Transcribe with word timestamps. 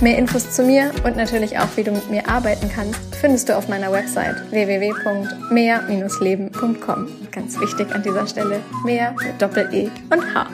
Mehr 0.00 0.18
Infos 0.18 0.50
zu 0.50 0.64
mir 0.64 0.90
und 1.04 1.16
natürlich 1.16 1.56
auch, 1.58 1.68
wie 1.76 1.84
du 1.84 1.92
mit 1.92 2.10
mir 2.10 2.28
arbeiten 2.28 2.68
kannst, 2.74 2.98
findest 3.14 3.48
du 3.48 3.56
auf 3.56 3.68
meiner 3.68 3.92
Website 3.92 4.34
www.mehr-leben.com. 4.50 7.08
Ganz 7.30 7.60
wichtig 7.60 7.94
an 7.94 8.02
dieser 8.02 8.26
Stelle, 8.26 8.60
mehr 8.84 9.14
mit 9.24 9.40
Doppel-E 9.40 9.88
und 10.10 10.34
H. 10.34 10.48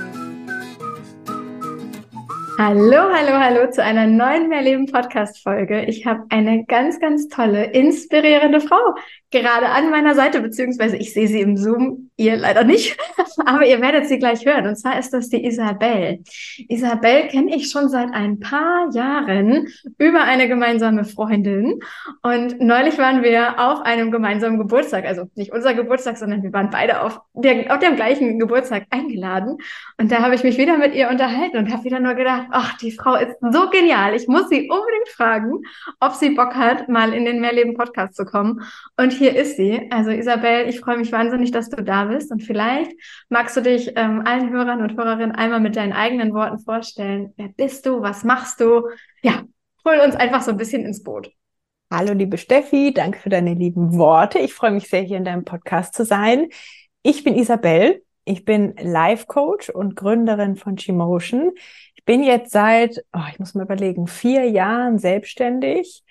Hallo, 2.58 3.10
hallo, 3.10 3.38
hallo 3.38 3.70
zu 3.70 3.82
einer 3.82 4.06
neuen 4.06 4.50
Mehrleben 4.50 4.84
Podcast 4.84 5.42
Folge. 5.42 5.86
Ich 5.86 6.04
habe 6.04 6.24
eine 6.28 6.66
ganz, 6.66 7.00
ganz 7.00 7.28
tolle, 7.28 7.64
inspirierende 7.64 8.60
Frau 8.60 8.94
gerade 9.30 9.68
an 9.68 9.90
meiner 9.90 10.14
Seite, 10.14 10.40
beziehungsweise 10.40 10.96
ich 10.96 11.12
sehe 11.12 11.28
sie 11.28 11.40
im 11.40 11.56
Zoom, 11.56 12.10
ihr 12.16 12.36
leider 12.36 12.64
nicht, 12.64 12.96
aber 13.46 13.64
ihr 13.64 13.80
werdet 13.80 14.06
sie 14.06 14.18
gleich 14.18 14.44
hören. 14.44 14.66
Und 14.66 14.76
zwar 14.76 14.98
ist 14.98 15.12
das 15.12 15.28
die 15.28 15.44
Isabel. 15.44 16.20
Isabel 16.68 17.28
kenne 17.28 17.54
ich 17.54 17.70
schon 17.70 17.88
seit 17.88 18.12
ein 18.12 18.40
paar 18.40 18.90
Jahren 18.92 19.68
über 19.98 20.22
eine 20.22 20.48
gemeinsame 20.48 21.04
Freundin. 21.04 21.78
Und 22.22 22.60
neulich 22.60 22.98
waren 22.98 23.22
wir 23.22 23.58
auf 23.58 23.82
einem 23.82 24.10
gemeinsamen 24.10 24.58
Geburtstag, 24.58 25.04
also 25.04 25.30
nicht 25.36 25.52
unser 25.52 25.74
Geburtstag, 25.74 26.18
sondern 26.18 26.42
wir 26.42 26.52
waren 26.52 26.70
beide 26.70 27.02
auf, 27.02 27.20
der, 27.34 27.72
auf 27.72 27.78
dem 27.78 27.96
gleichen 27.96 28.38
Geburtstag 28.38 28.86
eingeladen. 28.90 29.58
Und 29.96 30.10
da 30.10 30.22
habe 30.22 30.34
ich 30.34 30.42
mich 30.42 30.58
wieder 30.58 30.76
mit 30.76 30.94
ihr 30.94 31.08
unterhalten 31.08 31.56
und 31.56 31.72
habe 31.72 31.84
wieder 31.84 32.00
nur 32.00 32.14
gedacht, 32.14 32.48
ach, 32.50 32.76
die 32.78 32.90
Frau 32.90 33.14
ist 33.14 33.36
so 33.40 33.70
genial. 33.70 34.14
Ich 34.14 34.26
muss 34.26 34.48
sie 34.48 34.68
unbedingt 34.68 35.08
fragen, 35.14 35.62
ob 36.00 36.14
sie 36.14 36.30
Bock 36.30 36.54
hat, 36.54 36.88
mal 36.88 37.14
in 37.14 37.24
den 37.24 37.40
Mehrleben 37.40 37.74
Podcast 37.74 38.16
zu 38.16 38.24
kommen. 38.24 38.62
Und 38.96 39.19
hier 39.20 39.36
ist 39.36 39.56
sie. 39.56 39.86
Also 39.90 40.10
Isabel, 40.10 40.66
ich 40.68 40.80
freue 40.80 40.96
mich 40.96 41.12
wahnsinnig, 41.12 41.50
dass 41.50 41.68
du 41.68 41.82
da 41.82 42.06
bist. 42.06 42.32
Und 42.32 42.42
vielleicht 42.42 42.90
magst 43.28 43.54
du 43.54 43.60
dich 43.60 43.92
ähm, 43.94 44.22
allen 44.24 44.50
Hörern 44.50 44.80
und 44.80 44.96
Hörerinnen 44.96 45.32
einmal 45.32 45.60
mit 45.60 45.76
deinen 45.76 45.92
eigenen 45.92 46.32
Worten 46.32 46.58
vorstellen. 46.58 47.32
Wer 47.36 47.48
bist 47.48 47.84
du? 47.84 48.00
Was 48.00 48.24
machst 48.24 48.60
du? 48.60 48.88
Ja, 49.22 49.42
hol 49.84 49.98
uns 50.04 50.16
einfach 50.16 50.40
so 50.40 50.50
ein 50.50 50.56
bisschen 50.56 50.86
ins 50.86 51.02
Boot. 51.02 51.30
Hallo, 51.92 52.14
liebe 52.14 52.38
Steffi, 52.38 52.94
danke 52.94 53.18
für 53.18 53.28
deine 53.28 53.52
lieben 53.52 53.98
Worte. 53.98 54.38
Ich 54.38 54.54
freue 54.54 54.70
mich 54.70 54.88
sehr, 54.88 55.02
hier 55.02 55.18
in 55.18 55.24
deinem 55.24 55.44
Podcast 55.44 55.94
zu 55.94 56.06
sein. 56.06 56.48
Ich 57.02 57.22
bin 57.22 57.34
Isabel. 57.34 58.02
Ich 58.24 58.44
bin 58.46 58.74
Life 58.80 59.26
Coach 59.26 59.68
und 59.68 59.96
Gründerin 59.96 60.56
von 60.56 60.76
G-Motion. 60.76 61.52
Ich 61.94 62.04
bin 62.04 62.22
jetzt 62.22 62.52
seit, 62.52 63.04
oh, 63.12 63.20
ich 63.30 63.38
muss 63.38 63.54
mal 63.54 63.64
überlegen, 63.64 64.06
vier 64.06 64.48
Jahren 64.48 64.98
selbstständig 64.98 66.04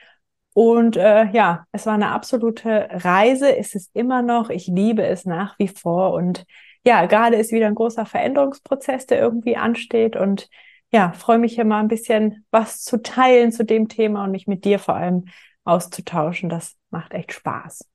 und 0.54 0.98
äh, 0.98 1.30
ja, 1.32 1.66
es 1.72 1.86
war 1.86 1.94
eine 1.94 2.12
absolute 2.12 2.88
Reise, 2.92 3.50
ist 3.50 3.76
es 3.76 3.90
immer 3.94 4.22
noch. 4.22 4.50
Ich 4.50 4.68
liebe 4.68 5.04
es 5.06 5.26
nach 5.26 5.58
wie 5.60 5.68
vor. 5.68 6.14
Und 6.14 6.46
ja, 6.86 7.06
gerade 7.06 7.36
ist 7.36 7.52
wieder 7.52 7.68
ein 7.68 7.76
großer 7.76 8.06
Veränderungsprozess, 8.06 9.06
der 9.06 9.20
irgendwie 9.20 9.58
ansteht. 9.58 10.16
Und 10.16 10.50
ja, 10.92 11.12
freue 11.12 11.38
mich 11.38 11.56
hier 11.56 11.66
mal 11.66 11.80
ein 11.80 11.88
bisschen 11.88 12.46
was 12.52 12.82
zu 12.84 13.02
teilen 13.02 13.52
zu 13.52 13.64
dem 13.64 13.88
Thema 13.88 14.24
und 14.24 14.32
mich 14.32 14.48
mit 14.48 14.66
dir 14.66 14.80
vor 14.80 14.96
allem 14.96 15.26
auszutauschen. 15.64 16.50
Das 16.50 16.76
macht 16.90 17.14
echt 17.14 17.34
Spaß. 17.34 17.86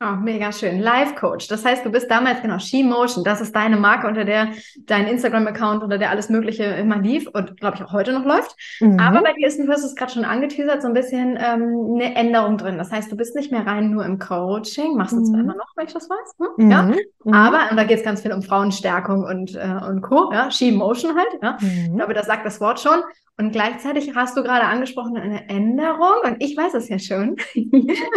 Oh, 0.00 0.16
mega 0.16 0.50
schön. 0.50 0.80
Live 0.80 1.14
Coach. 1.14 1.46
Das 1.46 1.64
heißt, 1.64 1.86
du 1.86 1.90
bist 1.90 2.10
damals 2.10 2.42
genau 2.42 2.58
She 2.58 2.82
Motion. 2.82 3.22
Das 3.22 3.40
ist 3.40 3.54
deine 3.54 3.76
Marke, 3.76 4.08
unter 4.08 4.24
der 4.24 4.48
dein 4.86 5.06
Instagram-Account, 5.06 5.84
unter 5.84 5.98
der 5.98 6.10
alles 6.10 6.28
Mögliche 6.28 6.64
immer 6.64 6.98
lief 6.98 7.28
und 7.32 7.58
glaube 7.60 7.76
ich 7.76 7.84
auch 7.84 7.92
heute 7.92 8.12
noch 8.12 8.24
läuft. 8.24 8.56
Mhm. 8.80 8.98
Aber 8.98 9.22
bei 9.22 9.32
dir 9.34 9.46
ist, 9.46 9.58
du 9.58 9.68
hast 9.68 9.84
es 9.84 9.94
gerade 9.94 10.12
schon 10.12 10.24
angeteasert, 10.24 10.82
so 10.82 10.88
ein 10.88 10.94
bisschen 10.94 11.38
ähm, 11.40 11.94
eine 11.94 12.16
Änderung 12.16 12.58
drin. 12.58 12.76
Das 12.76 12.90
heißt, 12.90 13.10
du 13.10 13.16
bist 13.16 13.36
nicht 13.36 13.52
mehr 13.52 13.66
rein 13.66 13.90
nur 13.90 14.04
im 14.04 14.18
Coaching, 14.18 14.96
machst 14.96 15.12
du 15.12 15.20
mhm. 15.20 15.24
zwar 15.26 15.40
immer 15.40 15.54
noch, 15.54 15.72
wenn 15.76 15.86
ich 15.86 15.94
das 15.94 16.10
weiß. 16.10 16.34
Hm? 16.38 16.64
Mhm. 16.64 16.70
Ja. 16.70 16.82
Mhm. 16.82 17.32
Aber, 17.32 17.70
und 17.70 17.76
da 17.76 17.84
geht 17.84 17.98
es 17.98 18.04
ganz 18.04 18.20
viel 18.20 18.32
um 18.32 18.42
Frauenstärkung 18.42 19.24
und, 19.24 19.54
äh, 19.54 19.86
und 19.88 20.02
Co. 20.02 20.32
Ja, 20.32 20.50
She 20.50 20.72
Motion 20.72 21.16
halt. 21.16 21.40
Ja. 21.40 21.56
Ich 21.60 21.88
mhm. 21.88 21.96
glaube, 21.96 22.14
das 22.14 22.26
sagt 22.26 22.44
das 22.44 22.60
Wort 22.60 22.80
schon. 22.80 23.00
Und 23.36 23.50
gleichzeitig 23.50 24.14
hast 24.14 24.36
du 24.36 24.44
gerade 24.44 24.66
angesprochen 24.66 25.16
eine 25.16 25.48
Änderung 25.48 26.22
und 26.24 26.36
ich 26.38 26.56
weiß 26.56 26.74
es 26.74 26.88
ja 26.88 27.00
schon, 27.00 27.34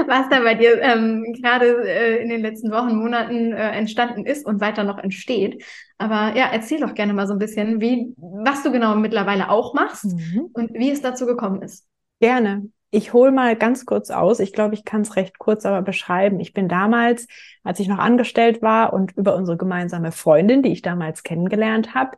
was 0.07 0.29
da 0.29 0.41
bei 0.41 0.53
dir 0.53 0.79
ähm, 0.79 1.25
gerade 1.41 1.65
äh, 1.87 2.21
in 2.21 2.29
den 2.29 2.41
letzten 2.41 2.71
Wochen, 2.71 2.95
Monaten 2.95 3.51
äh, 3.51 3.71
entstanden 3.71 4.27
ist 4.27 4.45
und 4.45 4.61
weiter 4.61 4.83
noch 4.83 4.99
entsteht. 4.99 5.63
Aber 5.97 6.37
ja, 6.37 6.49
erzähl 6.51 6.79
doch 6.79 6.93
gerne 6.93 7.13
mal 7.13 7.25
so 7.25 7.33
ein 7.33 7.39
bisschen, 7.39 7.81
wie, 7.81 8.13
was 8.17 8.61
du 8.61 8.71
genau 8.71 8.95
mittlerweile 8.95 9.49
auch 9.49 9.73
machst 9.73 10.05
mhm. 10.05 10.49
und 10.53 10.73
wie 10.75 10.91
es 10.91 11.01
dazu 11.01 11.25
gekommen 11.25 11.63
ist. 11.63 11.87
Gerne. 12.19 12.69
Ich 12.91 13.11
hole 13.11 13.31
mal 13.31 13.55
ganz 13.55 13.85
kurz 13.85 14.11
aus. 14.11 14.39
Ich 14.39 14.53
glaube, 14.53 14.75
ich 14.75 14.85
kann 14.85 15.01
es 15.01 15.15
recht 15.15 15.39
kurz 15.39 15.65
aber 15.65 15.81
beschreiben. 15.81 16.39
Ich 16.39 16.53
bin 16.53 16.69
damals, 16.69 17.27
als 17.63 17.79
ich 17.79 17.87
noch 17.87 17.97
angestellt 17.97 18.61
war 18.61 18.93
und 18.93 19.17
über 19.17 19.35
unsere 19.35 19.57
gemeinsame 19.57 20.11
Freundin, 20.11 20.61
die 20.61 20.71
ich 20.71 20.83
damals 20.83 21.23
kennengelernt 21.23 21.95
habe, 21.95 22.17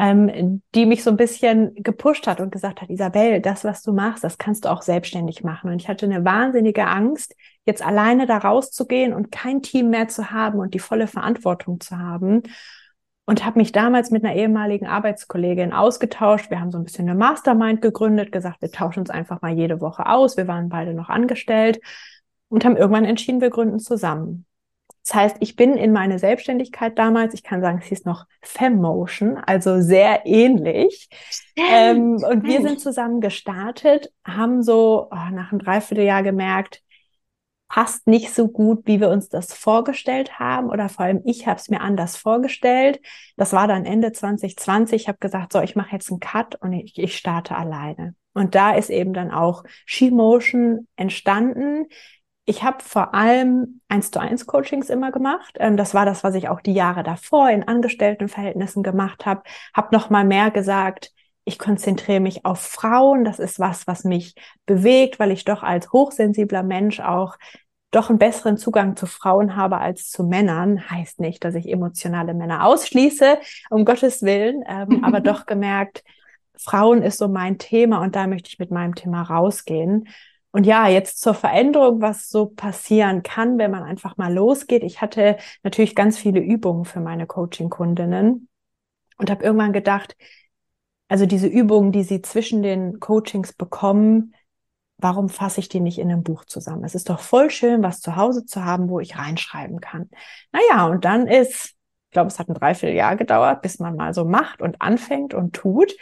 ähm, 0.00 0.62
die 0.74 0.86
mich 0.86 1.04
so 1.04 1.10
ein 1.10 1.18
bisschen 1.18 1.74
gepusht 1.74 2.26
hat 2.26 2.40
und 2.40 2.50
gesagt 2.50 2.80
hat, 2.80 2.88
Isabel, 2.88 3.42
das, 3.42 3.64
was 3.64 3.82
du 3.82 3.92
machst, 3.92 4.24
das 4.24 4.38
kannst 4.38 4.64
du 4.64 4.70
auch 4.70 4.80
selbstständig 4.80 5.44
machen. 5.44 5.70
Und 5.70 5.76
ich 5.82 5.88
hatte 5.88 6.06
eine 6.06 6.24
wahnsinnige 6.24 6.86
Angst, 6.86 7.36
jetzt 7.66 7.84
alleine 7.84 8.26
da 8.26 8.38
rauszugehen 8.38 9.12
und 9.12 9.30
kein 9.30 9.60
Team 9.60 9.90
mehr 9.90 10.08
zu 10.08 10.30
haben 10.30 10.58
und 10.58 10.72
die 10.72 10.78
volle 10.78 11.06
Verantwortung 11.06 11.80
zu 11.80 11.98
haben. 11.98 12.44
Und 13.26 13.44
habe 13.44 13.58
mich 13.58 13.72
damals 13.72 14.10
mit 14.10 14.24
einer 14.24 14.34
ehemaligen 14.34 14.86
Arbeitskollegin 14.86 15.74
ausgetauscht. 15.74 16.48
Wir 16.50 16.60
haben 16.60 16.72
so 16.72 16.78
ein 16.78 16.84
bisschen 16.84 17.06
eine 17.06 17.18
Mastermind 17.18 17.82
gegründet, 17.82 18.32
gesagt, 18.32 18.62
wir 18.62 18.70
tauschen 18.70 19.00
uns 19.00 19.10
einfach 19.10 19.42
mal 19.42 19.52
jede 19.52 19.82
Woche 19.82 20.06
aus. 20.06 20.38
Wir 20.38 20.48
waren 20.48 20.70
beide 20.70 20.94
noch 20.94 21.10
angestellt 21.10 21.78
und 22.48 22.64
haben 22.64 22.78
irgendwann 22.78 23.04
entschieden, 23.04 23.42
wir 23.42 23.50
gründen 23.50 23.78
zusammen. 23.80 24.46
Das 25.04 25.14
heißt, 25.14 25.36
ich 25.40 25.56
bin 25.56 25.76
in 25.76 25.92
meine 25.92 26.18
Selbstständigkeit 26.18 26.98
damals, 26.98 27.34
ich 27.34 27.42
kann 27.42 27.60
sagen, 27.62 27.78
es 27.80 27.88
hieß 27.88 28.04
noch 28.04 28.26
Femmotion, 28.42 29.38
also 29.38 29.80
sehr 29.80 30.26
ähnlich. 30.26 31.08
Ähm, 31.56 32.16
und 32.16 32.44
wir 32.44 32.62
sind 32.62 32.80
zusammen 32.80 33.20
gestartet, 33.20 34.12
haben 34.24 34.62
so 34.62 35.08
oh, 35.10 35.30
nach 35.32 35.52
einem 35.52 35.60
Dreivierteljahr 35.60 36.22
gemerkt, 36.22 36.82
passt 37.70 38.08
nicht 38.08 38.34
so 38.34 38.48
gut, 38.48 38.82
wie 38.86 39.00
wir 39.00 39.08
uns 39.08 39.28
das 39.28 39.54
vorgestellt 39.54 40.38
haben 40.38 40.68
oder 40.70 40.88
vor 40.88 41.04
allem 41.04 41.22
ich 41.24 41.46
habe 41.46 41.58
es 41.58 41.70
mir 41.70 41.80
anders 41.80 42.16
vorgestellt. 42.16 43.00
Das 43.36 43.52
war 43.52 43.68
dann 43.68 43.86
Ende 43.86 44.12
2020. 44.12 45.02
Ich 45.02 45.08
habe 45.08 45.18
gesagt, 45.18 45.52
so, 45.52 45.60
ich 45.60 45.76
mache 45.76 45.92
jetzt 45.92 46.10
einen 46.10 46.18
Cut 46.18 46.56
und 46.56 46.72
ich, 46.72 46.98
ich 46.98 47.16
starte 47.16 47.56
alleine. 47.56 48.16
Und 48.32 48.56
da 48.56 48.72
ist 48.74 48.90
eben 48.90 49.12
dann 49.12 49.30
auch 49.30 49.64
She 49.86 50.10
Motion 50.10 50.88
entstanden. 50.96 51.86
Ich 52.50 52.64
habe 52.64 52.82
vor 52.82 53.14
allem 53.14 53.80
eins 53.86 54.10
zu 54.10 54.20
eins 54.20 54.44
Coachings 54.44 54.90
immer 54.90 55.12
gemacht. 55.12 55.56
Ähm, 55.60 55.76
das 55.76 55.94
war 55.94 56.04
das, 56.04 56.24
was 56.24 56.34
ich 56.34 56.48
auch 56.48 56.60
die 56.60 56.72
Jahre 56.72 57.04
davor 57.04 57.48
in 57.48 57.62
Angestelltenverhältnissen 57.62 58.82
gemacht 58.82 59.24
habe. 59.24 59.44
Habe 59.72 59.94
noch 59.94 60.10
mal 60.10 60.24
mehr 60.24 60.50
gesagt. 60.50 61.12
Ich 61.44 61.60
konzentriere 61.60 62.18
mich 62.18 62.44
auf 62.44 62.60
Frauen. 62.60 63.24
Das 63.24 63.38
ist 63.38 63.60
was, 63.60 63.86
was 63.86 64.02
mich 64.02 64.34
bewegt, 64.66 65.20
weil 65.20 65.30
ich 65.30 65.44
doch 65.44 65.62
als 65.62 65.92
hochsensibler 65.92 66.64
Mensch 66.64 66.98
auch 66.98 67.36
doch 67.92 68.10
einen 68.10 68.18
besseren 68.18 68.56
Zugang 68.56 68.96
zu 68.96 69.06
Frauen 69.06 69.54
habe 69.54 69.78
als 69.78 70.10
zu 70.10 70.24
Männern. 70.24 70.90
Heißt 70.90 71.20
nicht, 71.20 71.44
dass 71.44 71.54
ich 71.54 71.68
emotionale 71.68 72.34
Männer 72.34 72.66
ausschließe, 72.66 73.38
um 73.70 73.84
Gottes 73.84 74.22
Willen, 74.22 74.64
ähm, 74.66 75.04
aber 75.04 75.20
doch 75.20 75.46
gemerkt, 75.46 76.02
Frauen 76.56 77.02
ist 77.02 77.18
so 77.18 77.28
mein 77.28 77.58
Thema 77.58 78.02
und 78.02 78.16
da 78.16 78.26
möchte 78.26 78.48
ich 78.48 78.58
mit 78.58 78.72
meinem 78.72 78.96
Thema 78.96 79.22
rausgehen. 79.22 80.08
Und 80.52 80.64
ja, 80.66 80.88
jetzt 80.88 81.20
zur 81.20 81.34
Veränderung, 81.34 82.00
was 82.00 82.28
so 82.28 82.46
passieren 82.46 83.22
kann, 83.22 83.58
wenn 83.58 83.70
man 83.70 83.84
einfach 83.84 84.16
mal 84.16 84.32
losgeht. 84.32 84.82
Ich 84.82 85.00
hatte 85.00 85.36
natürlich 85.62 85.94
ganz 85.94 86.18
viele 86.18 86.40
Übungen 86.40 86.84
für 86.84 87.00
meine 87.00 87.26
Coaching-Kundinnen 87.26 88.48
und 89.18 89.30
habe 89.30 89.44
irgendwann 89.44 89.72
gedacht, 89.72 90.16
also 91.08 91.26
diese 91.26 91.46
Übungen, 91.46 91.92
die 91.92 92.02
sie 92.02 92.22
zwischen 92.22 92.62
den 92.62 92.98
Coachings 92.98 93.52
bekommen, 93.52 94.34
warum 94.98 95.28
fasse 95.28 95.60
ich 95.60 95.68
die 95.68 95.80
nicht 95.80 95.98
in 95.98 96.10
einem 96.10 96.22
Buch 96.22 96.44
zusammen? 96.44 96.84
Es 96.84 96.94
ist 96.94 97.10
doch 97.10 97.20
voll 97.20 97.50
schön, 97.50 97.82
was 97.82 98.00
zu 98.00 98.16
Hause 98.16 98.44
zu 98.44 98.64
haben, 98.64 98.88
wo 98.88 99.00
ich 99.00 99.18
reinschreiben 99.18 99.80
kann. 99.80 100.10
Naja, 100.52 100.86
und 100.86 101.04
dann 101.04 101.26
ist, 101.26 101.74
ich 101.74 102.10
glaube, 102.12 102.28
es 102.28 102.38
hat 102.38 102.48
ein 102.48 102.54
Dreivierteljahr 102.54 103.16
gedauert, 103.16 103.62
bis 103.62 103.78
man 103.78 103.96
mal 103.96 104.14
so 104.14 104.24
macht 104.24 104.62
und 104.62 104.80
anfängt 104.82 105.32
und 105.32 105.54
tut 105.54 105.92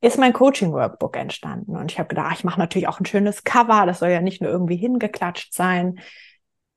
ist 0.00 0.18
mein 0.18 0.32
Coaching-Workbook 0.32 1.16
entstanden. 1.16 1.76
Und 1.76 1.92
ich 1.92 1.98
habe 1.98 2.08
gedacht, 2.08 2.38
ich 2.38 2.44
mache 2.44 2.58
natürlich 2.58 2.88
auch 2.88 3.00
ein 3.00 3.06
schönes 3.06 3.44
Cover, 3.44 3.86
das 3.86 3.98
soll 3.98 4.10
ja 4.10 4.20
nicht 4.20 4.40
nur 4.40 4.50
irgendwie 4.50 4.76
hingeklatscht 4.76 5.52
sein. 5.52 6.00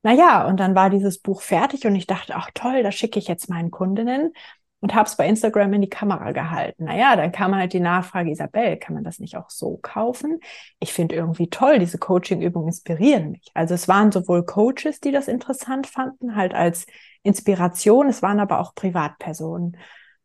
Naja, 0.02 0.46
und 0.46 0.60
dann 0.60 0.74
war 0.74 0.90
dieses 0.90 1.18
Buch 1.18 1.40
fertig 1.40 1.86
und 1.86 1.94
ich 1.94 2.06
dachte, 2.06 2.34
ach 2.36 2.50
toll, 2.52 2.82
das 2.82 2.94
schicke 2.94 3.18
ich 3.18 3.26
jetzt 3.26 3.48
meinen 3.48 3.70
Kundinnen 3.70 4.32
und 4.80 4.94
habe 4.94 5.08
es 5.08 5.16
bei 5.16 5.26
Instagram 5.26 5.72
in 5.72 5.80
die 5.80 5.88
Kamera 5.88 6.32
gehalten. 6.32 6.84
Naja, 6.84 7.16
dann 7.16 7.32
kam 7.32 7.54
halt 7.54 7.72
die 7.72 7.80
Nachfrage, 7.80 8.30
Isabel, 8.30 8.76
kann 8.76 8.92
man 8.94 9.02
das 9.02 9.18
nicht 9.18 9.34
auch 9.38 9.48
so 9.48 9.78
kaufen? 9.78 10.40
Ich 10.78 10.92
finde 10.92 11.14
irgendwie 11.14 11.48
toll, 11.48 11.78
diese 11.78 11.96
Coaching-Übungen 11.96 12.68
inspirieren 12.68 13.30
mich. 13.30 13.50
Also 13.54 13.72
es 13.72 13.88
waren 13.88 14.12
sowohl 14.12 14.44
Coaches, 14.44 15.00
die 15.00 15.10
das 15.10 15.26
interessant 15.26 15.86
fanden, 15.86 16.36
halt 16.36 16.52
als 16.52 16.84
Inspiration, 17.22 18.10
es 18.10 18.20
waren 18.20 18.40
aber 18.40 18.60
auch 18.60 18.74
Privatpersonen. 18.74 19.78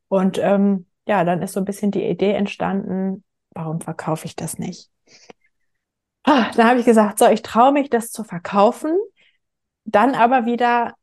Und 0.10 0.40
ähm, 0.40 0.88
ja, 1.10 1.24
dann 1.24 1.42
ist 1.42 1.54
so 1.54 1.60
ein 1.60 1.66
bisschen 1.66 1.90
die 1.90 2.04
Idee 2.04 2.34
entstanden, 2.34 3.24
warum 3.56 3.82
verkaufe 3.82 4.28
ich 4.28 4.36
das 4.36 4.60
nicht? 4.60 4.92
Ah, 6.24 6.52
dann 6.56 6.68
habe 6.68 6.80
ich 6.80 6.86
gesagt, 6.86 7.18
so, 7.18 7.28
ich 7.28 7.42
traue 7.42 7.72
mich, 7.72 7.90
das 7.90 8.12
zu 8.12 8.24
verkaufen. 8.24 8.96
Dann 9.86 10.14
aber 10.14 10.46
wieder, 10.46 10.94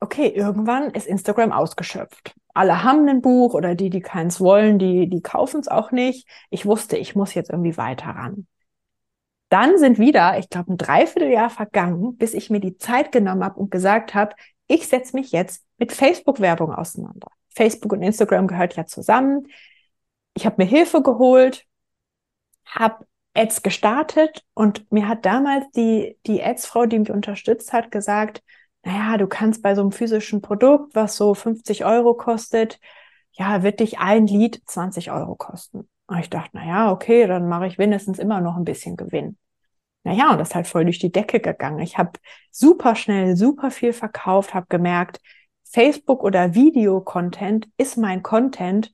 okay, 0.00 0.26
irgendwann 0.26 0.90
ist 0.90 1.06
Instagram 1.06 1.52
ausgeschöpft. 1.52 2.34
Alle 2.54 2.82
haben 2.82 3.08
ein 3.08 3.22
Buch 3.22 3.54
oder 3.54 3.76
die, 3.76 3.88
die 3.88 4.00
keins 4.00 4.40
wollen, 4.40 4.80
die, 4.80 5.08
die 5.08 5.22
kaufen 5.22 5.60
es 5.60 5.68
auch 5.68 5.92
nicht. 5.92 6.26
Ich 6.50 6.66
wusste, 6.66 6.96
ich 6.96 7.14
muss 7.14 7.34
jetzt 7.34 7.50
irgendwie 7.50 7.76
weiter 7.76 8.06
ran. 8.10 8.48
Dann 9.48 9.78
sind 9.78 10.00
wieder, 10.00 10.40
ich 10.40 10.50
glaube, 10.50 10.72
ein 10.72 10.76
Dreivierteljahr 10.76 11.50
vergangen, 11.50 12.16
bis 12.16 12.34
ich 12.34 12.50
mir 12.50 12.58
die 12.58 12.78
Zeit 12.78 13.12
genommen 13.12 13.44
habe 13.44 13.60
und 13.60 13.70
gesagt 13.70 14.16
habe, 14.16 14.34
ich 14.66 14.88
setze 14.88 15.14
mich 15.14 15.30
jetzt 15.30 15.64
mit 15.78 15.92
Facebook-Werbung 15.92 16.74
auseinander. 16.74 17.28
Facebook 17.56 17.92
und 17.92 18.02
Instagram 18.02 18.46
gehört 18.46 18.76
ja 18.76 18.86
zusammen. 18.86 19.48
Ich 20.34 20.46
habe 20.46 20.56
mir 20.58 20.68
Hilfe 20.68 21.02
geholt, 21.02 21.64
habe 22.66 23.06
Ads 23.34 23.62
gestartet 23.62 24.44
und 24.54 24.90
mir 24.92 25.08
hat 25.08 25.24
damals 25.24 25.64
die, 25.72 26.18
die 26.26 26.42
Ads-Frau, 26.42 26.86
die 26.86 26.98
mich 26.98 27.10
unterstützt 27.10 27.72
hat, 27.72 27.90
gesagt, 27.90 28.42
naja, 28.84 29.16
du 29.18 29.26
kannst 29.26 29.62
bei 29.62 29.74
so 29.74 29.80
einem 29.80 29.92
physischen 29.92 30.42
Produkt, 30.42 30.94
was 30.94 31.16
so 31.16 31.34
50 31.34 31.84
Euro 31.84 32.14
kostet, 32.14 32.78
ja, 33.32 33.62
wird 33.62 33.80
dich 33.80 33.98
ein 33.98 34.26
Lied 34.26 34.62
20 34.66 35.10
Euro 35.10 35.34
kosten. 35.34 35.88
Und 36.06 36.18
ich 36.18 36.30
dachte, 36.30 36.56
naja, 36.56 36.92
okay, 36.92 37.26
dann 37.26 37.48
mache 37.48 37.66
ich 37.66 37.78
wenigstens 37.78 38.18
immer 38.18 38.40
noch 38.40 38.56
ein 38.56 38.64
bisschen 38.64 38.96
Gewinn. 38.96 39.36
Naja, 40.04 40.30
und 40.30 40.38
das 40.38 40.50
ist 40.50 40.54
halt 40.54 40.68
voll 40.68 40.84
durch 40.84 41.00
die 41.00 41.10
Decke 41.10 41.40
gegangen. 41.40 41.80
Ich 41.80 41.98
habe 41.98 42.12
super 42.52 42.94
schnell, 42.94 43.36
super 43.36 43.70
viel 43.70 43.92
verkauft, 43.92 44.54
habe 44.54 44.66
gemerkt, 44.68 45.20
Facebook 45.70 46.22
oder 46.22 46.54
Video-Content 46.54 47.68
ist 47.76 47.96
mein 47.96 48.22
Content 48.22 48.92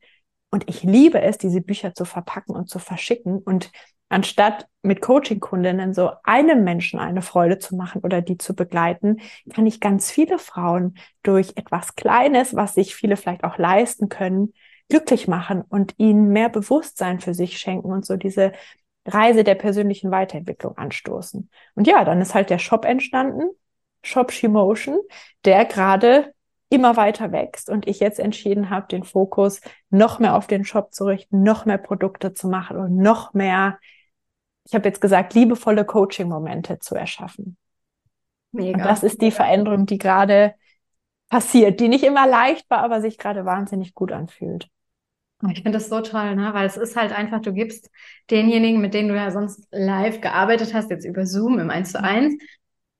und 0.50 0.69
ich 0.69 0.82
liebe 0.82 1.20
es, 1.20 1.38
diese 1.38 1.60
Bücher 1.60 1.94
zu 1.94 2.04
verpacken 2.04 2.54
und 2.54 2.69
zu 2.69 2.78
verschicken. 2.78 3.38
Und 3.38 3.72
anstatt 4.08 4.66
mit 4.82 5.00
Coaching-Kundinnen 5.00 5.94
so 5.94 6.10
einem 6.24 6.64
Menschen 6.64 6.98
eine 6.98 7.22
Freude 7.22 7.58
zu 7.58 7.76
machen 7.76 8.02
oder 8.02 8.20
die 8.20 8.36
zu 8.36 8.54
begleiten, 8.54 9.20
kann 9.54 9.66
ich 9.66 9.80
ganz 9.80 10.10
viele 10.10 10.38
Frauen 10.38 10.98
durch 11.22 11.52
etwas 11.56 11.94
Kleines, 11.94 12.54
was 12.54 12.74
sich 12.74 12.94
viele 12.94 13.16
vielleicht 13.16 13.44
auch 13.44 13.58
leisten 13.58 14.08
können, 14.08 14.52
glücklich 14.88 15.28
machen 15.28 15.62
und 15.62 15.94
ihnen 15.96 16.28
mehr 16.28 16.50
Bewusstsein 16.50 17.20
für 17.20 17.32
sich 17.32 17.58
schenken 17.58 17.90
und 17.90 18.04
so 18.04 18.16
diese 18.16 18.52
Reise 19.06 19.42
der 19.44 19.54
persönlichen 19.54 20.10
Weiterentwicklung 20.10 20.76
anstoßen. 20.76 21.48
Und 21.74 21.86
ja, 21.86 22.04
dann 22.04 22.20
ist 22.20 22.34
halt 22.34 22.50
der 22.50 22.58
Shop 22.58 22.84
entstanden, 22.84 23.44
Shop 24.02 24.32
Shimotion, 24.32 24.98
der 25.44 25.64
gerade 25.64 26.34
immer 26.72 26.96
weiter 26.96 27.30
wächst 27.30 27.70
und 27.70 27.86
ich 27.86 28.00
jetzt 28.00 28.19
entschieden 28.19 28.70
habe, 28.70 28.88
den 28.88 29.04
Fokus 29.04 29.60
noch 29.90 30.19
mehr 30.19 30.34
auf 30.34 30.46
den 30.46 30.64
Shop 30.64 30.92
zu 30.92 31.04
richten, 31.04 31.42
noch 31.42 31.66
mehr 31.66 31.78
Produkte 31.78 32.34
zu 32.34 32.48
machen 32.48 32.76
und 32.78 32.96
noch 32.96 33.34
mehr 33.34 33.78
ich 34.64 34.74
habe 34.74 34.88
jetzt 34.88 35.00
gesagt, 35.00 35.34
liebevolle 35.34 35.84
Coaching-Momente 35.84 36.78
zu 36.78 36.94
erschaffen. 36.94 37.56
Mega. 38.52 38.78
Und 38.78 38.84
das 38.84 39.02
ist 39.02 39.22
die 39.22 39.30
Veränderung, 39.30 39.86
die 39.86 39.98
gerade 39.98 40.54
passiert, 41.28 41.80
die 41.80 41.88
nicht 41.88 42.04
immer 42.04 42.26
leicht 42.26 42.69
war, 42.70 42.78
aber 42.78 43.00
sich 43.00 43.19
gerade 43.19 43.44
wahnsinnig 43.44 43.94
gut 43.94 44.12
anfühlt. 44.12 44.69
Ich 45.50 45.62
finde 45.62 45.72
das 45.72 45.88
so 45.88 46.00
toll, 46.02 46.36
ne? 46.36 46.54
weil 46.54 46.66
es 46.66 46.76
ist 46.76 46.94
halt 46.94 47.10
einfach, 47.10 47.40
du 47.40 47.52
gibst 47.52 47.90
denjenigen, 48.30 48.80
mit 48.80 48.94
denen 48.94 49.08
du 49.08 49.16
ja 49.16 49.32
sonst 49.32 49.66
live 49.72 50.20
gearbeitet 50.20 50.72
hast, 50.72 50.90
jetzt 50.90 51.04
über 51.04 51.26
Zoom 51.26 51.58
im 51.58 51.69
1 51.69 51.92
zu 51.92 52.00
1, 52.00 52.34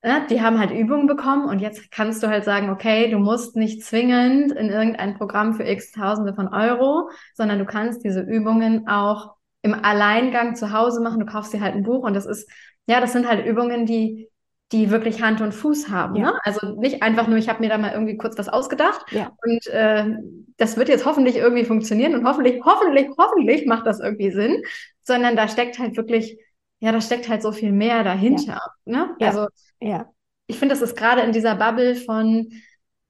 ne? 0.03 0.27
die 0.29 0.41
haben 0.41 0.59
halt 0.59 0.71
Übungen 0.71 1.07
bekommen 1.07 1.49
und 1.49 1.61
jetzt 1.61 1.91
kannst 1.91 2.23
du 2.23 2.29
halt 2.29 2.45
sagen, 2.45 2.71
okay, 2.71 3.11
du 3.11 3.19
musst 3.19 3.57
nicht 3.57 3.85
zwingend 3.85 4.53
in 4.53 4.71
irgendein 4.71 5.15
Programm 5.17 5.55
für 5.55 5.65
x 5.65 5.93
Tausende 5.93 6.35
von 6.35 6.49
Euro, 6.49 7.11
sondern 7.35 7.59
du 7.59 7.65
kannst 7.65 8.05
diese 8.05 8.21
Übungen 8.21 8.89
auch 8.89 9.35
im 9.63 9.75
Alleingang 9.75 10.57
zu 10.57 10.73
Hause 10.73 11.01
machen. 11.01 11.21
Du 11.21 11.27
kaufst 11.27 11.53
dir 11.53 11.61
halt 11.61 11.75
ein 11.75 11.85
Buch 11.85 12.05
und 12.05 12.15
das 12.15 12.27
ist, 12.27 12.51
ja, 12.87 13.01
das 13.01 13.13
sind 13.13 13.29
halt 13.29 13.47
Übungen, 13.47 13.87
die, 13.87 14.29
die 14.73 14.91
wirklich 14.91 15.23
Hand 15.23 15.41
und 15.41 15.53
Fuß 15.53 15.89
haben. 15.89 16.17
Ja. 16.17 16.33
Ne? 16.33 16.39
Also 16.43 16.81
nicht 16.81 17.03
einfach 17.03 17.29
nur, 17.29 17.39
ich 17.39 17.49
habe 17.49 17.61
mir 17.61 17.69
da 17.69 17.79
mal 17.79 17.93
irgendwie 17.93 18.17
kurz 18.17 18.37
was 18.39 18.49
ausgedacht 18.49 19.05
ja. 19.13 19.31
und 19.45 19.67
äh, 19.69 20.17
das 20.57 20.77
wird 20.77 20.89
jetzt 20.89 21.07
hoffentlich 21.07 21.37
irgendwie 21.37 21.65
funktionieren 21.65 22.15
und 22.15 22.27
hoffentlich, 22.27 22.61
hoffentlich, 22.65 23.09
hoffentlich 23.17 23.67
macht 23.67 23.87
das 23.87 24.01
irgendwie 24.01 24.31
Sinn, 24.31 24.63
sondern 25.05 25.37
da 25.37 25.47
steckt 25.47 25.79
halt 25.79 25.97
wirklich, 25.97 26.39
ja, 26.81 26.91
da 26.91 27.01
steckt 27.01 27.29
halt 27.29 27.43
so 27.43 27.53
viel 27.53 27.71
mehr 27.73 28.03
dahinter. 28.03 28.61
Ja. 28.85 29.07
Ne? 29.07 29.17
Also 29.21 29.47
ja. 29.83 30.11
ich 30.47 30.59
finde, 30.59 30.75
das 30.75 30.83
ist 30.83 30.97
gerade 30.97 31.23
in 31.23 31.33
dieser 31.33 31.55
Bubble 31.55 31.95
von 31.95 32.49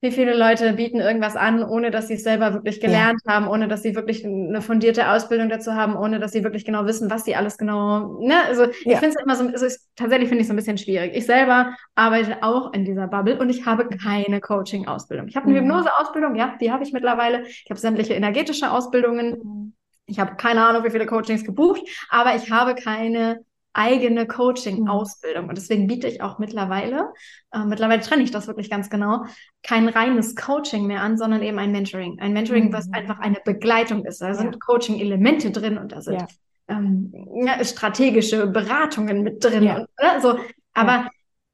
wie 0.02 0.10
viele 0.10 0.36
Leute 0.36 0.72
bieten 0.72 0.98
irgendwas 0.98 1.36
an, 1.36 1.62
ohne 1.62 1.92
dass 1.92 2.08
sie 2.08 2.14
es 2.14 2.24
selber 2.24 2.54
wirklich 2.54 2.80
gelernt 2.80 3.20
ja. 3.24 3.34
haben, 3.34 3.46
ohne 3.46 3.68
dass 3.68 3.82
sie 3.82 3.94
wirklich 3.94 4.26
eine 4.26 4.60
fundierte 4.60 5.08
Ausbildung 5.08 5.48
dazu 5.48 5.74
haben, 5.74 5.94
ohne 5.94 6.18
dass 6.18 6.32
sie 6.32 6.42
wirklich 6.42 6.64
genau 6.64 6.86
wissen, 6.86 7.08
was 7.08 7.24
sie 7.24 7.36
alles 7.36 7.56
genau, 7.56 8.18
ne? 8.20 8.34
Also 8.48 8.64
ja. 8.64 8.70
ich 8.84 8.96
finde 8.96 9.10
es 9.16 9.22
immer 9.22 9.36
so, 9.36 9.46
also 9.46 9.64
ist, 9.64 9.88
tatsächlich 9.94 10.28
finde 10.28 10.40
ich 10.40 10.42
es 10.42 10.48
so 10.48 10.54
ein 10.54 10.56
bisschen 10.56 10.76
schwierig. 10.76 11.12
Ich 11.14 11.24
selber 11.24 11.76
arbeite 11.94 12.42
auch 12.42 12.72
in 12.72 12.84
dieser 12.84 13.06
Bubble 13.06 13.38
und 13.38 13.48
ich 13.48 13.64
habe 13.64 13.88
keine 13.88 14.40
Coaching-Ausbildung. 14.40 15.28
Ich 15.28 15.36
habe 15.36 15.46
eine 15.46 15.60
mhm. 15.60 15.66
Hypnose-Ausbildung, 15.66 16.34
ja, 16.34 16.56
die 16.60 16.72
habe 16.72 16.82
ich 16.82 16.92
mittlerweile. 16.92 17.46
Ich 17.46 17.70
habe 17.70 17.78
sämtliche 17.78 18.14
energetische 18.14 18.72
Ausbildungen. 18.72 19.38
Mhm. 19.40 19.72
Ich 20.06 20.18
habe 20.18 20.34
keine 20.34 20.66
Ahnung, 20.66 20.82
wie 20.82 20.90
viele 20.90 21.06
Coachings 21.06 21.44
gebucht, 21.44 21.80
aber 22.10 22.34
ich 22.34 22.50
habe 22.50 22.74
keine 22.74 23.38
eigene 23.72 24.26
Coaching-Ausbildung. 24.26 25.48
Und 25.48 25.56
deswegen 25.56 25.86
biete 25.86 26.08
ich 26.08 26.22
auch 26.22 26.38
mittlerweile, 26.38 27.12
äh, 27.52 27.64
mittlerweile 27.64 28.02
trenne 28.02 28.22
ich 28.22 28.30
das 28.30 28.46
wirklich 28.46 28.70
ganz 28.70 28.90
genau, 28.90 29.24
kein 29.62 29.88
reines 29.88 30.36
Coaching 30.36 30.86
mehr 30.86 31.02
an, 31.02 31.16
sondern 31.16 31.42
eben 31.42 31.58
ein 31.58 31.72
Mentoring. 31.72 32.18
Ein 32.20 32.32
Mentoring, 32.32 32.66
mhm. 32.66 32.72
was 32.72 32.92
einfach 32.92 33.18
eine 33.18 33.38
Begleitung 33.44 34.04
ist. 34.04 34.20
Da 34.20 34.28
ja. 34.28 34.34
sind 34.34 34.60
Coaching-Elemente 34.60 35.50
drin 35.50 35.78
und 35.78 35.92
da 35.92 36.02
sind 36.02 36.20
ja. 36.20 36.26
ähm, 36.68 37.12
ja, 37.44 37.64
strategische 37.64 38.46
Beratungen 38.46 39.22
mit 39.22 39.42
drin. 39.42 39.68
Und, 39.68 39.88
äh, 39.96 40.20
so. 40.20 40.38
Aber 40.74 41.08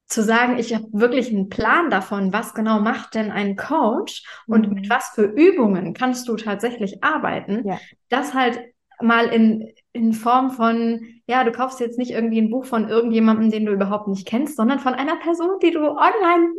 zu 0.06 0.22
sagen, 0.22 0.58
ich 0.58 0.74
habe 0.74 0.86
wirklich 0.92 1.28
einen 1.28 1.50
Plan 1.50 1.90
davon, 1.90 2.32
was 2.32 2.54
genau 2.54 2.80
macht 2.80 3.14
denn 3.14 3.30
ein 3.30 3.56
Coach 3.56 4.24
und 4.46 4.70
mit 4.72 4.86
mhm. 4.86 4.90
was 4.90 5.10
für 5.10 5.24
Übungen 5.24 5.92
kannst 5.92 6.26
du 6.28 6.36
tatsächlich 6.36 7.04
arbeiten, 7.04 7.64
das 8.08 8.32
halt 8.32 8.58
mal 9.00 9.26
in, 9.26 9.70
in 9.98 10.12
Form 10.12 10.50
von, 10.50 11.00
ja, 11.26 11.44
du 11.44 11.52
kaufst 11.52 11.80
jetzt 11.80 11.98
nicht 11.98 12.12
irgendwie 12.12 12.40
ein 12.40 12.50
Buch 12.50 12.64
von 12.64 12.88
irgendjemandem, 12.88 13.50
den 13.50 13.66
du 13.66 13.72
überhaupt 13.72 14.08
nicht 14.08 14.26
kennst, 14.26 14.56
sondern 14.56 14.78
von 14.78 14.94
einer 14.94 15.16
Person, 15.16 15.58
die 15.60 15.72
du 15.72 15.80
online 15.80 16.52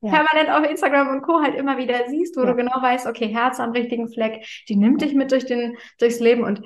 ja. 0.00 0.10
permanent 0.10 0.50
auf 0.50 0.68
Instagram 0.68 1.08
und 1.08 1.22
Co. 1.22 1.40
halt 1.40 1.54
immer 1.54 1.78
wieder 1.78 2.08
siehst, 2.08 2.36
wo 2.36 2.40
ja. 2.40 2.46
du 2.46 2.56
genau 2.56 2.80
weißt, 2.80 3.06
okay, 3.06 3.28
Herz 3.28 3.60
am 3.60 3.72
richtigen 3.72 4.08
Fleck, 4.08 4.44
die 4.68 4.76
nimmt 4.76 5.02
dich 5.02 5.14
mit 5.14 5.32
durch 5.32 5.46
den, 5.46 5.76
durchs 5.98 6.20
Leben 6.20 6.44
und 6.44 6.62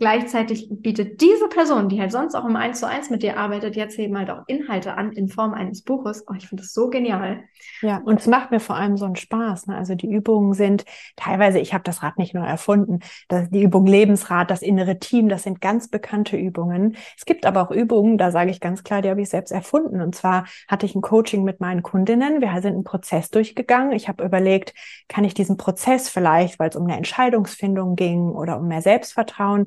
Gleichzeitig 0.00 0.68
bietet 0.70 1.20
diese 1.20 1.48
Person, 1.48 1.88
die 1.88 2.00
halt 2.00 2.10
sonst 2.10 2.34
auch 2.34 2.44
im 2.44 2.56
1 2.56 2.80
zu 2.80 2.88
1 2.88 3.10
mit 3.10 3.22
dir 3.22 3.38
arbeitet, 3.38 3.76
jetzt 3.76 3.96
eben 3.96 4.18
halt 4.18 4.28
auch 4.28 4.42
Inhalte 4.48 4.96
an 4.96 5.12
in 5.12 5.28
Form 5.28 5.54
eines 5.54 5.82
Buches. 5.82 6.24
Oh, 6.28 6.34
ich 6.36 6.48
finde 6.48 6.64
das 6.64 6.72
so 6.72 6.90
genial. 6.90 7.44
Ja, 7.80 8.02
und 8.04 8.18
es 8.18 8.26
macht 8.26 8.50
mir 8.50 8.58
vor 8.58 8.74
allem 8.74 8.96
so 8.96 9.04
einen 9.04 9.14
Spaß. 9.14 9.68
Ne? 9.68 9.76
Also 9.76 9.94
die 9.94 10.08
Übungen 10.10 10.52
sind 10.52 10.84
teilweise, 11.14 11.60
ich 11.60 11.74
habe 11.74 11.84
das 11.84 12.02
Rad 12.02 12.18
nicht 12.18 12.34
nur 12.34 12.44
erfunden, 12.44 12.98
das, 13.28 13.50
die 13.50 13.62
Übung 13.62 13.86
Lebensrad, 13.86 14.50
das 14.50 14.62
innere 14.62 14.98
Team, 14.98 15.28
das 15.28 15.44
sind 15.44 15.60
ganz 15.60 15.88
bekannte 15.88 16.36
Übungen. 16.36 16.96
Es 17.16 17.24
gibt 17.24 17.46
aber 17.46 17.62
auch 17.62 17.70
Übungen, 17.70 18.18
da 18.18 18.32
sage 18.32 18.50
ich 18.50 18.58
ganz 18.58 18.82
klar, 18.82 19.00
die 19.00 19.10
habe 19.10 19.22
ich 19.22 19.28
selbst 19.28 19.52
erfunden. 19.52 20.00
Und 20.00 20.16
zwar 20.16 20.46
hatte 20.66 20.86
ich 20.86 20.96
ein 20.96 21.02
Coaching 21.02 21.44
mit 21.44 21.60
meinen 21.60 21.84
Kundinnen. 21.84 22.40
Wir 22.40 22.50
sind 22.62 22.74
einen 22.74 22.84
Prozess 22.84 23.30
durchgegangen. 23.30 23.92
Ich 23.92 24.08
habe 24.08 24.24
überlegt, 24.24 24.74
kann 25.06 25.22
ich 25.22 25.34
diesen 25.34 25.56
Prozess 25.56 26.08
vielleicht, 26.08 26.58
weil 26.58 26.70
es 26.70 26.76
um 26.76 26.82
eine 26.82 26.96
Entscheidungsfindung 26.96 27.94
ging 27.94 28.30
oder 28.30 28.58
um 28.58 28.66
mehr 28.66 28.82
Selbstvertrauen, 28.82 29.66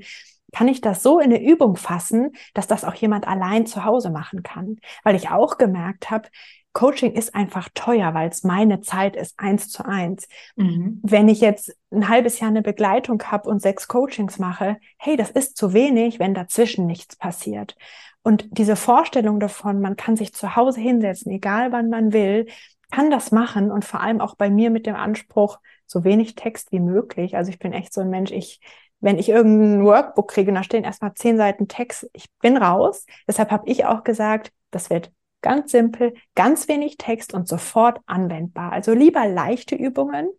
kann 0.53 0.67
ich 0.67 0.81
das 0.81 1.03
so 1.03 1.19
in 1.19 1.33
eine 1.33 1.43
Übung 1.43 1.75
fassen, 1.75 2.31
dass 2.53 2.67
das 2.67 2.85
auch 2.85 2.93
jemand 2.93 3.27
allein 3.27 3.65
zu 3.65 3.83
Hause 3.83 4.09
machen 4.09 4.43
kann. 4.43 4.77
Weil 5.03 5.15
ich 5.15 5.29
auch 5.29 5.57
gemerkt 5.57 6.09
habe, 6.09 6.29
Coaching 6.77 7.13
ist 7.13 7.33
einfach 7.33 7.69
teuer, 7.73 8.13
weil 8.13 8.29
es 8.29 8.43
meine 8.43 8.81
Zeit 8.81 9.15
ist, 9.15 9.39
eins 9.39 9.69
zu 9.69 9.83
eins. 9.83 10.27
Mhm. 10.55 10.99
Wenn 11.01 11.27
ich 11.27 11.41
jetzt 11.41 11.75
ein 11.91 12.07
halbes 12.07 12.39
Jahr 12.39 12.51
eine 12.51 12.61
Begleitung 12.61 13.21
habe 13.23 13.49
und 13.49 13.63
sechs 13.63 13.87
Coachings 13.87 14.37
mache, 14.37 14.77
hey, 14.97 15.17
das 15.17 15.31
ist 15.31 15.57
zu 15.57 15.73
wenig, 15.73 16.19
wenn 16.19 16.35
dazwischen 16.35 16.85
nichts 16.85 17.15
passiert. 17.15 17.75
Und 18.21 18.47
diese 18.51 18.75
Vorstellung 18.75 19.39
davon, 19.39 19.81
man 19.81 19.95
kann 19.95 20.17
sich 20.17 20.35
zu 20.35 20.55
Hause 20.55 20.79
hinsetzen, 20.79 21.31
egal 21.31 21.71
wann 21.71 21.89
man 21.89 22.13
will, 22.13 22.45
kann 22.91 23.09
das 23.09 23.31
machen 23.31 23.71
und 23.71 23.83
vor 23.83 24.01
allem 24.01 24.21
auch 24.21 24.35
bei 24.35 24.51
mir 24.51 24.69
mit 24.69 24.85
dem 24.85 24.95
Anspruch, 24.95 25.59
so 25.87 26.03
wenig 26.03 26.35
Text 26.35 26.71
wie 26.71 26.79
möglich. 26.79 27.35
Also 27.35 27.49
ich 27.49 27.57
bin 27.57 27.73
echt 27.73 27.91
so 27.91 28.01
ein 28.01 28.09
Mensch, 28.09 28.31
ich 28.31 28.59
wenn 28.99 29.19
ich 29.19 29.29
irgendein 29.29 29.83
Workbook 29.85 30.29
kriege 30.29 30.49
und 30.49 30.55
da 30.55 30.63
stehen 30.63 30.83
erstmal 30.83 31.13
zehn 31.13 31.37
Seiten 31.37 31.67
Text, 31.67 32.09
ich 32.13 32.25
bin 32.39 32.57
raus. 32.57 33.05
Deshalb 33.27 33.51
habe 33.51 33.69
ich 33.69 33.85
auch 33.85 34.03
gesagt, 34.03 34.51
das 34.71 34.89
wird 34.89 35.11
ganz 35.41 35.71
simpel, 35.71 36.13
ganz 36.35 36.67
wenig 36.67 36.97
Text 36.97 37.33
und 37.33 37.47
sofort 37.47 37.99
anwendbar. 38.05 38.71
Also 38.71 38.93
lieber 38.93 39.27
leichte 39.27 39.75
Übungen. 39.75 40.29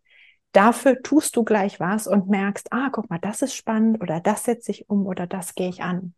Dafür 0.52 1.02
tust 1.02 1.36
du 1.36 1.44
gleich 1.44 1.78
was 1.78 2.06
und 2.06 2.28
merkst, 2.28 2.72
ah, 2.72 2.88
guck 2.90 3.10
mal, 3.10 3.18
das 3.18 3.42
ist 3.42 3.54
spannend 3.54 4.02
oder 4.02 4.20
das 4.20 4.44
setze 4.44 4.70
ich 4.70 4.88
um 4.88 5.06
oder 5.06 5.26
das 5.26 5.54
gehe 5.54 5.68
ich 5.68 5.82
an. 5.82 6.14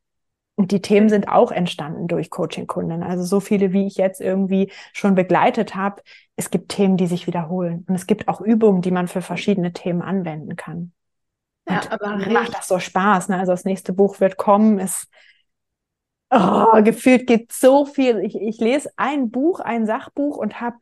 Und 0.55 0.73
die 0.73 0.83
Themen 0.83 1.09
sind 1.09 1.29
auch 1.29 1.53
entstanden 1.53 2.07
durch 2.07 2.31
Coaching-Kunden. 2.31 3.03
Also 3.03 3.25
so 3.25 3.41
viele, 3.41 3.73
wie 3.73 3.87
ich 3.87 3.97
jetzt 3.97 4.21
irgendwie 4.21 4.71
schon 4.93 5.15
begleitet 5.15 5.75
habe. 5.75 6.03
Es 6.37 6.51
gibt 6.51 6.71
Themen, 6.71 6.97
die 6.97 7.07
sich 7.07 7.27
wiederholen. 7.27 7.85
Und 7.89 7.95
es 7.95 8.07
gibt 8.07 8.29
auch 8.29 8.41
Übungen, 8.41 8.83
die 8.83 8.91
man 8.91 9.09
für 9.09 9.23
verschiedene 9.23 9.73
Themen 9.73 10.03
anwenden 10.03 10.57
kann. 10.57 10.93
Und 11.71 11.85
ja, 11.85 11.93
aber 11.93 12.17
macht 12.31 12.55
das 12.55 12.69
so 12.69 12.79
Spaß. 12.79 13.29
Ne? 13.29 13.39
Also 13.39 13.53
das 13.53 13.65
nächste 13.65 13.93
Buch 13.93 14.21
wird 14.21 14.37
kommen. 14.37 14.79
Es 14.79 15.07
oh, 16.31 16.83
gefühlt 16.83 17.27
geht 17.27 17.53
so 17.53 17.85
viel. 17.85 18.19
Ich, 18.21 18.35
ich 18.35 18.59
lese 18.59 18.91
ein 18.97 19.31
Buch, 19.31 19.61
ein 19.61 19.87
Sachbuch 19.87 20.37
und 20.37 20.61
habe 20.61 20.77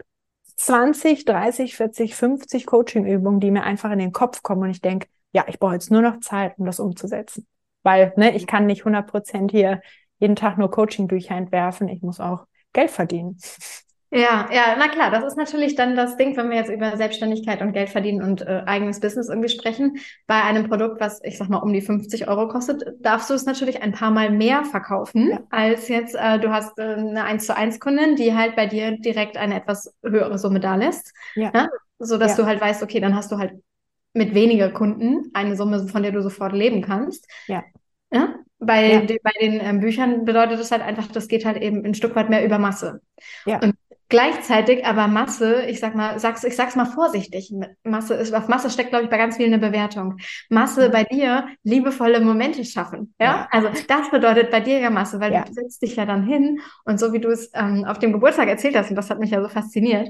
20, 0.57 1.25
30, 1.25 1.77
40, 1.77 2.15
50 2.15 2.67
Coaching-Übungen, 2.67 3.41
die 3.41 3.51
mir 3.51 3.65
einfach 3.65 3.91
in 3.91 3.99
den 3.99 4.13
Kopf 4.13 4.43
kommen. 4.43 4.63
Und 4.63 4.71
ich 4.71 4.81
denke, 4.81 5.09
ja, 5.33 5.45
ich 5.47 5.59
brauche 5.59 5.75
jetzt 5.75 5.91
nur 5.91 6.03
noch 6.03 6.21
Zeit, 6.21 6.59
um 6.59 6.65
das 6.65 6.81
umzusetzen. 6.81 7.47
Weil 7.83 8.13
ne, 8.17 8.35
ich 8.35 8.47
kann 8.47 8.67
nicht 8.67 8.81
100 8.81 9.07
Prozent 9.07 9.51
hier 9.51 9.83
jeden 10.19 10.37
Tag 10.37 10.59
nur 10.59 10.71
Coaching-Bücher 10.71 11.35
entwerfen. 11.35 11.89
Ich 11.89 12.03
muss 12.03 12.19
auch 12.19 12.47
Geld 12.73 12.91
verdienen. 12.91 13.39
Ja, 14.11 14.49
ja, 14.51 14.75
na 14.79 14.89
klar, 14.89 15.11
das 15.11 15.23
ist 15.25 15.37
natürlich 15.37 15.75
dann 15.75 15.95
das 15.95 16.17
Ding, 16.17 16.35
wenn 16.37 16.49
wir 16.49 16.57
jetzt 16.57 16.71
über 16.71 16.97
Selbstständigkeit 16.97 17.61
und 17.61 17.73
Geld 17.73 17.91
verdienen 17.91 18.23
und 18.23 18.41
äh, 18.41 18.63
eigenes 18.65 19.01
Business 19.01 19.29
irgendwie 19.29 19.51
sprechen. 19.51 19.99
Bei 20.27 20.43
einem 20.45 20.67
Produkt, 20.67 20.99
was 20.99 21.21
ich 21.25 21.37
sag 21.37 21.51
mal 21.51 21.59
um 21.59 21.75
die 21.75 21.83
50 21.83 22.27
Euro 22.27 22.49
kostet, 22.49 22.85
darfst 23.01 23.29
du 23.29 23.35
es 23.35 23.45
natürlich 23.45 23.83
ein 23.83 23.93
paar 23.93 24.11
Mal 24.11 24.31
mehr 24.31 24.65
verkaufen, 24.65 25.31
ja. 25.31 25.41
als 25.51 25.89
jetzt 25.89 26.15
äh, 26.15 26.39
du 26.39 26.51
hast 26.51 26.79
äh, 26.79 26.95
eine 26.95 27.25
1 27.25 27.45
zu 27.45 27.55
1 27.55 27.81
Kundin, 27.81 28.17
die 28.17 28.35
halt 28.35 28.57
bei 28.57 28.67
dir 28.67 28.99
direkt 28.99 29.37
eine 29.37 29.57
etwas 29.57 29.95
höhere 30.03 30.39
Summe 30.39 30.61
da 30.61 30.77
lässt. 30.77 31.13
Ja. 31.35 31.51
Ne? 31.51 31.69
So 31.99 32.17
dass 32.17 32.39
ja. 32.39 32.45
du 32.45 32.47
halt 32.49 32.63
weißt, 32.63 32.83
okay, 32.83 33.01
dann 33.01 33.15
hast 33.15 33.31
du 33.31 33.37
halt 33.37 33.53
mit 34.15 34.35
weniger 34.35 34.71
Kunden 34.71 35.31
eine 35.35 35.55
Summe, 35.55 35.87
von 35.87 36.03
der 36.03 36.13
du 36.13 36.23
sofort 36.23 36.55
leben 36.55 36.81
kannst. 36.81 37.29
Ja. 37.47 37.63
ja? 38.11 38.37
Bei, 38.59 38.93
ja. 38.93 39.01
De, 39.03 39.19
bei 39.23 39.33
den 39.41 39.61
ähm, 39.61 39.81
Büchern 39.81 40.25
bedeutet 40.25 40.59
das 40.59 40.71
halt 40.71 40.83
einfach, 40.83 41.09
das 41.09 41.29
geht 41.29 41.45
halt 41.45 41.59
eben 41.59 41.85
ein 41.85 41.95
Stück 41.95 42.17
weit 42.17 42.31
mehr 42.31 42.45
über 42.45 42.59
Masse. 42.59 43.03
Ja. 43.45 43.61
Und 43.61 43.75
Gleichzeitig 44.11 44.87
aber 44.87 45.07
Masse, 45.07 45.67
ich 45.67 45.81
sag 45.81 45.95
mal, 45.95 46.19
sag's, 46.19 46.43
ich 46.43 46.57
sag's 46.57 46.77
mal 46.77 46.87
vorsichtig, 46.87 47.53
Masse 47.85 48.15
ist, 48.15 48.33
auf 48.33 48.49
Masse 48.49 48.71
steckt, 48.71 48.89
glaube 48.89 49.05
ich, 49.05 49.11
bei 49.11 49.19
ganz 49.19 49.37
vielen 49.37 49.53
eine 49.53 49.61
Bewertung. 49.61 50.17
Masse 50.49 50.89
mhm. 50.89 50.93
bei 50.93 51.05
dir 51.05 51.49
liebevolle 51.63 52.21
Momente 52.21 52.65
schaffen. 52.65 53.15
Ja? 53.21 53.27
ja? 53.27 53.49
Also 53.51 53.69
das 53.87 54.11
bedeutet 54.11 54.51
bei 54.51 54.61
dir 54.61 54.79
ja 54.79 54.89
Masse, 54.89 55.21
weil 55.21 55.33
ja. 55.33 55.45
du 55.45 55.53
setzt 55.53 55.83
dich 55.83 55.97
ja 55.97 56.07
dann 56.07 56.23
hin 56.23 56.61
und 56.87 56.99
so 56.99 57.13
wie 57.13 57.21
du 57.21 57.29
es 57.29 57.51
ähm, 57.55 57.85
auf 57.85 57.99
dem 57.99 58.13
Geburtstag 58.13 58.49
erzählt 58.49 58.77
hast, 58.77 58.89
und 58.89 58.97
das 58.97 59.11
hat 59.11 59.19
mich 59.19 59.31
ja 59.31 59.43
so 59.43 59.49
fasziniert, 59.49 60.09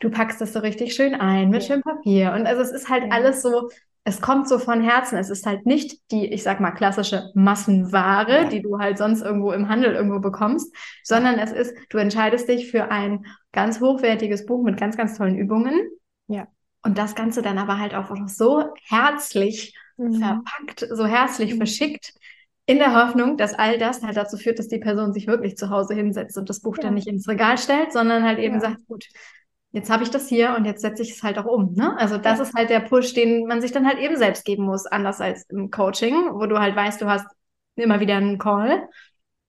du 0.00 0.10
packst 0.10 0.40
das 0.40 0.52
so 0.52 0.58
richtig 0.58 0.94
schön 0.94 1.14
ein 1.14 1.48
mit 1.48 1.62
ja. 1.62 1.68
schönem 1.68 1.82
Papier. 1.82 2.32
Und 2.32 2.46
also 2.46 2.60
es 2.60 2.72
ist 2.72 2.90
halt 2.90 3.10
alles 3.10 3.40
so 3.40 3.70
es 4.04 4.20
kommt 4.20 4.48
so 4.48 4.58
von 4.58 4.82
Herzen. 4.82 5.18
Es 5.18 5.30
ist 5.30 5.46
halt 5.46 5.66
nicht 5.66 6.10
die, 6.10 6.26
ich 6.26 6.42
sag 6.42 6.60
mal, 6.60 6.70
klassische 6.70 7.30
Massenware, 7.34 8.48
die 8.48 8.62
du 8.62 8.78
halt 8.78 8.98
sonst 8.98 9.22
irgendwo 9.22 9.52
im 9.52 9.68
Handel 9.68 9.94
irgendwo 9.94 10.20
bekommst, 10.20 10.74
sondern 11.02 11.38
es 11.38 11.52
ist, 11.52 11.74
du 11.90 11.98
entscheidest 11.98 12.48
dich 12.48 12.70
für 12.70 12.90
ein 12.90 13.26
ganz 13.52 13.80
hochwertiges 13.80 14.46
Buch 14.46 14.62
mit 14.64 14.78
ganz, 14.78 14.96
ganz 14.96 15.18
tollen 15.18 15.36
Übungen. 15.36 15.90
Ja. 16.28 16.48
Und 16.82 16.96
das 16.96 17.14
Ganze 17.14 17.42
dann 17.42 17.58
aber 17.58 17.78
halt 17.78 17.94
auch 17.94 18.10
so 18.26 18.72
herzlich 18.88 19.76
mhm. 19.98 20.14
verpackt, 20.14 20.86
so 20.90 21.04
herzlich 21.04 21.54
mhm. 21.54 21.58
verschickt, 21.58 22.14
in 22.66 22.78
der 22.78 22.94
Hoffnung, 22.94 23.36
dass 23.36 23.52
all 23.52 23.78
das 23.78 24.02
halt 24.02 24.16
dazu 24.16 24.36
führt, 24.36 24.58
dass 24.58 24.68
die 24.68 24.78
Person 24.78 25.12
sich 25.12 25.26
wirklich 25.26 25.56
zu 25.56 25.70
Hause 25.70 25.94
hinsetzt 25.94 26.38
und 26.38 26.48
das 26.48 26.60
Buch 26.60 26.76
ja. 26.76 26.84
dann 26.84 26.94
nicht 26.94 27.08
ins 27.08 27.28
Regal 27.28 27.58
stellt, 27.58 27.92
sondern 27.92 28.22
halt 28.22 28.38
eben 28.38 28.54
ja. 28.54 28.60
sagt, 28.60 28.86
gut, 28.86 29.06
jetzt 29.72 29.90
habe 29.90 30.02
ich 30.02 30.10
das 30.10 30.28
hier 30.28 30.54
und 30.56 30.64
jetzt 30.64 30.82
setze 30.82 31.02
ich 31.02 31.12
es 31.12 31.22
halt 31.22 31.38
auch 31.38 31.46
um. 31.46 31.74
Ne? 31.74 31.96
Also 31.98 32.18
das 32.18 32.38
ja. 32.38 32.44
ist 32.44 32.54
halt 32.54 32.70
der 32.70 32.80
Push, 32.80 33.14
den 33.14 33.46
man 33.46 33.60
sich 33.60 33.72
dann 33.72 33.86
halt 33.86 33.98
eben 33.98 34.16
selbst 34.16 34.44
geben 34.44 34.64
muss, 34.64 34.86
anders 34.86 35.20
als 35.20 35.44
im 35.48 35.70
Coaching, 35.70 36.14
wo 36.32 36.46
du 36.46 36.58
halt 36.58 36.74
weißt, 36.74 37.00
du 37.00 37.06
hast 37.06 37.26
immer 37.76 38.00
wieder 38.00 38.16
einen 38.16 38.38
Call. 38.38 38.88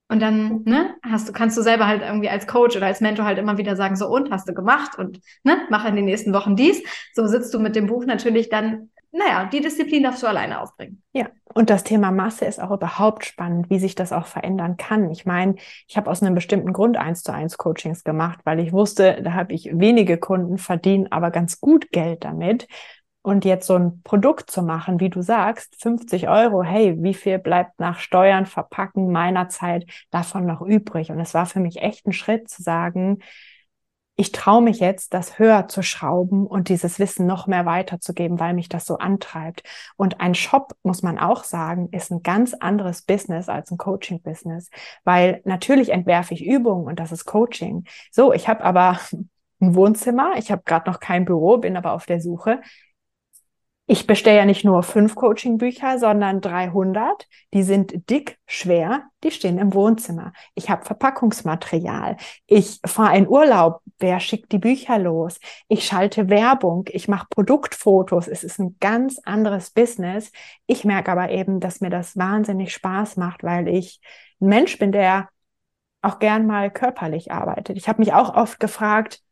Und 0.08 0.20
dann 0.20 0.62
ne, 0.64 0.94
hast 1.02 1.28
du, 1.28 1.32
kannst 1.32 1.56
du 1.56 1.62
selber 1.62 1.86
halt 1.86 2.02
irgendwie 2.02 2.28
als 2.28 2.46
Coach 2.46 2.76
oder 2.76 2.86
als 2.86 3.00
Mentor 3.00 3.24
halt 3.24 3.38
immer 3.38 3.56
wieder 3.56 3.76
sagen, 3.76 3.96
so 3.96 4.08
und 4.08 4.30
hast 4.30 4.46
du 4.46 4.52
gemacht 4.52 4.98
und 4.98 5.20
ne, 5.42 5.62
mach 5.70 5.86
in 5.86 5.96
den 5.96 6.04
nächsten 6.04 6.34
Wochen 6.34 6.54
dies. 6.54 6.82
So 7.14 7.26
sitzt 7.26 7.54
du 7.54 7.58
mit 7.58 7.74
dem 7.76 7.86
Buch 7.86 8.04
natürlich 8.04 8.50
dann 8.50 8.90
naja, 9.12 9.44
die 9.44 9.60
Disziplin 9.60 10.02
darfst 10.02 10.22
du 10.22 10.26
alleine 10.26 10.60
aufbringen. 10.60 11.02
Ja, 11.12 11.28
und 11.52 11.68
das 11.68 11.84
Thema 11.84 12.10
Masse 12.10 12.46
ist 12.46 12.60
auch 12.60 12.70
überhaupt 12.70 13.26
spannend, 13.26 13.68
wie 13.68 13.78
sich 13.78 13.94
das 13.94 14.10
auch 14.10 14.24
verändern 14.26 14.78
kann. 14.78 15.10
Ich 15.10 15.26
meine, 15.26 15.56
ich 15.86 15.98
habe 15.98 16.10
aus 16.10 16.22
einem 16.22 16.34
bestimmten 16.34 16.72
Grund 16.72 16.96
eins 16.96 17.22
zu 17.22 17.32
eins 17.32 17.58
Coachings 17.58 18.04
gemacht, 18.04 18.40
weil 18.44 18.58
ich 18.58 18.72
wusste, 18.72 19.20
da 19.22 19.34
habe 19.34 19.52
ich 19.52 19.68
wenige 19.70 20.16
Kunden, 20.16 20.56
verdienen 20.56 21.12
aber 21.12 21.30
ganz 21.30 21.60
gut 21.60 21.90
Geld 21.92 22.24
damit. 22.24 22.66
Und 23.20 23.44
jetzt 23.44 23.66
so 23.66 23.76
ein 23.76 24.02
Produkt 24.02 24.50
zu 24.50 24.62
machen, 24.62 24.98
wie 24.98 25.10
du 25.10 25.20
sagst, 25.22 25.80
50 25.80 26.28
Euro, 26.28 26.64
hey, 26.64 26.96
wie 26.98 27.14
viel 27.14 27.38
bleibt 27.38 27.78
nach 27.78 28.00
Steuern, 28.00 28.46
Verpacken 28.46 29.12
meiner 29.12 29.48
Zeit 29.48 29.84
davon 30.10 30.46
noch 30.46 30.62
übrig? 30.62 31.10
Und 31.12 31.20
es 31.20 31.34
war 31.34 31.46
für 31.46 31.60
mich 31.60 31.82
echt 31.82 32.06
ein 32.06 32.12
Schritt 32.12 32.48
zu 32.48 32.62
sagen, 32.62 33.18
ich 34.16 34.30
traue 34.32 34.62
mich 34.62 34.78
jetzt, 34.78 35.14
das 35.14 35.38
höher 35.38 35.68
zu 35.68 35.82
schrauben 35.82 36.46
und 36.46 36.68
dieses 36.68 36.98
Wissen 36.98 37.26
noch 37.26 37.46
mehr 37.46 37.64
weiterzugeben, 37.64 38.38
weil 38.38 38.52
mich 38.54 38.68
das 38.68 38.84
so 38.84 38.98
antreibt. 38.98 39.62
Und 39.96 40.20
ein 40.20 40.34
Shop, 40.34 40.74
muss 40.82 41.02
man 41.02 41.18
auch 41.18 41.44
sagen, 41.44 41.88
ist 41.92 42.10
ein 42.10 42.22
ganz 42.22 42.54
anderes 42.54 43.02
Business 43.02 43.48
als 43.48 43.70
ein 43.70 43.78
Coaching-Business, 43.78 44.70
weil 45.04 45.40
natürlich 45.44 45.90
entwerfe 45.90 46.34
ich 46.34 46.44
Übungen 46.44 46.86
und 46.86 46.98
das 46.98 47.10
ist 47.10 47.24
Coaching. 47.24 47.84
So, 48.10 48.32
ich 48.32 48.48
habe 48.48 48.62
aber 48.62 49.00
ein 49.60 49.74
Wohnzimmer, 49.74 50.32
ich 50.36 50.50
habe 50.50 50.62
gerade 50.64 50.90
noch 50.90 51.00
kein 51.00 51.24
Büro, 51.24 51.56
bin 51.58 51.76
aber 51.76 51.92
auf 51.92 52.04
der 52.04 52.20
Suche 52.20 52.60
ich 53.86 54.06
bestelle 54.06 54.38
ja 54.38 54.44
nicht 54.44 54.64
nur 54.64 54.82
fünf 54.84 55.14
Coaching-Bücher, 55.16 55.98
sondern 55.98 56.40
300. 56.40 57.26
Die 57.52 57.64
sind 57.64 58.08
dick, 58.08 58.38
schwer, 58.46 59.02
die 59.24 59.32
stehen 59.32 59.58
im 59.58 59.74
Wohnzimmer. 59.74 60.32
Ich 60.54 60.70
habe 60.70 60.84
Verpackungsmaterial. 60.84 62.16
Ich 62.46 62.80
fahre 62.86 63.16
in 63.16 63.28
Urlaub. 63.28 63.80
Wer 63.98 64.20
schickt 64.20 64.52
die 64.52 64.58
Bücher 64.58 64.98
los? 64.98 65.40
Ich 65.68 65.84
schalte 65.84 66.28
Werbung. 66.28 66.84
Ich 66.88 67.08
mache 67.08 67.26
Produktfotos. 67.28 68.28
Es 68.28 68.44
ist 68.44 68.60
ein 68.60 68.76
ganz 68.80 69.18
anderes 69.24 69.70
Business. 69.70 70.30
Ich 70.66 70.84
merke 70.84 71.10
aber 71.10 71.30
eben, 71.30 71.58
dass 71.58 71.80
mir 71.80 71.90
das 71.90 72.16
wahnsinnig 72.16 72.72
Spaß 72.72 73.16
macht, 73.16 73.42
weil 73.42 73.68
ich 73.68 74.00
ein 74.40 74.46
Mensch 74.46 74.78
bin, 74.78 74.92
der 74.92 75.28
auch 76.02 76.18
gern 76.18 76.46
mal 76.46 76.70
körperlich 76.70 77.32
arbeitet. 77.32 77.76
Ich 77.76 77.88
habe 77.88 78.00
mich 78.00 78.12
auch 78.12 78.34
oft 78.34 78.60
gefragt, 78.60 79.22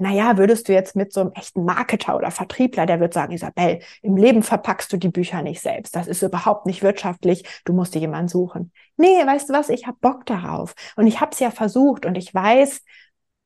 naja, 0.00 0.38
würdest 0.38 0.68
du 0.68 0.72
jetzt 0.72 0.96
mit 0.96 1.12
so 1.12 1.20
einem 1.20 1.32
echten 1.32 1.64
Marketer 1.64 2.16
oder 2.16 2.30
Vertriebler, 2.30 2.86
der 2.86 3.00
wird 3.00 3.12
sagen, 3.12 3.32
Isabel, 3.32 3.80
im 4.02 4.16
Leben 4.16 4.42
verpackst 4.42 4.92
du 4.92 4.96
die 4.96 5.10
Bücher 5.10 5.42
nicht 5.42 5.60
selbst. 5.60 5.94
Das 5.94 6.06
ist 6.06 6.22
überhaupt 6.22 6.66
nicht 6.66 6.82
wirtschaftlich. 6.82 7.44
Du 7.64 7.72
musst 7.72 7.94
dir 7.94 8.00
jemanden 8.00 8.28
suchen. 8.28 8.72
Nee, 8.96 9.24
weißt 9.24 9.50
du 9.50 9.52
was? 9.52 9.68
Ich 9.68 9.86
habe 9.86 9.98
Bock 10.00 10.26
darauf. 10.26 10.74
Und 10.96 11.06
ich 11.06 11.20
habe 11.20 11.32
es 11.32 11.38
ja 11.38 11.50
versucht 11.50 12.06
und 12.06 12.16
ich 12.16 12.34
weiß, 12.34 12.82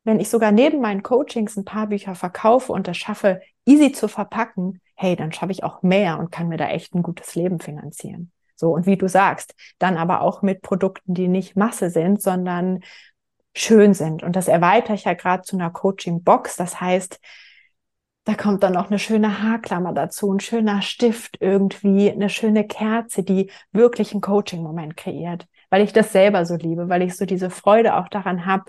wenn 0.05 0.21
ich 0.21 0.29
sogar 0.29 0.53
neben 0.53 0.81
meinen 0.81 1.03
Coachings 1.03 1.57
ein 1.57 1.65
paar 1.65 1.89
Bücher 1.89 2.15
verkaufe 2.15 2.73
und 2.73 2.87
das 2.87 2.97
schaffe, 2.97 3.41
easy 3.67 3.91
zu 3.91 4.07
verpacken, 4.07 4.81
hey, 4.95 5.17
dann 5.17 5.33
schaffe 5.33 5.53
ich 5.53 5.65
auch 5.65 5.83
mehr 5.83 6.19
und 6.19 6.31
kann 6.31 6.49
mir 6.49 6.57
da 6.57 6.69
echt 6.69 6.95
ein 6.95 7.03
gutes 7.03 7.35
Leben 7.35 7.59
finanzieren. 7.59 8.31
So, 8.55 8.73
und 8.73 8.87
wie 8.87 8.97
du 8.97 9.09
sagst, 9.09 9.55
dann 9.79 9.97
aber 9.97 10.21
auch 10.21 10.43
mit 10.43 10.63
Produkten, 10.63 11.15
die 11.15 11.27
nicht 11.27 11.57
Masse 11.57 11.91
sind, 11.91 12.23
sondern 12.23 12.81
schön 13.55 13.95
sind. 13.95 14.23
Und 14.23 14.37
das 14.37 14.49
erweitere 14.49 14.95
ich 14.95 15.05
ja 15.05 15.15
gerade 15.15 15.43
zu 15.43 15.57
einer 15.57 15.71
Coaching-Box. 15.71 16.57
Das 16.57 16.81
heißt, 16.81 17.21
da 18.25 18.35
kommt 18.35 18.63
dann 18.63 18.73
noch 18.73 18.89
eine 18.89 18.99
schöne 18.99 19.43
Haarklammer 19.43 19.93
dazu, 19.93 20.33
ein 20.33 20.41
schöner 20.41 20.81
Stift 20.83 21.37
irgendwie, 21.41 22.11
eine 22.11 22.31
schöne 22.31 22.67
Kerze, 22.67 23.23
die 23.23 23.51
wirklich 23.73 24.13
einen 24.13 24.23
Coaching-Moment 24.23 24.97
kreiert, 24.97 25.47
weil 25.69 25.83
ich 25.83 25.93
das 25.93 26.13
selber 26.13 26.47
so 26.47 26.57
liebe, 26.57 26.89
weil 26.89 27.03
ich 27.03 27.17
so 27.17 27.27
diese 27.27 27.51
Freude 27.51 27.97
auch 27.97 28.09
daran 28.09 28.47
habe, 28.47 28.65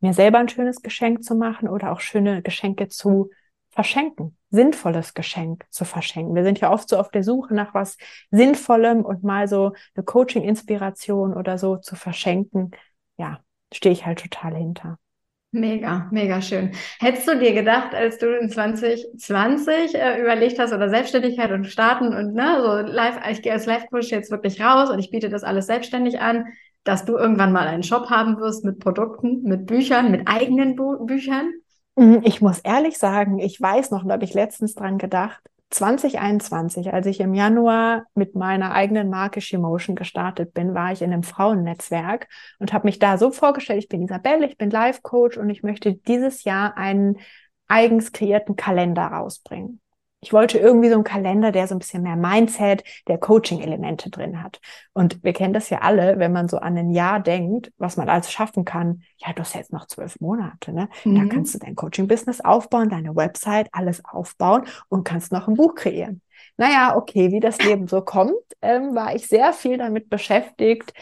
mir 0.00 0.12
selber 0.12 0.38
ein 0.38 0.50
schönes 0.50 0.82
Geschenk 0.82 1.24
zu 1.24 1.34
machen 1.34 1.66
oder 1.68 1.92
auch 1.92 2.00
schöne 2.00 2.42
Geschenke 2.42 2.88
zu 2.88 3.30
verschenken, 3.70 4.36
sinnvolles 4.50 5.14
Geschenk 5.14 5.64
zu 5.70 5.84
verschenken. 5.86 6.34
Wir 6.34 6.44
sind 6.44 6.60
ja 6.60 6.70
oft 6.70 6.88
so 6.88 6.98
auf 6.98 7.10
der 7.10 7.24
Suche 7.24 7.54
nach 7.54 7.72
was 7.74 7.96
Sinnvollem 8.30 9.04
und 9.04 9.24
mal 9.24 9.48
so 9.48 9.72
eine 9.96 10.04
Coaching-Inspiration 10.04 11.34
oder 11.34 11.56
so 11.58 11.78
zu 11.78 11.96
verschenken. 11.96 12.72
Ja, 13.16 13.40
stehe 13.72 13.92
ich 13.92 14.06
halt 14.06 14.20
total 14.20 14.54
hinter. 14.54 14.98
Mega, 15.54 16.08
mega 16.10 16.42
schön. 16.42 16.72
Hättest 16.98 17.28
du 17.28 17.38
dir 17.38 17.54
gedacht, 17.54 17.94
als 17.94 18.18
du 18.18 18.36
in 18.36 18.50
2020 18.50 19.94
äh, 19.94 20.20
überlegt 20.20 20.58
hast 20.58 20.72
oder 20.72 20.88
Selbstständigkeit 20.88 21.52
und 21.52 21.66
starten 21.66 22.08
und 22.08 22.34
ne, 22.34 22.60
so 22.60 22.92
live, 22.92 23.20
ich 23.30 23.40
gehe 23.40 23.52
als 23.52 23.66
Live-Coach 23.66 24.10
jetzt 24.10 24.32
wirklich 24.32 24.60
raus 24.60 24.90
und 24.90 24.98
ich 24.98 25.12
biete 25.12 25.28
das 25.28 25.44
alles 25.44 25.66
selbstständig 25.66 26.18
an, 26.18 26.46
dass 26.82 27.04
du 27.04 27.16
irgendwann 27.16 27.52
mal 27.52 27.68
einen 27.68 27.84
Shop 27.84 28.10
haben 28.10 28.38
wirst 28.38 28.64
mit 28.64 28.80
Produkten, 28.80 29.42
mit 29.42 29.66
Büchern, 29.66 30.10
mit 30.10 30.26
eigenen 30.26 30.74
Bu 30.74 31.06
Büchern? 31.06 31.52
Mhm, 31.94 32.22
ich 32.24 32.40
muss 32.40 32.58
ehrlich 32.58 32.98
sagen, 32.98 33.38
ich 33.38 33.60
weiß 33.60 33.92
noch, 33.92 34.04
da 34.04 34.14
habe 34.14 34.24
ich 34.24 34.34
letztens 34.34 34.74
dran 34.74 34.98
gedacht, 34.98 35.40
2021, 35.74 36.92
als 36.92 37.06
ich 37.06 37.18
im 37.18 37.34
Januar 37.34 38.06
mit 38.14 38.36
meiner 38.36 38.72
eigenen 38.72 39.10
Marke 39.10 39.40
Shimotion 39.40 39.96
gestartet 39.96 40.54
bin, 40.54 40.72
war 40.72 40.92
ich 40.92 41.02
in 41.02 41.12
einem 41.12 41.24
Frauennetzwerk 41.24 42.28
und 42.60 42.72
habe 42.72 42.86
mich 42.86 43.00
da 43.00 43.18
so 43.18 43.32
vorgestellt, 43.32 43.80
ich 43.82 43.88
bin 43.88 44.02
Isabelle, 44.02 44.46
ich 44.46 44.56
bin 44.56 44.70
Life 44.70 45.00
Coach 45.02 45.36
und 45.36 45.50
ich 45.50 45.64
möchte 45.64 45.94
dieses 45.94 46.44
Jahr 46.44 46.76
einen 46.76 47.18
eigens 47.66 48.12
kreierten 48.12 48.54
Kalender 48.54 49.02
rausbringen. 49.02 49.80
Ich 50.24 50.32
wollte 50.32 50.58
irgendwie 50.58 50.88
so 50.88 50.94
einen 50.94 51.04
Kalender, 51.04 51.52
der 51.52 51.68
so 51.68 51.74
ein 51.74 51.78
bisschen 51.78 52.02
mehr 52.02 52.16
Mindset, 52.16 52.82
der 53.08 53.18
Coaching-Elemente 53.18 54.08
drin 54.08 54.42
hat. 54.42 54.58
Und 54.94 55.22
wir 55.22 55.34
kennen 55.34 55.52
das 55.52 55.68
ja 55.68 55.82
alle, 55.82 56.18
wenn 56.18 56.32
man 56.32 56.48
so 56.48 56.56
an 56.56 56.78
ein 56.78 56.90
Jahr 56.92 57.20
denkt, 57.20 57.70
was 57.76 57.98
man 57.98 58.08
alles 58.08 58.32
schaffen 58.32 58.64
kann. 58.64 59.02
Ja, 59.18 59.34
du 59.34 59.40
hast 59.40 59.54
jetzt 59.54 59.70
noch 59.70 59.86
zwölf 59.86 60.18
Monate, 60.20 60.72
ne? 60.72 60.88
Mhm. 61.04 61.14
Da 61.16 61.34
kannst 61.34 61.54
du 61.54 61.58
dein 61.58 61.74
Coaching-Business 61.74 62.40
aufbauen, 62.40 62.88
deine 62.88 63.14
Website, 63.14 63.68
alles 63.72 64.02
aufbauen 64.02 64.64
und 64.88 65.04
kannst 65.04 65.30
noch 65.30 65.46
ein 65.46 65.56
Buch 65.56 65.74
kreieren. 65.74 66.22
Naja, 66.56 66.96
okay, 66.96 67.30
wie 67.30 67.40
das 67.40 67.62
Leben 67.62 67.86
so 67.86 68.00
kommt, 68.00 68.32
ähm, 68.62 68.94
war 68.94 69.14
ich 69.14 69.26
sehr 69.26 69.52
viel 69.52 69.76
damit 69.76 70.08
beschäftigt, 70.08 70.94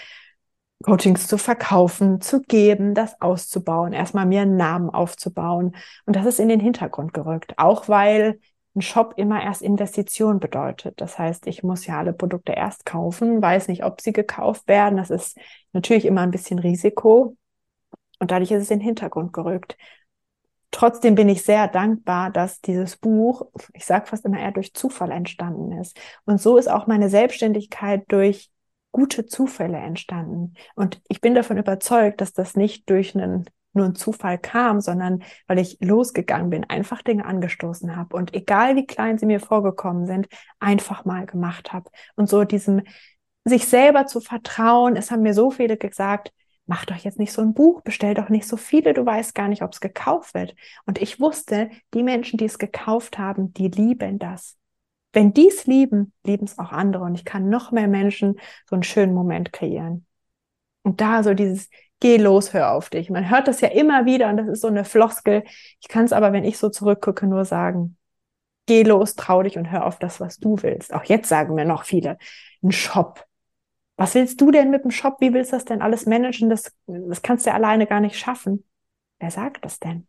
Coachings 0.83 1.29
zu 1.29 1.39
verkaufen, 1.39 2.21
zu 2.21 2.41
geben, 2.41 2.95
das 2.95 3.21
auszubauen, 3.21 3.93
erstmal 3.93 4.27
mir 4.27 4.43
einen 4.43 4.57
Namen 4.57 4.91
aufzubauen. 4.91 5.77
Und 6.07 6.17
das 6.17 6.27
ist 6.27 6.41
in 6.41 6.49
den 6.49 6.59
Hintergrund 6.59 7.15
gerückt, 7.15 7.55
auch 7.57 7.89
weil 7.89 8.41
ein 8.75 8.83
Shop 8.83 9.15
immer 9.17 9.43
erst 9.43 9.63
Investition 9.63 10.41
bedeutet. 10.41 11.01
Das 11.01 11.19
heißt, 11.19 11.47
ich 11.47 11.63
muss 11.63 11.87
ja 11.87 11.99
alle 11.99 12.13
Produkte 12.13 12.53
erst 12.53 12.87
kaufen, 12.87 13.43
weiß 13.43 13.69
nicht, 13.69 13.85
ob 13.85 14.01
sie 14.01 14.13
gekauft 14.13 14.67
werden. 14.67 14.97
Das 14.97 15.11
ist 15.11 15.39
natürlich 15.73 16.07
immer 16.07 16.23
ein 16.23 16.31
bisschen 16.31 16.59
Risiko. 16.59 17.37
Und 18.19 18.31
dadurch 18.31 18.51
ist 18.51 18.63
es 18.63 18.71
in 18.71 18.79
den 18.79 18.87
Hintergrund 18.87 19.33
gerückt. 19.33 19.77
Trotzdem 20.71 21.15
bin 21.15 21.29
ich 21.29 21.43
sehr 21.43 21.69
dankbar, 21.69 22.31
dass 22.31 22.63
dieses 22.63 22.97
Buch, 22.97 23.47
ich 23.75 23.85
sage 23.85 24.07
fast 24.07 24.25
immer 24.25 24.41
eher 24.41 24.53
durch 24.53 24.73
Zufall 24.73 25.11
entstanden 25.11 25.73
ist. 25.73 25.99
Und 26.25 26.41
so 26.41 26.57
ist 26.57 26.69
auch 26.69 26.87
meine 26.87 27.11
Selbstständigkeit 27.11 28.05
durch 28.09 28.51
gute 28.91 29.27
Zufälle 29.27 29.77
entstanden. 29.77 30.55
Und 30.75 31.03
ich 31.09 31.21
bin 31.21 31.35
davon 31.35 31.59
überzeugt, 31.59 32.23
dass 32.23 32.33
das 32.33 32.57
nicht 32.57 32.89
durch 32.89 33.15
einen 33.15 33.51
nur 33.75 33.87
ein 33.87 33.95
Zufall 33.95 34.39
kam, 34.39 34.81
sondern 34.81 35.23
weil 35.47 35.59
ich 35.59 35.79
losgegangen 35.81 36.51
bin, 36.51 36.65
einfach 36.65 37.03
Dinge 37.03 37.25
angestoßen 37.25 37.97
habe 37.97 38.17
und 38.17 38.35
egal 38.35 38.77
wie 38.77 38.87
klein 38.87 39.19
sie 39.19 39.27
mir 39.27 39.41
vorgekommen 39.41 40.07
sind, 40.07 40.29
einfach 40.61 41.05
mal 41.05 41.27
gemacht 41.27 41.73
habe. 41.73 41.91
Und 42.17 42.29
so 42.29 42.45
diesem 42.45 42.83
sich 43.45 43.67
selber 43.67 44.07
zu 44.07 44.21
vertrauen, 44.21 44.97
es 44.97 45.11
haben 45.11 45.23
mir 45.23 45.35
so 45.35 45.51
viele 45.51 45.77
gesagt, 45.77 46.33
mach 46.67 46.85
doch 46.85 46.97
jetzt 46.97 47.19
nicht 47.19 47.33
so 47.33 47.43
ein 47.43 47.55
Buch, 47.55 47.83
bestell 47.83 48.15
doch 48.15 48.29
nicht 48.29 48.47
so 48.47 48.57
viele, 48.57 48.95
du 48.95 49.05
weißt 49.05 49.35
gar 49.35 49.49
nicht, 49.49 49.63
ob 49.63 49.73
es 49.73 49.81
gekauft 49.81 50.35
wird. 50.35 50.55
Und 50.87 51.01
ich 51.01 51.21
wusste, 51.21 51.71
die 51.95 52.03
Menschen, 52.03 52.39
die 52.39 52.45
es 52.45 52.59
gekauft 52.59 53.19
haben, 53.19 53.53
die 53.53 53.69
lieben 53.69 54.19
das. 54.19 54.57
Wenn 55.13 55.35
die 55.35 55.49
es 55.49 55.67
lieben, 55.67 56.13
lieben 56.25 56.45
es 56.47 56.59
auch 56.59 56.73
andere. 56.73 57.05
Und 57.05 57.15
ich 57.15 57.25
kann 57.25 57.51
noch 57.51 57.71
mehr 57.73 57.89
Menschen 57.89 58.39
so 58.69 58.77
einen 58.77 58.83
schönen 58.83 59.13
Moment 59.13 59.53
kreieren. 59.53 60.07
Und 60.83 61.01
da 61.01 61.23
so 61.23 61.35
dieses, 61.35 61.69
geh 62.03 62.17
los, 62.17 62.53
hör 62.53 62.73
auf 62.73 62.91
dich. 62.91 63.11
Man 63.11 63.31
hört 63.31 63.47
das 63.47 63.61
ja 63.61 63.69
immer 63.69 64.07
wieder 64.07 64.29
und 64.29 64.37
das 64.37 64.49
ist 64.49 64.61
so 64.61 64.67
eine 64.67 64.85
Floskel. 64.85 65.45
Ich 65.81 65.87
kann 65.87 66.05
es 66.05 66.13
aber, 66.13 66.33
wenn 66.33 66.45
ich 66.45 66.59
so 66.59 66.69
zurückgucke, 66.69 67.29
nur 67.29 67.45
sagen, 67.45 67.97
geh 68.67 68.83
los, 68.83 69.15
trau 69.15 69.45
dich 69.45 69.57
und 69.57 69.71
hör 69.71 69.87
auf 69.87 70.01
das, 70.01 70.19
was 70.19 70.39
du 70.39 70.61
willst. 70.63 70.93
Auch 70.93 71.05
jetzt 71.05 71.29
sagen 71.29 71.55
mir 71.55 71.65
noch 71.65 71.85
viele, 71.85 72.19
ein 72.61 72.73
Shop. 72.73 73.25
Was 73.97 74.17
willst 74.17 74.41
du 74.41 74.51
denn 74.51 74.71
mit 74.71 74.83
dem 74.83 74.91
Shop? 74.91 75.21
Wie 75.21 75.33
willst 75.33 75.53
du 75.53 75.57
das 75.57 75.65
denn 75.65 75.81
alles 75.81 76.05
managen? 76.07 76.51
Das, 76.51 76.73
das 76.89 77.23
kannst 77.23 77.47
du 77.47 77.55
alleine 77.55 77.87
gar 77.87 78.01
nicht 78.01 78.19
schaffen. 78.19 78.65
Wer 79.21 79.31
sagt 79.31 79.65
das 79.65 79.79
denn? 79.79 80.09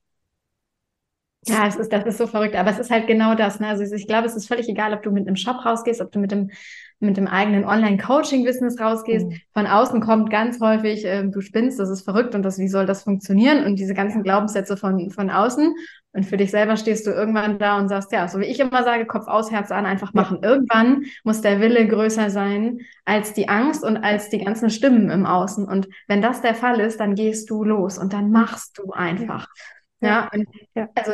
Ja, 1.48 1.68
es 1.68 1.76
ist, 1.76 1.92
das 1.92 2.06
ist 2.06 2.18
so 2.18 2.28
verrückt, 2.28 2.56
aber 2.56 2.70
es 2.70 2.80
ist 2.80 2.92
halt 2.92 3.08
genau 3.08 3.36
das. 3.36 3.60
Ne? 3.60 3.68
Also 3.68 3.84
ich 3.84 4.08
glaube, 4.08 4.28
es 4.28 4.36
ist 4.36 4.48
völlig 4.48 4.70
egal, 4.70 4.94
ob 4.94 5.04
du 5.04 5.12
mit 5.12 5.28
einem 5.28 5.36
Shop 5.36 5.66
rausgehst, 5.66 6.02
ob 6.02 6.12
du 6.12 6.20
mit 6.20 6.32
dem, 6.32 6.52
mit 7.00 7.18
dem 7.18 7.28
eigenen 7.28 7.66
Online-Coaching-Business 7.66 8.80
rausgehst. 8.80 9.28
Mhm. 9.28 9.42
Von 9.54 9.68
außen 9.68 10.02
kommt 10.02 10.30
ganz 10.30 10.60
häufig, 10.62 11.06
äh, 11.06 11.24
du 11.28 11.42
spinnst, 11.42 11.80
das 11.80 11.90
ist 11.90 12.04
verrückt 12.04 12.34
und 12.36 12.44
das, 12.44 12.58
wie 12.60 12.68
soll 12.68 12.86
das 12.86 13.04
funktionieren? 13.04 13.66
Und 13.66 13.78
diese 13.78 13.94
ganzen 13.94 14.24
Glaubenssätze 14.24 14.78
von, 14.78 15.10
von 15.12 15.30
außen. 15.30 15.76
Und 16.16 16.26
für 16.26 16.38
dich 16.38 16.52
selber 16.52 16.78
stehst 16.78 17.08
du 17.08 17.12
irgendwann 17.12 17.58
da 17.58 17.80
und 17.80 17.90
sagst, 17.90 18.12
ja, 18.12 18.28
so 18.28 18.40
wie 18.40 18.46
ich 18.46 18.60
immer 18.60 18.84
sage, 18.84 19.06
Kopf 19.06 19.28
aus, 19.28 19.52
Herz 19.52 19.72
an, 19.72 19.88
einfach 19.88 20.14
machen. 20.14 20.40
Ja. 20.44 20.50
Irgendwann 20.52 21.06
muss 21.24 21.42
der 21.42 21.60
Wille 21.60 21.88
größer 21.88 22.30
sein 22.30 22.80
als 23.04 23.34
die 23.34 23.50
Angst 23.50 23.84
und 23.84 23.98
als 23.98 24.30
die 24.30 24.44
ganzen 24.44 24.70
Stimmen 24.70 25.10
im 25.10 25.26
Außen. 25.26 25.68
Und 25.68 25.88
wenn 26.08 26.22
das 26.22 26.42
der 26.42 26.54
Fall 26.54 26.80
ist, 26.80 27.00
dann 27.00 27.16
gehst 27.16 27.50
du 27.50 27.64
los 27.64 27.98
und 27.98 28.14
dann 28.14 28.32
machst 28.32 28.78
du 28.78 28.92
einfach. 28.92 29.48
Ja. 29.48 29.83
Ja, 30.06 30.30
und 30.34 30.48
ja. 30.76 30.90
also 30.96 31.12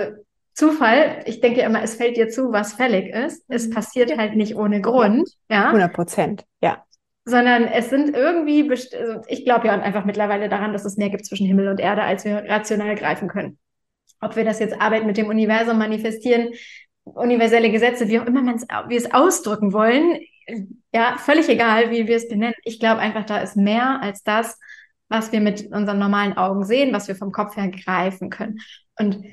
Zufall, 0.53 1.23
ich 1.25 1.39
denke 1.39 1.61
immer, 1.61 1.81
es 1.81 1.95
fällt 1.95 2.17
dir 2.17 2.29
zu, 2.29 2.51
was 2.51 2.73
fällig 2.73 3.13
ist. 3.13 3.45
Es 3.47 3.67
mhm. 3.67 3.73
passiert 3.73 4.09
ja. 4.09 4.17
halt 4.17 4.35
nicht 4.35 4.55
ohne 4.55 4.81
Grund. 4.81 5.29
Ja. 5.49 5.67
100 5.67 5.93
Prozent, 5.93 6.45
ja. 6.61 6.83
Sondern 7.25 7.65
es 7.65 7.89
sind 7.89 8.15
irgendwie, 8.15 8.69
also 8.69 9.21
ich 9.27 9.45
glaube 9.45 9.67
ja 9.67 9.73
einfach 9.79 10.03
mittlerweile 10.03 10.49
daran, 10.49 10.73
dass 10.73 10.85
es 10.85 10.97
mehr 10.97 11.09
gibt 11.09 11.25
zwischen 11.25 11.47
Himmel 11.47 11.69
und 11.69 11.79
Erde, 11.79 12.03
als 12.03 12.25
wir 12.25 12.43
rational 12.47 12.95
greifen 12.95 13.27
können. 13.29 13.57
Ob 14.19 14.35
wir 14.35 14.43
das 14.43 14.59
jetzt 14.59 14.81
Arbeit 14.81 15.05
mit 15.05 15.15
dem 15.15 15.27
Universum 15.27 15.77
manifestieren, 15.77 16.49
universelle 17.05 17.71
Gesetze, 17.71 18.09
wie 18.09 18.19
auch 18.19 18.25
immer 18.25 18.43
wir 18.43 18.97
es 18.97 19.13
ausdrücken 19.13 19.71
wollen, 19.71 20.19
ja, 20.93 21.17
völlig 21.17 21.47
egal, 21.49 21.91
wie 21.91 22.07
wir 22.07 22.15
es 22.15 22.27
benennen. 22.27 22.55
Ich 22.63 22.79
glaube 22.79 22.99
einfach, 22.99 23.25
da 23.25 23.37
ist 23.39 23.55
mehr 23.55 24.01
als 24.01 24.23
das, 24.23 24.59
was 25.09 25.31
wir 25.31 25.41
mit 25.41 25.71
unseren 25.71 25.99
normalen 25.99 26.37
Augen 26.37 26.63
sehen, 26.65 26.93
was 26.93 27.07
wir 27.07 27.15
vom 27.15 27.31
Kopf 27.31 27.55
her 27.57 27.69
greifen 27.69 28.29
können. 28.29 28.59
Und 28.97 29.23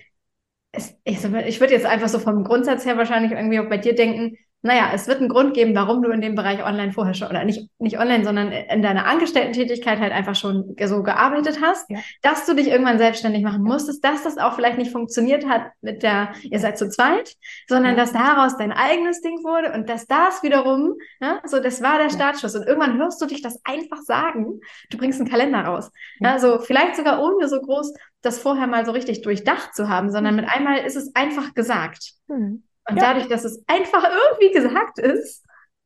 es, 0.72 0.94
ich, 1.04 1.24
ich 1.24 1.60
würde 1.60 1.74
jetzt 1.74 1.86
einfach 1.86 2.08
so 2.08 2.18
vom 2.18 2.44
Grundsatz 2.44 2.84
her 2.84 2.96
wahrscheinlich 2.96 3.32
irgendwie 3.32 3.60
auch 3.60 3.68
bei 3.68 3.78
dir 3.78 3.94
denken, 3.94 4.36
naja, 4.62 4.90
es 4.92 5.06
wird 5.06 5.20
einen 5.20 5.28
Grund 5.28 5.54
geben, 5.54 5.74
warum 5.74 6.02
du 6.02 6.10
in 6.10 6.20
dem 6.20 6.34
Bereich 6.34 6.64
online 6.64 6.92
vorher 6.92 7.14
schon, 7.14 7.28
oder 7.28 7.44
nicht, 7.44 7.70
nicht 7.78 7.98
online, 7.98 8.24
sondern 8.24 8.50
in 8.50 8.82
deiner 8.82 9.06
Angestellten-Tätigkeit 9.06 10.00
halt 10.00 10.12
einfach 10.12 10.34
schon 10.34 10.74
so 10.82 11.02
gearbeitet 11.02 11.60
hast, 11.62 11.88
ja. 11.88 12.00
dass 12.22 12.46
du 12.46 12.54
dich 12.54 12.68
irgendwann 12.68 12.98
selbstständig 12.98 13.42
machen 13.42 13.62
musstest, 13.62 14.04
dass 14.04 14.24
das 14.24 14.38
auch 14.38 14.54
vielleicht 14.54 14.78
nicht 14.78 14.90
funktioniert 14.90 15.46
hat 15.46 15.70
mit 15.82 16.02
der, 16.02 16.32
ihr 16.42 16.58
seid 16.58 16.78
zu 16.78 16.88
zweit, 16.88 17.34
sondern 17.68 17.96
ja. 17.96 18.02
dass 18.02 18.12
daraus 18.12 18.56
dein 18.56 18.72
eigenes 18.72 19.20
Ding 19.20 19.44
wurde 19.44 19.72
und 19.72 19.88
dass 19.88 20.06
das 20.06 20.42
wiederum, 20.42 20.94
ja, 21.20 21.40
so 21.44 21.60
das 21.60 21.80
war 21.82 21.98
der 21.98 22.10
Startschuss. 22.10 22.56
Und 22.56 22.66
irgendwann 22.66 22.98
hörst 22.98 23.22
du 23.22 23.26
dich 23.26 23.42
das 23.42 23.60
einfach 23.64 24.02
sagen, 24.02 24.60
du 24.90 24.98
bringst 24.98 25.20
einen 25.20 25.30
Kalender 25.30 25.60
raus. 25.60 25.90
Ja, 26.18 26.38
so 26.38 26.58
vielleicht 26.58 26.96
sogar 26.96 27.22
ohne 27.22 27.48
so 27.48 27.60
groß 27.60 27.94
das 28.22 28.40
vorher 28.40 28.66
mal 28.66 28.84
so 28.84 28.90
richtig 28.92 29.22
durchdacht 29.22 29.74
zu 29.74 29.88
haben, 29.88 30.10
sondern 30.10 30.34
mit 30.34 30.48
einmal 30.48 30.78
ist 30.78 30.96
es 30.96 31.14
einfach 31.14 31.54
gesagt. 31.54 32.14
Mhm. 32.26 32.64
Und 32.88 32.96
ja. 32.96 33.02
dadurch, 33.02 33.28
dass 33.28 33.44
es 33.44 33.62
einfach 33.66 34.04
irgendwie 34.04 34.52
gesagt 34.52 34.98
ist, 34.98 35.44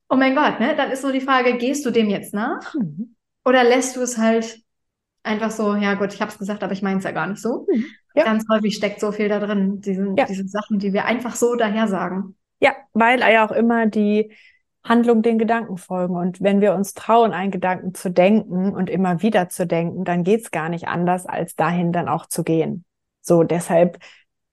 oh 0.08 0.16
mein 0.16 0.34
Gott, 0.34 0.60
ne, 0.60 0.74
dann 0.76 0.90
ist 0.90 1.02
so 1.02 1.12
die 1.12 1.20
Frage, 1.20 1.56
gehst 1.56 1.86
du 1.86 1.90
dem 1.90 2.10
jetzt 2.10 2.34
nach? 2.34 2.74
Mhm. 2.74 3.14
Oder 3.44 3.64
lässt 3.64 3.96
du 3.96 4.02
es 4.02 4.18
halt 4.18 4.60
einfach 5.22 5.50
so, 5.50 5.74
ja 5.74 5.94
gut, 5.94 6.12
ich 6.12 6.20
habe 6.20 6.30
es 6.30 6.38
gesagt, 6.38 6.62
aber 6.62 6.72
ich 6.72 6.82
meine 6.82 6.98
es 6.98 7.04
ja 7.04 7.12
gar 7.12 7.26
nicht 7.26 7.40
so. 7.40 7.66
Mhm. 7.70 7.86
Ja. 8.14 8.24
Ganz 8.24 8.44
häufig 8.50 8.74
steckt 8.74 9.00
so 9.00 9.12
viel 9.12 9.28
da 9.28 9.38
drin, 9.38 9.80
diese, 9.80 10.14
ja. 10.16 10.24
diese 10.24 10.46
Sachen, 10.48 10.78
die 10.78 10.92
wir 10.92 11.04
einfach 11.04 11.36
so 11.36 11.54
daher 11.54 11.86
sagen. 11.86 12.36
Ja, 12.58 12.72
weil 12.92 13.20
ja 13.20 13.46
auch 13.46 13.52
immer 13.52 13.86
die 13.86 14.32
Handlung 14.82 15.22
den 15.22 15.38
Gedanken 15.38 15.76
folgen. 15.76 16.16
Und 16.16 16.40
wenn 16.40 16.60
wir 16.60 16.74
uns 16.74 16.94
trauen, 16.94 17.32
einen 17.32 17.50
Gedanken 17.50 17.94
zu 17.94 18.10
denken 18.10 18.74
und 18.74 18.90
immer 18.90 19.22
wieder 19.22 19.48
zu 19.48 19.66
denken, 19.66 20.04
dann 20.04 20.24
geht's 20.24 20.50
gar 20.50 20.68
nicht 20.68 20.88
anders, 20.88 21.26
als 21.26 21.54
dahin 21.54 21.92
dann 21.92 22.08
auch 22.08 22.26
zu 22.26 22.42
gehen. 22.42 22.84
So, 23.20 23.44
deshalb 23.44 23.98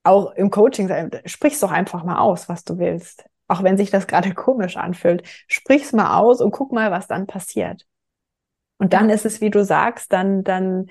auch 0.08 0.32
im 0.32 0.50
Coaching, 0.50 1.10
sprich's 1.24 1.60
doch 1.60 1.70
einfach 1.70 2.04
mal 2.04 2.18
aus, 2.18 2.48
was 2.48 2.64
du 2.64 2.78
willst. 2.78 3.24
Auch 3.46 3.62
wenn 3.62 3.76
sich 3.76 3.90
das 3.90 4.06
gerade 4.06 4.34
komisch 4.34 4.76
anfühlt. 4.76 5.26
Sprich's 5.46 5.92
mal 5.92 6.18
aus 6.18 6.40
und 6.40 6.50
guck 6.50 6.72
mal, 6.72 6.90
was 6.90 7.06
dann 7.06 7.26
passiert. 7.26 7.86
Und 8.78 8.92
dann 8.92 9.10
ist 9.10 9.26
es, 9.26 9.40
wie 9.40 9.50
du 9.50 9.64
sagst, 9.64 10.12
dann, 10.12 10.44
dann 10.44 10.86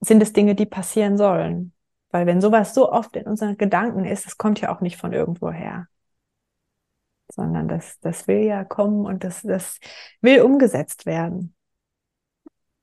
sind 0.00 0.22
es 0.22 0.32
Dinge, 0.32 0.54
die 0.54 0.66
passieren 0.66 1.16
sollen. 1.16 1.72
Weil 2.10 2.26
wenn 2.26 2.40
sowas 2.40 2.74
so 2.74 2.90
oft 2.90 3.16
in 3.16 3.26
unseren 3.26 3.56
Gedanken 3.56 4.04
ist, 4.04 4.26
das 4.26 4.36
kommt 4.36 4.60
ja 4.60 4.74
auch 4.74 4.80
nicht 4.80 4.96
von 4.96 5.12
irgendwo 5.12 5.50
her. 5.50 5.86
Sondern 7.32 7.68
das, 7.68 8.00
das 8.00 8.26
will 8.26 8.40
ja 8.40 8.64
kommen 8.64 9.06
und 9.06 9.22
das, 9.22 9.42
das 9.42 9.78
will 10.20 10.42
umgesetzt 10.42 11.06
werden. 11.06 11.54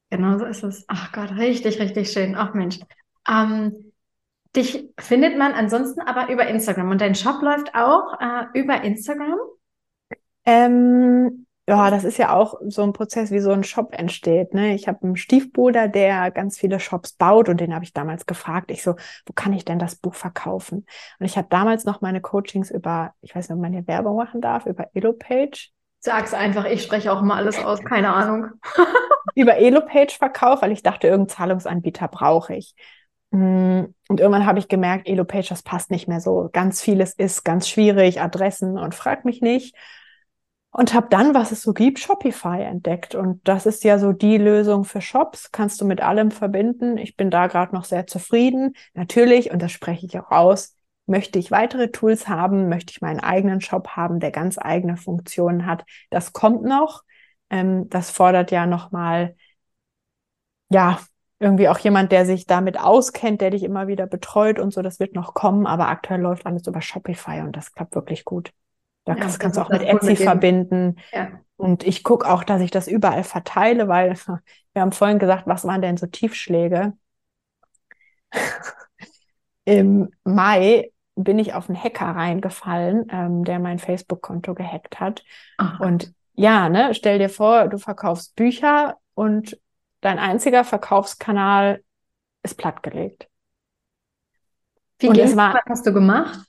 Genau 0.09 0.37
so 0.37 0.45
ist 0.45 0.63
es. 0.63 0.85
Ach 0.87 1.11
Gott, 1.11 1.31
richtig, 1.31 1.79
richtig 1.79 2.11
schön. 2.11 2.35
Ach 2.35 2.53
Mensch. 2.53 2.79
Ähm, 3.27 3.86
Dich 4.57 4.89
findet 4.99 5.37
man 5.37 5.53
ansonsten 5.53 6.01
aber 6.01 6.29
über 6.29 6.47
Instagram 6.47 6.89
und 6.89 6.99
dein 6.99 7.13
Shop 7.13 7.43
läuft 7.43 7.75
auch 7.75 8.19
äh, 8.19 8.59
über 8.59 8.81
Instagram? 8.81 9.37
Ähm, 10.45 11.45
ja, 11.69 11.91
das 11.91 12.03
ist 12.03 12.17
ja 12.17 12.33
auch 12.33 12.55
so 12.65 12.81
ein 12.81 12.93
Prozess, 12.93 13.29
wie 13.29 13.39
so 13.39 13.51
ein 13.51 13.63
Shop 13.63 13.93
entsteht. 13.93 14.55
Ne? 14.55 14.73
Ich 14.73 14.87
habe 14.87 15.03
einen 15.03 15.15
Stiefbruder, 15.15 15.87
der 15.87 16.31
ganz 16.31 16.57
viele 16.57 16.79
Shops 16.79 17.13
baut 17.13 17.49
und 17.49 17.61
den 17.61 17.75
habe 17.75 17.85
ich 17.85 17.93
damals 17.93 18.25
gefragt. 18.25 18.71
Ich 18.71 18.81
so, 18.81 18.95
wo 19.27 19.33
kann 19.35 19.53
ich 19.53 19.63
denn 19.63 19.77
das 19.77 19.95
Buch 19.97 20.15
verkaufen? 20.15 20.87
Und 21.19 21.25
ich 21.25 21.37
habe 21.37 21.49
damals 21.51 21.85
noch 21.85 22.01
meine 22.01 22.21
Coachings 22.21 22.71
über, 22.71 23.13
ich 23.21 23.35
weiß 23.35 23.49
nicht, 23.49 23.55
ob 23.55 23.61
man 23.61 23.73
hier 23.73 23.85
Werbung 23.85 24.15
machen 24.15 24.41
darf, 24.41 24.65
über 24.65 24.87
Elopage. 24.95 25.69
Sag's 25.99 26.33
einfach, 26.33 26.65
ich 26.65 26.81
spreche 26.81 27.11
auch 27.11 27.21
mal 27.21 27.35
alles 27.35 27.63
aus, 27.63 27.83
keine 27.83 28.11
Ahnung. 28.11 28.47
über 29.35 29.57
Elopage 29.57 30.15
verkauft, 30.17 30.63
weil 30.63 30.71
ich 30.71 30.81
dachte, 30.81 31.07
irgendeinen 31.07 31.37
Zahlungsanbieter 31.37 32.07
brauche 32.07 32.55
ich. 32.55 32.73
Mm, 33.31 33.85
und 34.09 34.19
irgendwann 34.19 34.45
habe 34.45 34.59
ich 34.59 34.67
gemerkt, 34.67 35.07
Elopage, 35.07 35.49
das 35.49 35.63
passt 35.63 35.91
nicht 35.91 36.07
mehr 36.07 36.21
so. 36.21 36.49
Ganz 36.53 36.81
vieles 36.81 37.13
ist 37.13 37.43
ganz 37.43 37.67
schwierig, 37.67 38.21
Adressen 38.21 38.77
und 38.77 38.95
frag 38.95 39.25
mich 39.25 39.41
nicht. 39.41 39.75
Und 40.69 40.93
habe 40.93 41.07
dann, 41.09 41.33
was 41.33 41.51
es 41.51 41.63
so 41.63 41.73
gibt, 41.73 41.99
Shopify 41.99 42.61
entdeckt. 42.61 43.15
Und 43.15 43.45
das 43.47 43.65
ist 43.65 43.83
ja 43.83 43.97
so 43.97 44.11
die 44.11 44.37
Lösung 44.37 44.83
für 44.83 45.01
Shops. 45.01 45.51
Kannst 45.51 45.81
du 45.81 45.85
mit 45.85 46.01
allem 46.01 46.29
verbinden. 46.29 46.97
Ich 46.97 47.15
bin 47.15 47.31
da 47.31 47.47
gerade 47.47 47.73
noch 47.73 47.85
sehr 47.85 48.05
zufrieden. 48.05 48.75
Natürlich, 48.93 49.51
und 49.51 49.61
das 49.61 49.71
spreche 49.71 50.05
ich 50.05 50.19
auch 50.19 50.29
aus, 50.29 50.77
Möchte 51.07 51.39
ich 51.39 51.51
weitere 51.51 51.89
Tools 51.89 52.27
haben? 52.27 52.67
Möchte 52.67 52.91
ich 52.91 53.01
meinen 53.01 53.21
eigenen 53.21 53.61
Shop 53.61 53.89
haben, 53.91 54.19
der 54.19 54.31
ganz 54.31 54.57
eigene 54.57 54.97
Funktionen 54.97 55.65
hat? 55.65 55.85
Das 56.09 56.33
kommt 56.33 56.63
noch. 56.63 57.03
Ähm, 57.49 57.89
das 57.89 58.11
fordert 58.11 58.51
ja 58.51 58.65
nochmal, 58.65 59.35
ja, 60.69 60.99
irgendwie 61.39 61.69
auch 61.69 61.77
jemand, 61.79 62.11
der 62.11 62.25
sich 62.25 62.45
damit 62.47 62.79
auskennt, 62.79 63.41
der 63.41 63.51
dich 63.51 63.63
immer 63.63 63.87
wieder 63.87 64.07
betreut 64.07 64.59
und 64.59 64.73
so. 64.73 64.81
Das 64.81 64.99
wird 64.99 65.13
noch 65.13 65.33
kommen, 65.33 65.67
aber 65.67 65.87
aktuell 65.87 66.21
läuft 66.21 66.45
alles 66.45 66.65
über 66.67 66.81
Shopify 66.81 67.41
und 67.41 67.55
das 67.55 67.73
klappt 67.73 67.95
wirklich 67.95 68.25
gut. 68.25 68.51
Da 69.05 69.13
ja, 69.13 69.19
kannst, 69.19 69.39
kannst 69.39 69.57
du 69.57 69.61
auch 69.61 69.69
mit 69.69 69.83
Etsy 69.83 70.11
mit 70.11 70.19
verbinden. 70.19 70.97
Ja. 71.13 71.29
Und 71.55 71.85
ich 71.85 72.03
gucke 72.03 72.29
auch, 72.29 72.43
dass 72.43 72.61
ich 72.61 72.71
das 72.71 72.87
überall 72.87 73.23
verteile, 73.23 73.87
weil 73.87 74.13
wir 74.73 74.81
haben 74.81 74.91
vorhin 74.91 75.19
gesagt, 75.19 75.47
was 75.47 75.65
waren 75.65 75.81
denn 75.81 75.97
so 75.97 76.07
Tiefschläge? 76.07 76.93
Im 79.65 80.09
Mai 80.23 80.91
bin 81.15 81.39
ich 81.39 81.53
auf 81.53 81.69
einen 81.69 81.81
Hacker 81.81 82.05
reingefallen, 82.05 83.07
ähm, 83.11 83.43
der 83.43 83.59
mein 83.59 83.79
Facebook-Konto 83.79 84.53
gehackt 84.53 84.99
hat. 84.99 85.23
Ach. 85.57 85.79
Und 85.79 86.13
ja, 86.33 86.69
ne, 86.69 86.93
stell 86.93 87.17
dir 87.17 87.29
vor, 87.29 87.67
du 87.67 87.77
verkaufst 87.77 88.35
Bücher 88.35 88.97
und 89.15 89.57
dein 90.01 90.19
einziger 90.19 90.63
Verkaufskanal 90.63 91.83
ist 92.43 92.57
plattgelegt. 92.57 93.27
Wie 94.99 95.09
und 95.09 95.17
es 95.17 95.35
war, 95.35 95.53
was 95.53 95.63
hast 95.67 95.85
du 95.85 95.93
gemacht? 95.93 96.47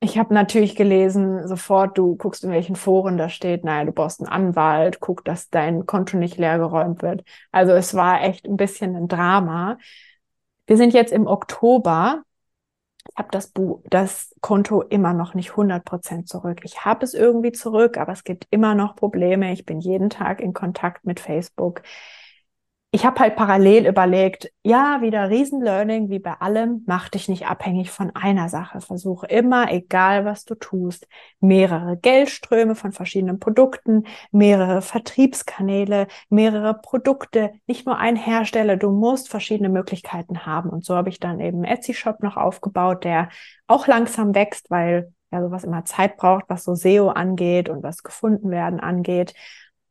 Ich 0.00 0.16
habe 0.16 0.32
natürlich 0.32 0.76
gelesen, 0.76 1.48
sofort, 1.48 1.98
du 1.98 2.14
guckst 2.14 2.44
in 2.44 2.52
welchen 2.52 2.76
Foren 2.76 3.18
da 3.18 3.28
steht, 3.28 3.64
naja, 3.64 3.84
du 3.84 3.90
brauchst 3.90 4.20
einen 4.20 4.28
Anwalt, 4.28 5.00
guck, 5.00 5.24
dass 5.24 5.50
dein 5.50 5.86
Konto 5.86 6.16
nicht 6.16 6.38
leergeräumt 6.38 7.02
wird. 7.02 7.24
Also 7.50 7.72
es 7.72 7.94
war 7.94 8.22
echt 8.22 8.46
ein 8.46 8.56
bisschen 8.56 8.94
ein 8.94 9.08
Drama. 9.08 9.76
Wir 10.68 10.76
sind 10.76 10.94
jetzt 10.94 11.12
im 11.12 11.26
Oktober. 11.26 12.22
Ich 13.10 13.16
habe 13.16 13.28
das, 13.32 13.48
Bu 13.48 13.82
das 13.90 14.34
Konto 14.40 14.82
immer 14.82 15.12
noch 15.12 15.34
nicht 15.34 15.50
100 15.50 15.84
Prozent 15.84 16.28
zurück. 16.28 16.60
Ich 16.64 16.84
habe 16.84 17.04
es 17.04 17.14
irgendwie 17.14 17.52
zurück, 17.52 17.96
aber 17.98 18.12
es 18.12 18.24
gibt 18.24 18.46
immer 18.50 18.74
noch 18.74 18.96
Probleme. 18.96 19.52
Ich 19.52 19.64
bin 19.66 19.80
jeden 19.80 20.10
Tag 20.10 20.40
in 20.40 20.52
Kontakt 20.52 21.04
mit 21.04 21.18
Facebook 21.20 21.82
ich 22.90 23.04
habe 23.04 23.20
halt 23.20 23.36
parallel 23.36 23.86
überlegt, 23.86 24.50
ja, 24.62 25.02
wieder 25.02 25.28
Riesenlearning, 25.28 26.08
wie 26.08 26.20
bei 26.20 26.32
allem, 26.32 26.84
mach 26.86 27.10
dich 27.10 27.28
nicht 27.28 27.46
abhängig 27.46 27.90
von 27.90 28.16
einer 28.16 28.48
Sache. 28.48 28.80
Versuche 28.80 29.26
immer, 29.26 29.70
egal 29.70 30.24
was 30.24 30.46
du 30.46 30.54
tust, 30.54 31.06
mehrere 31.38 31.98
Geldströme 31.98 32.74
von 32.74 32.92
verschiedenen 32.92 33.40
Produkten, 33.40 34.04
mehrere 34.32 34.80
Vertriebskanäle, 34.80 36.06
mehrere 36.30 36.72
Produkte, 36.72 37.52
nicht 37.66 37.84
nur 37.84 37.98
ein 37.98 38.16
Hersteller, 38.16 38.78
du 38.78 38.90
musst 38.90 39.28
verschiedene 39.28 39.68
Möglichkeiten 39.68 40.46
haben. 40.46 40.70
Und 40.70 40.86
so 40.86 40.96
habe 40.96 41.10
ich 41.10 41.20
dann 41.20 41.40
eben 41.40 41.64
Etsy-Shop 41.64 42.22
noch 42.22 42.38
aufgebaut, 42.38 43.04
der 43.04 43.28
auch 43.66 43.86
langsam 43.86 44.34
wächst, 44.34 44.70
weil 44.70 45.12
ja 45.30 45.42
sowas 45.42 45.64
immer 45.64 45.84
Zeit 45.84 46.16
braucht, 46.16 46.44
was 46.48 46.64
so 46.64 46.74
SEO 46.74 47.10
angeht 47.10 47.68
und 47.68 47.82
was 47.82 48.02
gefunden 48.02 48.50
werden 48.50 48.80
angeht. 48.80 49.34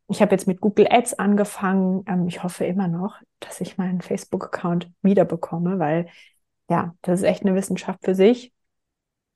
Ich 0.09 0.21
habe 0.21 0.31
jetzt 0.31 0.47
mit 0.47 0.61
Google 0.61 0.87
Ads 0.89 1.15
angefangen. 1.15 2.03
Ähm, 2.07 2.27
ich 2.27 2.43
hoffe 2.43 2.65
immer 2.65 2.87
noch, 2.87 3.17
dass 3.39 3.61
ich 3.61 3.77
meinen 3.77 4.01
Facebook-Account 4.01 4.89
wiederbekomme, 5.01 5.79
weil 5.79 6.07
ja, 6.69 6.95
das 7.01 7.21
ist 7.21 7.25
echt 7.25 7.43
eine 7.43 7.55
Wissenschaft 7.55 7.99
für 8.03 8.15
sich. 8.15 8.53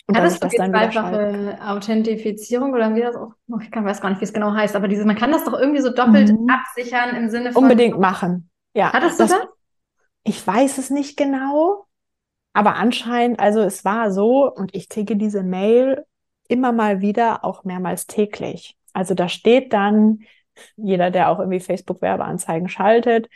Und 0.08 0.18
Hattest 0.18 0.44
du 0.44 0.48
das 0.48 0.56
dann 0.56 0.72
zweifache 0.72 1.58
Authentifizierung 1.66 2.74
oder 2.74 2.94
wie 2.96 3.02
das 3.02 3.16
auch, 3.16 3.32
ich 3.62 3.72
kann, 3.72 3.86
weiß 3.86 4.02
gar 4.02 4.10
nicht, 4.10 4.20
wie 4.20 4.26
es 4.26 4.34
genau 4.34 4.54
heißt, 4.54 4.76
aber 4.76 4.88
diese, 4.88 5.06
man 5.06 5.16
kann 5.16 5.32
das 5.32 5.46
doch 5.46 5.58
irgendwie 5.58 5.82
so 5.82 5.94
doppelt 5.94 6.32
mhm. 6.32 6.50
absichern 6.50 7.16
im 7.16 7.30
Sinne 7.30 7.54
von. 7.54 7.64
Unbedingt 7.64 8.00
machen. 8.00 8.50
Ja. 8.74 8.92
Hattest 8.92 9.20
du 9.20 9.24
das? 9.24 9.32
das? 9.32 9.48
Ich 10.24 10.46
weiß 10.46 10.78
es 10.80 10.90
nicht 10.90 11.18
genau, 11.18 11.86
aber 12.54 12.76
anscheinend, 12.76 13.40
also 13.40 13.62
es 13.62 13.86
war 13.86 14.12
so, 14.12 14.52
und 14.52 14.76
ich 14.76 14.90
kriege 14.90 15.16
diese 15.16 15.44
Mail 15.44 16.04
immer 16.48 16.72
mal 16.74 17.02
wieder, 17.02 17.46
auch 17.46 17.64
mehrmals 17.64 18.08
täglich. 18.08 18.78
Also 18.94 19.14
da 19.14 19.30
steht 19.30 19.72
dann, 19.72 20.20
jeder, 20.76 21.12
der 21.12 21.30
auch 21.30 21.40
irgendwie 21.40 21.60
Facebook-Werbeanzeigen 21.60 22.70
schaltet, 22.70 23.30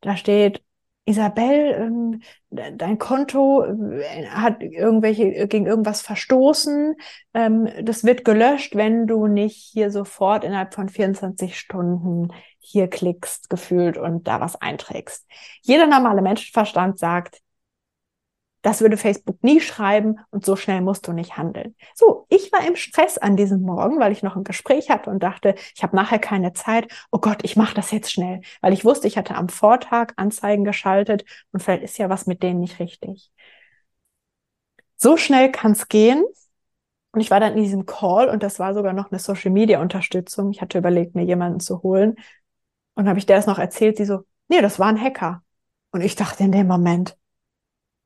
da 0.00 0.16
steht, 0.16 0.62
Isabel, 1.08 1.74
ähm, 1.74 2.20
dein 2.50 2.98
Konto 2.98 3.64
äh, 3.64 4.26
hat 4.26 4.62
irgendwelche 4.62 5.24
äh, 5.34 5.46
gegen 5.46 5.64
irgendwas 5.66 6.02
verstoßen. 6.02 6.96
Ähm, 7.32 7.68
das 7.82 8.04
wird 8.04 8.26
gelöscht, 8.26 8.76
wenn 8.76 9.06
du 9.06 9.26
nicht 9.26 9.56
hier 9.56 9.90
sofort 9.90 10.44
innerhalb 10.44 10.74
von 10.74 10.90
24 10.90 11.58
Stunden 11.58 12.28
hier 12.58 12.88
klickst, 12.88 13.48
gefühlt 13.48 13.96
und 13.96 14.28
da 14.28 14.40
was 14.40 14.60
einträgst. 14.60 15.26
Jeder 15.62 15.86
normale 15.86 16.20
Menschenverstand 16.20 16.98
sagt, 16.98 17.40
das 18.68 18.82
würde 18.82 18.98
Facebook 18.98 19.42
nie 19.42 19.60
schreiben 19.62 20.20
und 20.30 20.44
so 20.44 20.54
schnell 20.54 20.82
musst 20.82 21.08
du 21.08 21.12
nicht 21.14 21.38
handeln. 21.38 21.74
So, 21.94 22.26
ich 22.28 22.52
war 22.52 22.66
im 22.66 22.76
Stress 22.76 23.16
an 23.16 23.34
diesem 23.34 23.62
Morgen, 23.62 23.98
weil 23.98 24.12
ich 24.12 24.22
noch 24.22 24.36
ein 24.36 24.44
Gespräch 24.44 24.90
hatte 24.90 25.08
und 25.08 25.22
dachte, 25.22 25.54
ich 25.74 25.82
habe 25.82 25.96
nachher 25.96 26.18
keine 26.18 26.52
Zeit. 26.52 26.86
Oh 27.10 27.18
Gott, 27.18 27.38
ich 27.44 27.56
mache 27.56 27.74
das 27.74 27.92
jetzt 27.92 28.12
schnell, 28.12 28.42
weil 28.60 28.74
ich 28.74 28.84
wusste, 28.84 29.08
ich 29.08 29.16
hatte 29.16 29.36
am 29.36 29.48
Vortag 29.48 30.12
Anzeigen 30.16 30.64
geschaltet 30.64 31.24
und 31.50 31.62
vielleicht 31.62 31.82
ist 31.82 31.96
ja 31.96 32.10
was 32.10 32.26
mit 32.26 32.42
denen 32.42 32.60
nicht 32.60 32.78
richtig. 32.78 33.32
So 34.96 35.16
schnell 35.16 35.50
kann 35.50 35.72
es 35.72 35.88
gehen. 35.88 36.22
Und 37.12 37.20
ich 37.22 37.30
war 37.30 37.40
dann 37.40 37.56
in 37.56 37.62
diesem 37.62 37.86
Call 37.86 38.28
und 38.28 38.42
das 38.42 38.58
war 38.58 38.74
sogar 38.74 38.92
noch 38.92 39.10
eine 39.10 39.18
Social 39.18 39.50
Media 39.50 39.80
Unterstützung. 39.80 40.50
Ich 40.50 40.60
hatte 40.60 40.76
überlegt, 40.76 41.14
mir 41.14 41.24
jemanden 41.24 41.60
zu 41.60 41.82
holen. 41.82 42.16
Und 42.94 43.08
habe 43.08 43.18
ich 43.18 43.24
der 43.24 43.36
das 43.36 43.46
noch 43.46 43.58
erzählt, 43.58 43.96
sie 43.96 44.04
so, 44.04 44.24
nee, 44.48 44.60
das 44.60 44.78
war 44.78 44.88
ein 44.88 45.00
Hacker. 45.00 45.42
Und 45.90 46.02
ich 46.02 46.16
dachte 46.16 46.44
in 46.44 46.52
dem 46.52 46.66
Moment, 46.66 47.16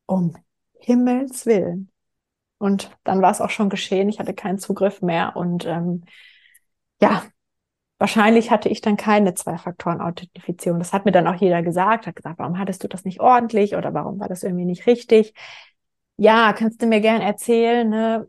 um 0.07 0.37
Himmels 0.83 1.47
Willen. 1.47 1.90
Und 2.59 2.90
dann 3.05 3.23
war 3.23 3.31
es 3.31 3.40
auch 3.40 3.51
schon 3.51 3.71
geschehen. 3.71 4.09
Ich 4.09 4.21
hatte 4.21 4.35
keinen 4.35 4.59
Zugriff 4.59 5.03
mehr. 5.03 5.35
Und 5.35 5.66
ähm, 5.66 6.05
ja, 7.01 7.25
wahrscheinlich 7.99 8.51
hatte 8.51 8.68
ich 8.68 8.81
dann 8.81 8.97
keine 8.97 9.35
Zwei-Faktoren-Authentifizierung. 9.35 10.79
Das 10.79 10.92
hat 10.92 11.05
mir 11.05 11.12
dann 11.12 11.27
auch 11.27 11.35
jeder 11.35 11.62
gesagt, 11.62 12.07
hat 12.07 12.16
gesagt, 12.16 12.38
warum 12.38 12.59
hattest 12.59 12.85
du 12.85 12.88
das 12.88 13.05
nicht 13.05 13.21
ordentlich 13.21 13.75
oder 13.75 13.95
warum 13.95 14.21
war 14.21 14.29
das 14.29 14.42
irgendwie 14.42 14.64
nicht 14.64 14.87
richtig? 14.87 15.35
Ja, 16.16 16.53
kannst 16.53 16.81
du 16.83 16.87
mir 16.87 17.01
gern 17.01 17.21
erzählen, 17.21 17.88
ne? 17.88 18.27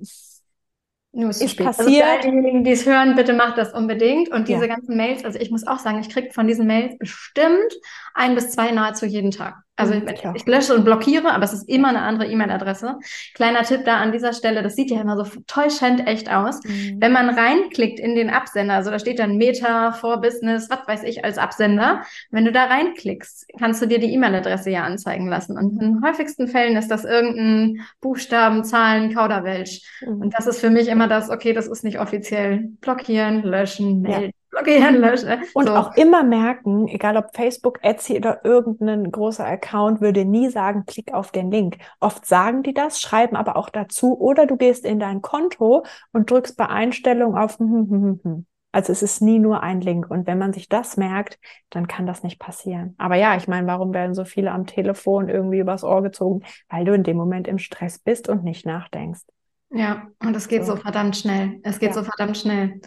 Nur 1.12 1.30
ist, 1.30 1.42
ist 1.42 1.58
passiert. 1.58 1.88
Also 1.88 1.92
für 1.92 2.06
all 2.06 2.20
diejenigen, 2.22 2.64
die 2.64 2.72
es 2.72 2.88
hören, 2.88 3.16
bitte 3.16 3.34
macht 3.34 3.60
das 3.60 3.72
unbedingt. 3.72 4.30
Und 4.30 4.48
diese 4.48 4.68
ja. 4.68 4.76
ganzen 4.76 4.98
Mails, 4.98 5.24
also 5.24 5.38
ich 5.38 5.52
muss 5.52 5.68
auch 5.68 5.78
sagen, 5.78 6.00
ich 6.00 6.10
kriege 6.10 6.32
von 6.32 6.48
diesen 6.48 6.66
Mails 6.66 6.98
bestimmt 6.98 7.72
ein 8.16 8.34
bis 8.34 8.50
zwei 8.52 8.72
nahezu 8.72 9.06
jeden 9.06 9.30
Tag. 9.30 9.58
Also 9.76 9.96
mhm, 9.96 10.08
ich, 10.08 10.24
ich, 10.36 10.46
lösche 10.46 10.76
und 10.76 10.86
blockiere, 10.86 11.32
aber 11.32 11.44
es 11.44 11.54
ist 11.54 11.68
immer 11.68 11.90
eine 11.90 12.02
andere 12.02 12.28
E-Mail-Adresse. 12.28 13.00
Kleiner 13.34 13.64
Tipp 13.64 13.86
da 13.86 13.98
an 13.98 14.12
dieser 14.12 14.32
Stelle, 14.34 14.62
das 14.62 14.76
sieht 14.76 14.92
ja 14.92 15.02
immer 15.02 15.18
so 15.18 15.42
täuschend 15.48 16.08
echt 16.08 16.32
aus. 16.32 16.64
Mhm. 16.64 16.98
Wenn 17.00 17.12
man 17.12 17.30
reinklickt 17.30 18.00
in 18.00 18.14
den 18.14 18.30
Absender, 18.30 18.76
also 18.76 18.92
da 18.92 19.00
steht 19.00 19.18
dann 19.18 19.38
Meta, 19.38 19.92
for 19.94 20.22
Business, 20.22 20.70
was 20.70 20.88
weiß 20.88 21.04
ich 21.04 21.26
als 21.26 21.40
Absender. 21.40 22.04
Wenn 22.30 22.46
du 22.46 22.52
da 22.52 22.66
reinklickst, 22.66 23.48
kannst 23.58 23.82
du 23.82 23.88
dir 23.88 23.98
die 23.98 24.14
E-Mail-Adresse 24.14 24.70
ja 24.70 24.84
anzeigen 24.84 25.28
lassen. 25.28 25.58
Und 25.58 25.72
in 25.74 25.80
den 25.80 26.06
häufigsten 26.06 26.48
Fällen 26.48 26.78
ist 26.78 26.90
das 26.90 27.04
irgendein 27.04 27.84
Buchstaben, 28.00 28.64
Zahlen, 28.64 29.12
Kauderwelsch. 29.16 29.82
Mhm. 30.02 30.22
Und 30.22 30.34
das 30.38 30.46
ist 30.46 30.60
für 30.60 30.70
mich 30.70 30.88
immer 30.88 31.08
das, 31.08 31.32
okay, 31.32 31.54
das 31.54 31.68
ist 31.68 31.84
nicht 31.84 32.00
offiziell. 32.00 32.70
Blockieren, 32.80 33.42
löschen, 33.42 34.02
melden. 34.02 34.26
Ja 34.26 34.43
blockieren, 34.64 34.96
löschen. 34.96 35.30
Und 35.54 35.68
so. 35.68 35.76
auch 35.76 35.96
immer 35.96 36.24
merken, 36.24 36.88
egal 36.88 37.18
ob 37.18 37.36
Facebook, 37.36 37.80
Etsy 37.84 38.18
oder 38.18 38.44
irgendein 38.44 39.12
großer 39.12 39.46
Account, 39.46 40.02
würde 40.02 40.26
nie 40.26 40.50
sagen, 40.50 40.86
klick 40.86 41.14
auf 41.14 41.32
den 41.32 41.52
Link. 41.52 41.78
Oft 42.00 42.26
sagen 42.26 42.64
die 42.64 42.74
das, 42.74 43.00
schreiben 43.00 43.36
aber 43.36 43.56
auch 43.56 43.70
dazu, 43.70 44.18
oder 44.20 44.46
du 44.46 44.58
gehst 44.58 44.86
in 44.86 45.00
dein 45.00 45.22
Konto 45.22 45.86
und 46.12 46.30
drückst 46.30 46.58
bei 46.58 46.68
Einstellung 46.68 47.38
auf 47.38 47.60
hm, 47.60 47.90
hm, 47.90 48.20
hm. 48.24 48.46
Also 48.74 48.92
es 48.92 49.04
ist 49.04 49.22
nie 49.22 49.38
nur 49.38 49.62
ein 49.62 49.82
Link. 49.82 50.10
Und 50.10 50.26
wenn 50.26 50.40
man 50.40 50.52
sich 50.52 50.68
das 50.68 50.98
merkt, 50.98 51.38
dann 51.70 51.88
kann 51.88 52.08
das 52.08 52.24
nicht 52.24 52.40
passieren. 52.40 52.96
Aber 52.98 53.16
ja, 53.16 53.38
ich 53.38 53.48
meine, 53.48 53.68
warum 53.68 53.94
werden 53.94 54.16
so 54.16 54.26
viele 54.26 54.52
am 54.52 54.66
Telefon 54.66 55.30
irgendwie 55.30 55.60
übers 55.60 55.84
Ohr 55.84 56.02
gezogen? 56.02 56.44
Weil 56.70 56.84
du 56.84 56.94
in 56.94 57.04
dem 57.04 57.16
Moment 57.16 57.48
im 57.48 57.60
Stress 57.60 58.00
bist 58.00 58.30
und 58.30 58.44
nicht 58.44 58.66
nachdenkst. 58.66 59.22
Ja, 59.70 60.08
und 60.20 60.36
es 60.36 60.48
geht 60.48 60.66
so, 60.66 60.76
so 60.76 60.82
verdammt 60.82 61.16
schnell. 61.16 61.60
Es 61.62 61.80
geht 61.80 61.90
ja. 61.90 61.94
so 61.96 62.04
verdammt 62.04 62.36
schnell. 62.36 62.82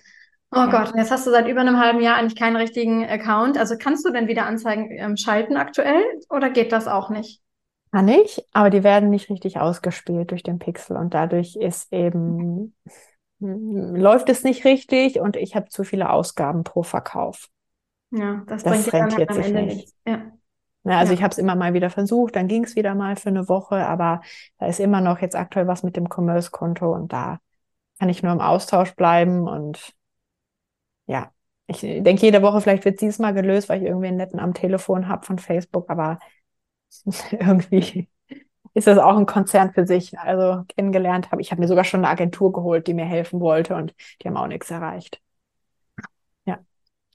Oh. 0.57 0.71
Gott, 0.71 0.93
jetzt 0.97 1.11
hast 1.11 1.27
du 1.27 1.31
seit 1.31 1.49
über 1.49 1.61
einem 1.61 1.79
halben 1.79 2.01
Jahr 2.01 2.17
eigentlich 2.17 2.39
keinen 2.39 2.57
richtigen 2.57 3.05
Account. 3.05 3.59
Also 3.59 3.77
kannst 3.79 4.07
du 4.07 4.11
denn 4.11 4.27
wieder 4.27 4.47
Anzeigen 4.47 4.91
ähm, 4.91 5.17
schalten 5.17 5.57
aktuell 5.57 6.03
oder 6.31 6.51
geht 6.51 6.73
das 6.73 6.89
auch 6.89 7.11
nicht? 7.11 7.43
Kann 7.93 8.09
ich, 8.09 8.45
aber 8.53 8.71
die 8.71 8.83
werden 8.83 9.11
nicht 9.11 9.31
richtig 9.31 9.59
ausgespielt 9.59 10.31
durch 10.31 10.43
den 10.43 10.59
Pixel 10.59 10.97
und 10.97 11.15
dadurch 11.15 11.57
ist 11.57 11.93
eben 11.93 12.75
hm, 13.41 13.97
läuft 13.97 14.29
es 14.29 14.45
nicht 14.45 14.65
richtig 14.65 15.21
und 15.21 15.37
ich 15.37 15.55
habe 15.55 15.69
zu 15.69 15.85
viele 15.85 16.11
Ausgaben 16.11 16.65
pro 16.65 16.83
Verkauf. 16.83 17.49
Ja, 18.11 18.43
das, 18.47 18.63
das 18.63 18.87
bringt 18.87 18.93
rentiert 18.93 19.35
sich 19.35 19.47
Ende 19.47 19.63
nicht. 19.63 19.95
Ja. 20.07 20.33
Ja, 20.85 20.99
also 20.99 21.13
ja. 21.13 21.19
ich 21.19 21.23
habe 21.23 21.33
es 21.33 21.39
immer 21.39 21.57
mal 21.57 21.75
wieder 21.75 21.91
versucht, 21.91 22.37
dann 22.37 22.47
ging 22.47 22.65
es 22.65 22.77
wieder 22.77 22.95
mal 22.95 23.17
für 23.17 23.29
eine 23.29 23.49
Woche, 23.49 23.87
aber 23.87 24.23
da 24.59 24.67
ist 24.67 24.79
immer 24.79 25.01
noch 25.01 25.21
jetzt 25.21 25.35
aktuell 25.35 25.67
was 25.67 25.83
mit 25.83 25.97
dem 25.97 26.09
Commerce-Konto 26.09 26.95
und 26.95 27.13
da 27.13 27.39
kann 27.99 28.09
ich 28.09 28.23
nur 28.23 28.33
im 28.33 28.41
Austausch 28.41 28.95
bleiben 28.95 29.49
und 29.49 29.95
ja, 31.07 31.33
ich 31.67 31.81
denke, 31.81 32.23
jede 32.23 32.43
Woche 32.43 32.61
vielleicht 32.61 32.85
wird 32.85 33.01
dieses 33.01 33.19
Mal 33.19 33.35
gelöst, 33.35 33.69
weil 33.69 33.81
ich 33.83 33.89
irgendwie 33.89 34.09
einen 34.09 34.17
netten 34.17 34.39
am 34.39 34.55
Telefon 34.55 35.09
habe 35.09 35.27
von 35.27 35.39
Facebook, 35.39 35.91
aber 35.91 36.19
irgendwie 37.33 38.09
ist 38.75 38.87
das 38.87 38.99
auch 38.99 39.17
ein 39.17 39.27
Konzern 39.27 39.73
für 39.73 39.87
sich. 39.87 40.19
Also 40.19 40.65
kennengelernt 40.69 41.33
habe 41.33 41.41
ich 41.41 41.51
habe 41.51 41.61
mir 41.61 41.69
sogar 41.69 41.85
schon 41.85 42.01
eine 42.01 42.09
Agentur 42.09 42.53
geholt, 42.53 42.87
die 42.87 42.95
mir 42.95 43.07
helfen 43.07 43.41
wollte 43.41 43.75
und 43.75 43.95
die 44.21 44.29
haben 44.29 44.37
auch 44.37 44.47
nichts 44.47 44.71
erreicht. 44.71 45.21
Ja. 46.45 46.59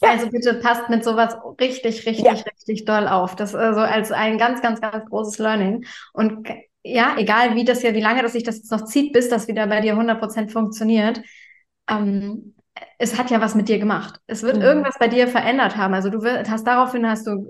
ja. 0.02 0.10
Also 0.10 0.30
bitte 0.30 0.56
passt 0.56 0.90
mit 0.90 1.04
sowas 1.04 1.38
richtig, 1.60 2.06
richtig, 2.06 2.26
ja. 2.26 2.32
richtig 2.34 2.86
doll 2.86 3.08
auf. 3.08 3.36
Das 3.36 3.56
also 3.56 3.82
als 3.82 4.12
ein 4.12 4.38
ganz, 4.38 4.62
ganz, 4.62 4.82
ganz 4.82 5.08
großes 5.10 5.38
Learning. 5.38 5.86
Und 6.14 6.50
ja, 6.84 7.16
egal 7.18 7.56
wie 7.56 7.64
das 7.64 7.84
ja, 7.84 7.94
wie 7.94 8.02
lange 8.02 8.24
das 8.24 8.34
sich 8.34 8.44
das 8.44 8.58
jetzt 8.58 8.72
noch 8.72 8.86
zieht, 8.86 9.14
bis 9.14 9.30
das 9.30 9.48
wieder 9.48 9.68
bei 9.68 9.82
dir 9.82 9.96
100% 9.96 10.50
funktioniert, 10.50 11.22
ähm, 11.88 12.56
es 13.02 13.18
hat 13.18 13.32
ja 13.32 13.42
was 13.42 13.56
mit 13.56 13.68
dir 13.68 13.80
gemacht. 13.80 14.20
Es 14.28 14.44
wird 14.44 14.58
mhm. 14.58 14.62
irgendwas 14.62 15.00
bei 15.00 15.08
dir 15.08 15.28
verändert 15.28 15.76
haben. 15.76 15.94
Also 15.94 16.10
du 16.10 16.24
hast 16.24 16.68
daraufhin 16.68 17.10
hast 17.10 17.26
du 17.26 17.50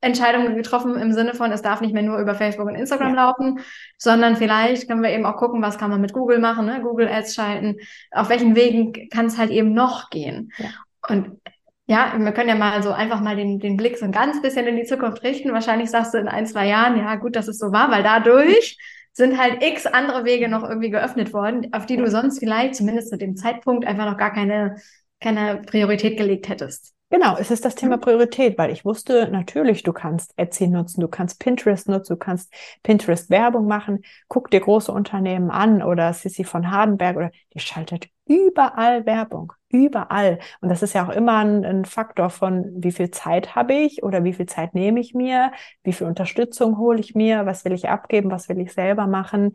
Entscheidungen 0.00 0.56
getroffen 0.56 0.96
im 0.96 1.12
Sinne 1.12 1.34
von, 1.34 1.52
es 1.52 1.62
darf 1.62 1.80
nicht 1.80 1.94
mehr 1.94 2.02
nur 2.02 2.18
über 2.18 2.34
Facebook 2.34 2.66
und 2.66 2.74
Instagram 2.74 3.14
ja. 3.14 3.26
laufen, 3.26 3.60
sondern 3.96 4.34
vielleicht 4.34 4.88
können 4.88 5.02
wir 5.02 5.10
eben 5.10 5.24
auch 5.24 5.36
gucken, 5.36 5.62
was 5.62 5.78
kann 5.78 5.90
man 5.90 6.00
mit 6.00 6.12
Google 6.12 6.40
machen, 6.40 6.66
ne? 6.66 6.80
Google 6.82 7.08
Ads 7.08 7.36
schalten, 7.36 7.76
auf 8.10 8.28
welchen 8.28 8.56
Wegen 8.56 9.08
kann 9.10 9.26
es 9.26 9.38
halt 9.38 9.50
eben 9.50 9.72
noch 9.72 10.10
gehen. 10.10 10.50
Ja. 10.58 10.66
Und 11.08 11.40
ja, 11.86 12.14
wir 12.16 12.32
können 12.32 12.48
ja 12.48 12.56
mal 12.56 12.82
so 12.82 12.90
einfach 12.90 13.20
mal 13.20 13.36
den, 13.36 13.60
den 13.60 13.76
Blick 13.76 13.96
so 13.98 14.04
ein 14.04 14.12
ganz 14.12 14.42
bisschen 14.42 14.66
in 14.66 14.76
die 14.76 14.84
Zukunft 14.84 15.22
richten. 15.22 15.52
Wahrscheinlich 15.52 15.90
sagst 15.90 16.14
du 16.14 16.18
in 16.18 16.26
ein, 16.26 16.46
zwei 16.46 16.66
Jahren, 16.66 16.98
ja 16.98 17.14
gut, 17.14 17.36
dass 17.36 17.46
es 17.46 17.58
so 17.58 17.70
war, 17.70 17.92
weil 17.92 18.02
dadurch 18.02 18.78
sind 19.12 19.38
halt 19.38 19.62
x 19.62 19.86
andere 19.86 20.24
Wege 20.24 20.48
noch 20.48 20.62
irgendwie 20.62 20.90
geöffnet 20.90 21.32
worden, 21.32 21.72
auf 21.72 21.86
die 21.86 21.96
du 21.96 22.10
sonst 22.10 22.38
vielleicht 22.38 22.74
zumindest 22.76 23.10
zu 23.10 23.18
dem 23.18 23.36
Zeitpunkt 23.36 23.86
einfach 23.86 24.06
noch 24.06 24.16
gar 24.18 24.32
keine, 24.32 24.76
keine 25.20 25.62
Priorität 25.62 26.16
gelegt 26.16 26.48
hättest. 26.48 26.94
Genau, 27.12 27.36
es 27.36 27.50
ist 27.50 27.66
das 27.66 27.74
Thema 27.74 27.98
Priorität, 27.98 28.56
weil 28.56 28.70
ich 28.70 28.86
wusste 28.86 29.28
natürlich, 29.28 29.82
du 29.82 29.92
kannst 29.92 30.32
Etsy 30.38 30.66
nutzen, 30.66 31.02
du 31.02 31.08
kannst 31.08 31.38
Pinterest 31.38 31.86
nutzen, 31.86 32.14
du 32.14 32.18
kannst 32.18 32.50
Pinterest 32.82 33.28
Werbung 33.28 33.66
machen. 33.66 34.02
Guck 34.28 34.50
dir 34.50 34.60
große 34.60 34.90
Unternehmen 34.90 35.50
an 35.50 35.82
oder 35.82 36.14
Sissy 36.14 36.42
von 36.42 36.70
Hardenberg 36.70 37.18
oder 37.18 37.30
die 37.52 37.58
schaltet 37.58 38.08
überall 38.24 39.04
Werbung, 39.04 39.52
überall. 39.68 40.38
Und 40.62 40.70
das 40.70 40.82
ist 40.82 40.94
ja 40.94 41.06
auch 41.06 41.10
immer 41.10 41.36
ein, 41.44 41.66
ein 41.66 41.84
Faktor 41.84 42.30
von, 42.30 42.64
wie 42.82 42.92
viel 42.92 43.10
Zeit 43.10 43.54
habe 43.54 43.74
ich 43.74 44.02
oder 44.02 44.24
wie 44.24 44.32
viel 44.32 44.46
Zeit 44.46 44.74
nehme 44.74 44.98
ich 44.98 45.12
mir, 45.12 45.52
wie 45.82 45.92
viel 45.92 46.06
Unterstützung 46.06 46.78
hole 46.78 46.98
ich 46.98 47.14
mir, 47.14 47.44
was 47.44 47.66
will 47.66 47.72
ich 47.72 47.90
abgeben, 47.90 48.30
was 48.30 48.48
will 48.48 48.58
ich 48.58 48.72
selber 48.72 49.06
machen. 49.06 49.52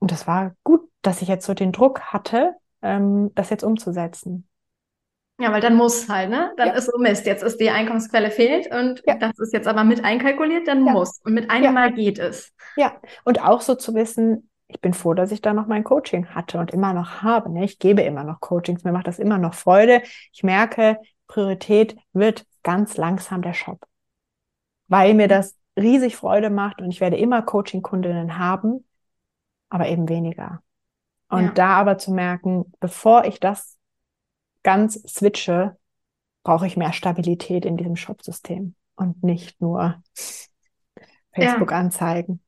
Und 0.00 0.10
das 0.10 0.26
war 0.26 0.56
gut, 0.64 0.90
dass 1.02 1.22
ich 1.22 1.28
jetzt 1.28 1.46
so 1.46 1.54
den 1.54 1.70
Druck 1.70 2.00
hatte, 2.12 2.54
ähm, 2.82 3.30
das 3.36 3.50
jetzt 3.50 3.62
umzusetzen. 3.62 4.48
Ja, 5.38 5.50
weil 5.52 5.60
dann 5.60 5.74
muss 5.74 6.08
halt, 6.08 6.30
ne? 6.30 6.52
Dann 6.56 6.68
ja. 6.68 6.74
ist 6.74 6.86
so 6.86 6.98
Mist. 6.98 7.26
Jetzt 7.26 7.42
ist 7.42 7.58
die 7.58 7.70
Einkommensquelle 7.70 8.30
fehlt 8.30 8.72
und 8.72 9.02
ja. 9.06 9.16
das 9.16 9.38
ist 9.38 9.52
jetzt 9.52 9.66
aber 9.66 9.82
mit 9.82 10.04
einkalkuliert, 10.04 10.68
dann 10.68 10.86
ja. 10.86 10.92
muss. 10.92 11.20
Und 11.24 11.34
mit 11.34 11.50
einem 11.50 11.74
Mal 11.74 11.92
geht 11.92 12.18
es. 12.18 12.52
Ja, 12.76 12.96
und 13.24 13.42
auch 13.42 13.60
so 13.60 13.74
zu 13.74 13.94
wissen, 13.94 14.48
ich 14.68 14.80
bin 14.80 14.94
froh, 14.94 15.14
dass 15.14 15.32
ich 15.32 15.42
da 15.42 15.52
noch 15.52 15.66
mein 15.66 15.84
Coaching 15.84 16.28
hatte 16.28 16.58
und 16.58 16.70
immer 16.70 16.94
noch 16.94 17.22
habe. 17.22 17.50
Ne? 17.50 17.64
Ich 17.64 17.78
gebe 17.78 18.02
immer 18.02 18.24
noch 18.24 18.40
Coachings, 18.40 18.84
mir 18.84 18.92
macht 18.92 19.06
das 19.06 19.18
immer 19.18 19.38
noch 19.38 19.54
Freude. 19.54 20.02
Ich 20.32 20.42
merke, 20.42 20.98
Priorität 21.26 21.96
wird 22.12 22.46
ganz 22.62 22.96
langsam 22.96 23.42
der 23.42 23.54
Shop, 23.54 23.86
weil 24.88 25.14
mir 25.14 25.28
das 25.28 25.56
riesig 25.78 26.16
Freude 26.16 26.50
macht 26.50 26.80
und 26.80 26.90
ich 26.90 27.00
werde 27.00 27.16
immer 27.16 27.42
Coaching-Kundinnen 27.42 28.38
haben, 28.38 28.86
aber 29.70 29.88
eben 29.88 30.08
weniger. 30.08 30.62
Und 31.28 31.44
ja. 31.44 31.52
da 31.52 31.68
aber 31.76 31.98
zu 31.98 32.12
merken, 32.12 32.72
bevor 32.78 33.24
ich 33.24 33.40
das 33.40 33.78
ganz 34.62 34.94
switche, 35.08 35.76
brauche 36.44 36.66
ich 36.66 36.76
mehr 36.76 36.92
Stabilität 36.92 37.64
in 37.64 37.76
diesem 37.76 37.96
Shop-System 37.96 38.74
und 38.96 39.22
nicht 39.22 39.60
nur 39.60 40.02
Facebook-Anzeigen. 41.34 42.40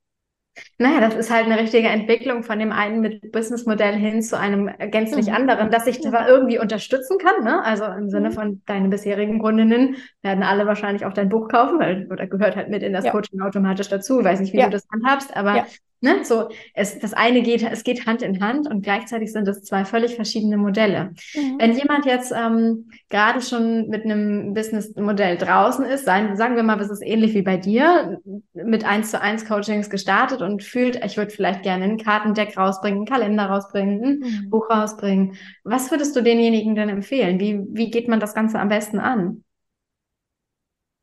Naja, 0.79 1.01
das 1.01 1.15
ist 1.17 1.31
halt 1.31 1.47
eine 1.47 1.59
richtige 1.59 1.89
Entwicklung 1.89 2.45
von 2.45 2.59
dem 2.61 2.71
einen 2.71 3.01
mit 3.01 3.33
Businessmodell 3.33 3.95
hin 3.95 4.23
zu 4.23 4.39
einem 4.39 4.71
gänzlich 4.91 5.27
mhm. 5.27 5.35
anderen, 5.35 5.71
das 5.71 5.87
ich 5.87 6.01
zwar 6.01 6.29
irgendwie 6.29 6.61
unterstützen 6.61 7.19
kann, 7.19 7.43
ne? 7.43 7.65
Also 7.65 7.85
im 7.85 8.09
Sinne 8.09 8.31
mhm. 8.31 8.35
von 8.35 8.63
deinen 8.67 8.91
bisherigen 8.91 9.41
Kundinnen 9.41 9.97
werden 10.23 10.45
alle 10.45 10.67
wahrscheinlich 10.67 11.07
auch 11.07 11.13
dein 11.13 11.29
Buch 11.29 11.49
kaufen, 11.49 11.81
weil 11.81 12.07
oder 12.11 12.29
gehört 12.29 12.55
halt 12.55 12.71
mit 12.71 12.85
in 12.85 12.93
das 12.93 13.05
ja. 13.05 13.11
Coaching 13.11 13.41
automatisch 13.41 13.89
dazu. 13.89 14.21
Ich 14.21 14.25
weiß 14.25 14.41
nicht, 14.41 14.53
wie 14.53 14.59
ja. 14.59 14.67
du 14.67 14.71
das 14.71 14.87
handhabst, 14.93 15.37
aber 15.37 15.57
ja. 15.57 15.67
Ne? 16.05 16.23
So, 16.23 16.51
es, 16.75 16.99
das 16.99 17.15
eine 17.15 17.41
geht, 17.41 17.63
es 17.63 17.83
geht 17.83 18.05
Hand 18.05 18.21
in 18.21 18.43
Hand 18.43 18.69
und 18.69 18.83
gleichzeitig 18.83 19.33
sind 19.33 19.49
es 19.49 19.65
zwei 19.65 19.87
völlig 19.87 20.17
verschiedene 20.17 20.59
Modelle. 20.59 21.15
Mhm. 21.35 21.59
Wenn 21.59 21.73
jemand 21.73 22.05
jetzt 22.05 22.31
ähm, 22.31 22.91
gerade 23.09 23.41
schon 23.41 23.89
mit 23.89 24.05
einem 24.05 24.53
Businessmodell 24.53 25.39
draußen 25.39 25.87
ist, 25.87 26.05
sagen, 26.05 26.37
sagen 26.37 26.57
wir 26.57 26.63
mal, 26.63 26.79
es 26.79 26.91
ist 26.91 27.03
ähnlich 27.03 27.33
wie 27.33 27.41
bei 27.41 27.57
dir, 27.57 28.21
mit 28.53 28.85
eins 28.85 29.13
zu 29.13 29.21
eins 29.21 29.47
Coachings 29.47 29.89
gestartet 29.89 30.43
und 30.43 30.63
fühlt, 30.63 31.03
ich 31.03 31.17
würde 31.17 31.31
vielleicht 31.31 31.63
gerne 31.63 31.85
ein 31.85 31.97
Kartendeck 31.97 32.59
rausbringen, 32.59 32.99
einen 32.99 33.07
Kalender 33.07 33.47
rausbringen, 33.47 34.05
ein 34.05 34.19
mhm. 34.19 34.51
Buch 34.51 34.69
rausbringen. 34.69 35.37
Was 35.65 35.91
würdest 35.91 36.15
du 36.15 36.23
denjenigen 36.23 36.75
denn 36.75 36.91
empfehlen? 36.91 37.41
Wie, 37.41 37.63
wie 37.71 37.91
geht 37.91 38.09
man 38.09 38.21
das 38.21 38.35
Ganze 38.35 38.59
am 38.61 38.69
besten 38.69 38.99
an? 38.99 39.43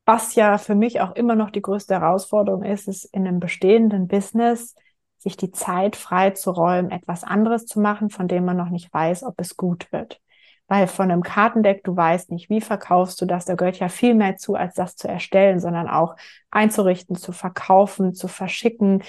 Was 0.04 0.34
ja 0.34 0.58
für 0.58 0.74
mich 0.74 1.00
auch 1.00 1.14
immer 1.14 1.34
noch 1.34 1.50
die 1.50 1.62
größte 1.62 1.94
Herausforderung 1.94 2.64
ist, 2.64 2.88
ist 2.88 3.04
in 3.06 3.26
einem 3.26 3.40
bestehenden 3.40 4.08
Business 4.08 4.74
sich 5.22 5.36
die 5.36 5.52
Zeit 5.52 5.96
frei 5.96 6.30
zu 6.30 6.50
räumen, 6.50 6.90
etwas 6.90 7.24
anderes 7.24 7.66
zu 7.66 7.80
machen, 7.80 8.10
von 8.10 8.28
dem 8.28 8.44
man 8.44 8.56
noch 8.56 8.70
nicht 8.70 8.92
weiß, 8.92 9.22
ob 9.22 9.40
es 9.40 9.56
gut 9.56 9.90
wird. 9.92 10.20
Weil 10.68 10.86
von 10.86 11.10
einem 11.10 11.22
Kartendeck, 11.22 11.84
du 11.84 11.94
weißt 11.96 12.30
nicht, 12.30 12.50
wie 12.50 12.60
verkaufst 12.60 13.20
du 13.20 13.26
das, 13.26 13.44
da 13.44 13.54
gehört 13.54 13.78
ja 13.78 13.88
viel 13.88 14.14
mehr 14.14 14.36
zu, 14.36 14.54
als 14.54 14.74
das 14.74 14.96
zu 14.96 15.06
erstellen, 15.06 15.60
sondern 15.60 15.88
auch 15.88 16.16
einzurichten, 16.50 17.16
zu 17.16 17.32
verkaufen, 17.32 18.14
zu 18.14 18.26
verschicken. 18.26 19.02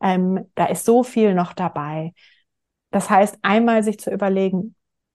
Ähm, 0.00 0.50
da 0.54 0.66
ist 0.66 0.84
so 0.84 1.02
viel 1.02 1.34
noch 1.34 1.52
dabei. 1.52 2.12
Das 2.90 3.10
heißt, 3.10 3.38
einmal 3.42 3.82
sich 3.82 3.98
zu 3.98 4.10
überlegen, 4.10 4.74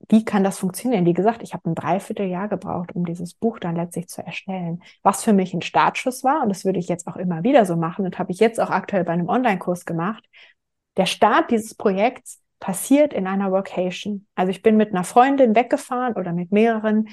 wie 0.09 0.25
kann 0.25 0.43
das 0.43 0.59
funktionieren? 0.59 1.05
Wie 1.05 1.13
gesagt, 1.13 1.43
ich 1.43 1.53
habe 1.53 1.69
ein 1.69 1.75
Dreivierteljahr 1.75 2.49
gebraucht, 2.49 2.93
um 2.93 3.05
dieses 3.05 3.33
Buch 3.33 3.59
dann 3.59 3.75
letztlich 3.75 4.07
zu 4.07 4.25
erstellen. 4.25 4.83
Was 5.01 5.23
für 5.23 5.33
mich 5.33 5.53
ein 5.53 5.61
Startschuss 5.61 6.23
war, 6.23 6.43
und 6.43 6.49
das 6.49 6.65
würde 6.65 6.79
ich 6.79 6.87
jetzt 6.87 7.07
auch 7.07 7.15
immer 7.15 7.43
wieder 7.43 7.65
so 7.65 7.75
machen 7.77 8.05
und 8.05 8.19
habe 8.19 8.31
ich 8.31 8.39
jetzt 8.39 8.59
auch 8.59 8.69
aktuell 8.69 9.05
bei 9.05 9.13
einem 9.13 9.29
Online-Kurs 9.29 9.85
gemacht. 9.85 10.23
Der 10.97 11.05
Start 11.05 11.51
dieses 11.51 11.75
Projekts 11.75 12.41
passiert 12.59 13.13
in 13.13 13.27
einer 13.27 13.51
Vocation. 13.51 14.27
Also 14.35 14.51
ich 14.51 14.61
bin 14.61 14.77
mit 14.77 14.89
einer 14.89 15.03
Freundin 15.03 15.55
weggefahren 15.55 16.15
oder 16.15 16.33
mit 16.33 16.51
mehreren, 16.51 17.09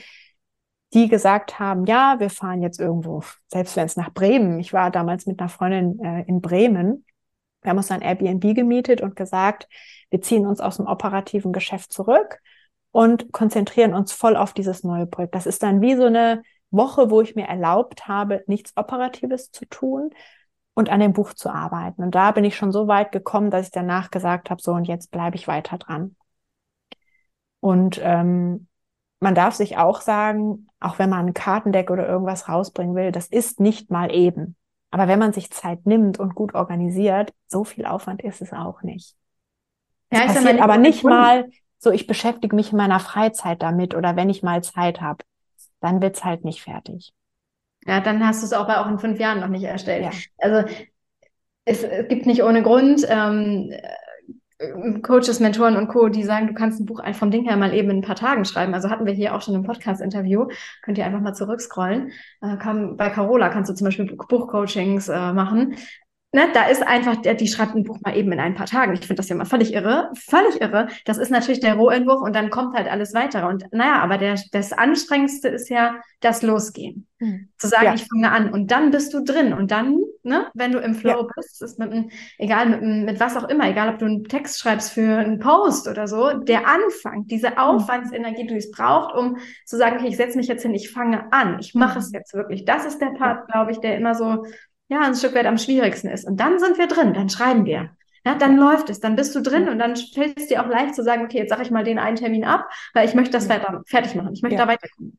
die 0.93 1.09
gesagt 1.09 1.61
haben, 1.61 1.87
ja, 1.87 2.19
wir 2.19 2.31
fahren 2.31 2.63
jetzt 2.63 2.81
irgendwo, 2.81 3.23
selbst 3.47 3.77
wenn 3.77 3.87
es 3.87 3.97
nach 3.97 4.13
Bremen. 4.13 4.59
Ich 4.59 4.73
war 4.73 4.91
damals 4.91 5.27
mit 5.27 5.39
einer 5.39 5.49
Freundin 5.49 6.01
äh, 6.05 6.23
in 6.23 6.41
Bremen. 6.41 7.05
Wir 7.63 7.71
haben 7.71 7.77
uns 7.77 7.91
ein 7.93 8.03
Airbnb 8.03 8.55
gemietet 8.55 9.01
und 9.01 9.15
gesagt, 9.15 9.69
wir 10.11 10.21
ziehen 10.21 10.47
uns 10.47 10.61
aus 10.61 10.79
dem 10.79 10.87
operativen 10.87 11.53
Geschäft 11.53 11.93
zurück 11.93 12.41
und 12.93 13.33
konzentrieren 13.33 13.95
uns 13.95 14.13
voll 14.13 14.37
auf 14.37 14.53
dieses 14.53 14.85
neue 14.85 15.07
Projekt. 15.07 15.35
Das 15.35 15.47
ist 15.47 15.63
dann 15.63 15.81
wie 15.81 15.97
so 15.97 16.05
eine 16.05 16.43
Woche, 16.71 17.11
wo 17.11 17.21
ich 17.21 17.35
mir 17.35 17.47
erlaubt 17.47 18.09
habe, 18.09 18.45
nichts 18.47 18.73
Operatives 18.77 19.51
zu 19.51 19.67
tun 19.67 20.11
und 20.75 20.89
an 20.89 21.01
dem 21.01 21.13
Buch 21.13 21.35
zu 21.35 21.51
arbeiten. 21.51 22.03
Und 22.03 22.15
da 22.15 22.31
bin 22.31 22.45
ich 22.45 22.57
schon 22.57 22.73
so 22.73 22.89
weit 22.89 23.13
gekommen, 23.13 23.51
dass 23.51 23.67
ich 23.67 23.73
danach 23.73 24.11
gesagt 24.11 24.51
habe, 24.51 24.63
so 24.63 24.73
und 24.73 24.87
jetzt 24.87 25.11
bleibe 25.11 25.37
ich 25.37 25.49
weiter 25.49 25.79
dran. 25.79 26.17
Und 27.61 28.01
ähm, 28.03 28.69
man 29.21 29.35
darf 29.35 29.55
sich 29.55 29.77
auch 29.77 30.01
sagen, 30.01 30.69
auch 30.81 30.99
wenn 30.99 31.11
man 31.11 31.27
ein 31.27 31.35
Kartendeck 31.35 31.91
oder 31.91 32.09
irgendwas 32.09 32.49
rausbringen 32.49 32.95
will, 32.95 33.13
das 33.13 33.27
ist 33.27 33.61
nicht 33.61 33.91
mal 33.91 34.15
eben. 34.15 34.57
Aber 34.91 35.07
wenn 35.07 35.19
man 35.19 35.33
sich 35.33 35.51
Zeit 35.51 35.87
nimmt 35.87 36.19
und 36.19 36.35
gut 36.35 36.55
organisiert, 36.55 37.33
so 37.47 37.65
viel 37.65 37.87
Aufwand 37.87 38.23
ist 38.23 38.41
es 38.41 38.53
auch 38.53 38.83
nicht. 38.83 39.15
Ja, 40.11 40.21
ich 40.21 40.27
passiert 40.33 40.61
aber 40.61 40.79
nicht 40.79 41.05
mal 41.05 41.49
so, 41.83 41.91
ich 41.91 42.07
beschäftige 42.07 42.55
mich 42.55 42.73
in 42.73 42.77
meiner 42.77 43.01
Freizeit 43.01 43.63
damit 43.63 43.95
oder 43.95 44.15
wenn 44.15 44.29
ich 44.29 44.43
mal 44.43 44.63
Zeit 44.63 45.01
habe, 45.01 45.25
dann 45.81 46.03
wird's 46.03 46.25
halt 46.25 46.45
nicht 46.45 46.63
fertig. 46.63 47.15
Ja, 47.87 48.01
dann 48.01 48.25
hast 48.25 48.43
du 48.43 48.47
es 48.47 48.53
auch 48.53 48.67
bei 48.67 48.77
auch 48.77 48.87
in 48.87 48.99
fünf 48.99 49.19
Jahren 49.19 49.41
noch 49.41 49.49
nicht 49.49 49.65
erstellt. 49.65 50.05
Ja. 50.05 50.11
Also 50.39 50.69
es, 51.65 51.83
es, 51.83 52.09
gibt 52.09 52.27
nicht 52.27 52.43
ohne 52.43 52.63
Grund 52.63 53.07
ähm, 53.09 53.73
Coaches, 55.03 55.41
Mentoren 55.41 55.77
und 55.77 55.89
Co., 55.89 56.11
die 56.11 56.23
sagen, 56.23 56.49
du 56.49 56.53
kannst 56.53 56.81
ein 56.81 56.85
Buch 56.85 57.03
vom 57.15 57.31
Ding 57.31 57.45
her 57.45 57.57
mal 57.57 57.73
eben 57.73 57.89
in 57.89 57.99
ein 57.99 58.03
paar 58.03 58.15
Tagen 58.15 58.45
schreiben. 58.45 58.75
Also 58.75 58.91
hatten 58.91 59.07
wir 59.07 59.15
hier 59.15 59.35
auch 59.35 59.41
schon 59.41 59.55
im 59.55 59.63
Podcast-Interview. 59.63 60.49
Könnt 60.83 60.99
ihr 60.99 61.07
einfach 61.07 61.23
mal 61.23 61.33
zurückscrollen. 61.33 62.13
Äh, 62.43 62.59
kann, 62.59 62.99
bei 62.99 63.09
Carola 63.09 63.49
kannst 63.49 63.71
du 63.71 63.75
zum 63.75 63.87
Beispiel 63.87 64.05
Buchcoachings 64.05 65.09
äh, 65.09 65.33
machen 65.33 65.77
ne, 66.33 66.49
da 66.53 66.65
ist 66.65 66.87
einfach, 66.87 67.17
der, 67.17 67.35
die 67.35 67.49
schreibt 67.49 67.75
ein 67.75 67.85
Buch 67.85 67.99
mal 68.03 68.17
eben 68.17 68.31
in 68.33 68.41
ein 68.41 68.55
paar 68.55 68.67
Tagen. 68.67 68.93
Ich 68.93 69.01
finde 69.01 69.17
das 69.17 69.29
ja 69.29 69.37
mal 69.37 69.45
völlig 69.45 69.73
irre, 69.73 70.11
völlig 70.15 70.61
irre. 70.61 70.89
Das 71.05 71.19
ist 71.19 71.31
natürlich 71.31 71.61
der 71.61 71.75
Rohentwurf 71.75 72.23
und 72.23 72.35
dann 72.35 72.51
kommt 72.51 72.77
halt 72.77 72.89
alles 72.89 73.15
weitere. 73.15 73.47
Und 73.47 73.65
naja, 73.73 74.01
aber 74.01 74.19
der, 74.19 74.41
das 74.53 74.73
Anstrengendste 74.73 75.49
ist 75.49 75.69
ja 75.69 75.97
das 76.21 76.43
Losgehen. 76.43 77.07
Mhm. 77.19 77.49
Zu 77.59 77.69
sagen, 77.69 77.87
ja. 77.87 77.95
ich 77.95 78.07
fange 78.07 78.31
an 78.31 78.53
und 78.53 78.71
dann 78.71 78.91
bist 78.91 79.13
du 79.13 79.23
drin. 79.23 79.53
Und 79.53 79.71
dann, 79.71 79.99
ne, 80.23 80.47
wenn 80.55 80.73
du 80.73 80.79
im 80.79 80.95
Flow 80.95 81.23
ja. 81.23 81.29
bist, 81.35 81.63
ist 81.63 81.79
mit, 81.79 81.91
einem, 81.91 82.11
egal 82.39 82.69
mit, 82.69 82.83
mit 82.83 83.21
was 83.21 83.37
auch 83.37 83.49
immer, 83.49 83.69
egal 83.69 83.89
ob 83.91 83.99
du 83.99 84.07
einen 84.07 84.25
Text 84.25 84.61
schreibst 84.61 84.93
für 84.93 85.19
einen 85.19 85.39
Post 85.39 85.89
oder 85.89 86.07
so, 86.07 86.33
der 86.33 86.67
Anfang, 86.67 87.27
diese 87.27 87.51
hm. 87.51 87.59
Aufwandsenergie, 87.59 88.47
die 88.47 88.57
es 88.57 88.71
braucht, 88.71 89.15
um 89.15 89.37
zu 89.67 89.77
sagen, 89.77 89.97
okay, 89.97 90.09
ich 90.09 90.17
setze 90.17 90.39
mich 90.39 90.49
jetzt 90.49 90.63
hin, 90.63 90.75
ich 90.75 90.91
fange 90.91 91.31
an, 91.33 91.59
ich 91.61 91.75
mache 91.75 91.99
mhm. 91.99 92.05
es 92.05 92.13
jetzt 92.13 92.35
wirklich. 92.35 92.65
Das 92.65 92.87
ist 92.87 93.01
der 93.01 93.11
Part, 93.11 93.49
glaube 93.51 93.73
ich, 93.73 93.81
der 93.81 93.97
immer 93.97 94.15
so 94.15 94.45
ja 94.91 95.01
ein 95.01 95.15
Stück 95.15 95.35
weit 95.35 95.47
am 95.47 95.57
schwierigsten 95.57 96.09
ist. 96.09 96.27
Und 96.27 96.39
dann 96.39 96.59
sind 96.59 96.77
wir 96.77 96.87
drin, 96.87 97.15
dann 97.15 97.31
schreiben 97.31 97.65
wir. 97.65 97.91
Ja, 98.27 98.35
dann 98.35 98.59
läuft 98.59 98.91
es, 98.91 99.01
dann 99.01 99.17
bist 99.17 99.35
du 99.35 99.41
drin 99.41 99.69
und 99.71 99.79
dann 99.79 99.97
fällt 99.97 100.39
es 100.39 100.49
dir 100.49 100.63
auch 100.63 100.69
leicht 100.69 100.95
zu 100.95 101.03
sagen, 101.03 101.25
okay, 101.25 101.39
jetzt 101.39 101.49
sage 101.49 101.63
ich 101.63 101.71
mal 101.71 101.85
den 101.85 101.99
einen 101.99 102.17
Termin 102.17 102.45
ab, 102.45 102.69
weil 102.93 103.09
ich 103.09 103.15
möchte 103.15 103.33
das 103.33 103.47
fertig 103.47 104.15
machen, 104.15 104.35
ich 104.35 104.43
möchte 104.43 104.59
ja. 104.59 104.67
da 104.67 104.71
weiterkommen. 104.71 105.19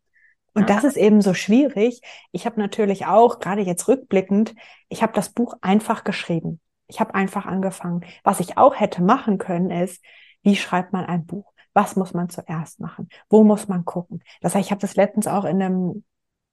Und 0.53 0.69
das 0.69 0.83
ist 0.83 0.97
eben 0.97 1.21
so 1.21 1.33
schwierig. 1.33 2.01
Ich 2.31 2.45
habe 2.45 2.59
natürlich 2.59 3.05
auch, 3.05 3.39
gerade 3.39 3.61
jetzt 3.61 3.87
rückblickend, 3.87 4.53
ich 4.89 5.01
habe 5.01 5.13
das 5.13 5.29
Buch 5.29 5.55
einfach 5.61 6.03
geschrieben. 6.03 6.59
Ich 6.87 6.99
habe 6.99 7.15
einfach 7.15 7.45
angefangen. 7.45 8.05
Was 8.23 8.41
ich 8.41 8.57
auch 8.57 8.77
hätte 8.77 9.01
machen 9.01 9.37
können, 9.37 9.71
ist, 9.71 10.03
wie 10.43 10.57
schreibt 10.57 10.91
man 10.91 11.05
ein 11.05 11.25
Buch? 11.25 11.53
Was 11.73 11.95
muss 11.95 12.13
man 12.13 12.29
zuerst 12.29 12.81
machen? 12.81 13.07
Wo 13.29 13.45
muss 13.45 13.69
man 13.69 13.85
gucken? 13.85 14.21
Das 14.41 14.53
heißt, 14.53 14.65
ich 14.65 14.71
habe 14.71 14.81
das 14.81 14.97
letztens 14.97 15.25
auch 15.25 15.45
in 15.45 15.61
einem 15.61 16.03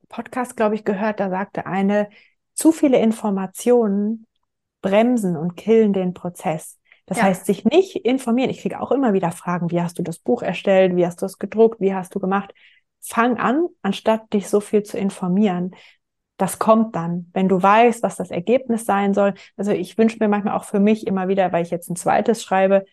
Podcast, 0.09 0.57
glaube 0.57 0.77
ich, 0.77 0.85
gehört, 0.85 1.19
da 1.19 1.29
sagte 1.29 1.67
eine, 1.67 2.09
zu 2.59 2.73
viele 2.73 2.99
Informationen 2.99 4.27
bremsen 4.83 5.37
und 5.37 5.57
killen 5.57 5.93
den 5.93 6.13
Prozess. 6.13 6.77
Das 7.07 7.19
ja. 7.19 7.25
heißt, 7.25 7.47
sich 7.47 7.65
nicht 7.65 7.95
informieren. 8.05 8.51
Ich 8.51 8.63
kriege 8.63 8.81
auch 8.81 8.91
immer 8.91 9.13
wieder 9.13 9.31
Fragen, 9.31 9.71
wie 9.71 9.81
hast 9.81 9.97
du 9.99 10.03
das 10.03 10.19
Buch 10.19 10.43
erstellt, 10.43 10.97
wie 10.97 11.07
hast 11.07 11.23
du 11.23 11.27
es 11.27 11.39
gedruckt, 11.39 11.81
wie 11.81 11.95
hast 11.95 12.17
du 12.17 12.19
gemacht? 12.19 12.53
Fang 13.01 13.39
an, 13.39 13.69
anstatt 13.83 14.33
dich 14.33 14.49
so 14.49 14.59
viel 14.59 14.83
zu 14.83 14.99
informieren. 14.99 15.77
Das 16.37 16.59
kommt 16.59 16.97
dann, 16.97 17.31
wenn 17.33 17.49
du 17.49 17.63
weißt, 17.63 18.03
was 18.03 18.17
das 18.17 18.33
Ergebnis 18.33 18.85
sein 18.85 19.15
soll. 19.15 19.35
Also 19.57 19.71
ich 19.71 19.97
wünsche 19.97 20.17
mir 20.19 20.29
manchmal 20.29 20.57
auch 20.57 20.65
für 20.65 20.81
mich 20.81 21.07
immer 21.07 21.29
wieder, 21.29 21.53
weil 21.53 21.63
ich 21.63 21.71
jetzt 21.71 21.89
ein 21.89 21.97
zweites 21.97 22.43
schreibe, 22.43 22.85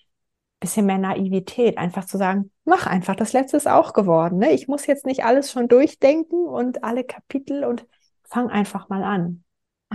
bisschen 0.59 0.85
mehr 0.85 0.99
Naivität, 0.99 1.79
einfach 1.79 2.05
zu 2.05 2.19
sagen, 2.19 2.51
mach 2.65 2.85
einfach, 2.85 3.15
das 3.15 3.33
letzte 3.33 3.57
ist 3.57 3.67
auch 3.67 3.93
geworden. 3.93 4.37
Ne? 4.37 4.51
Ich 4.51 4.67
muss 4.67 4.85
jetzt 4.85 5.07
nicht 5.07 5.25
alles 5.25 5.51
schon 5.51 5.67
durchdenken 5.67 6.45
und 6.45 6.83
alle 6.83 7.03
Kapitel 7.03 7.63
und 7.63 7.87
fang 8.23 8.49
einfach 8.49 8.89
mal 8.89 9.03
an. 9.03 9.44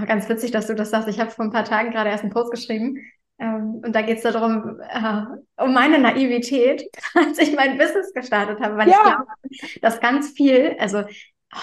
Ach, 0.01 0.07
ganz 0.07 0.29
witzig, 0.29 0.51
dass 0.51 0.67
du 0.67 0.75
das 0.75 0.91
sagst. 0.91 1.09
Ich 1.09 1.21
habe 1.21 1.31
vor 1.31 1.45
ein 1.45 1.53
paar 1.53 1.65
Tagen 1.65 1.91
gerade 1.91 2.11
erst 2.11 2.23
einen 2.23 2.33
Post 2.33 2.51
geschrieben 2.51 2.99
ähm, 3.39 3.81
und 3.85 3.95
da 3.95 4.03
geht 4.03 4.19
es 4.19 4.23
darum, 4.23 4.81
äh, 4.81 5.63
um 5.63 5.75
meine 5.75 5.99
Naivität, 5.99 6.85
als 7.15 7.39
ich 7.39 7.55
mein 7.55 7.79
Business 7.79 8.13
gestartet 8.15 8.61
habe, 8.61 8.77
weil 8.77 8.89
ja. 8.89 8.97
ich 8.97 9.03
glaube, 9.03 9.81
dass 9.83 10.01
ganz 10.01 10.31
viel, 10.31 10.77
also 10.79 11.01
oh, 11.01 11.59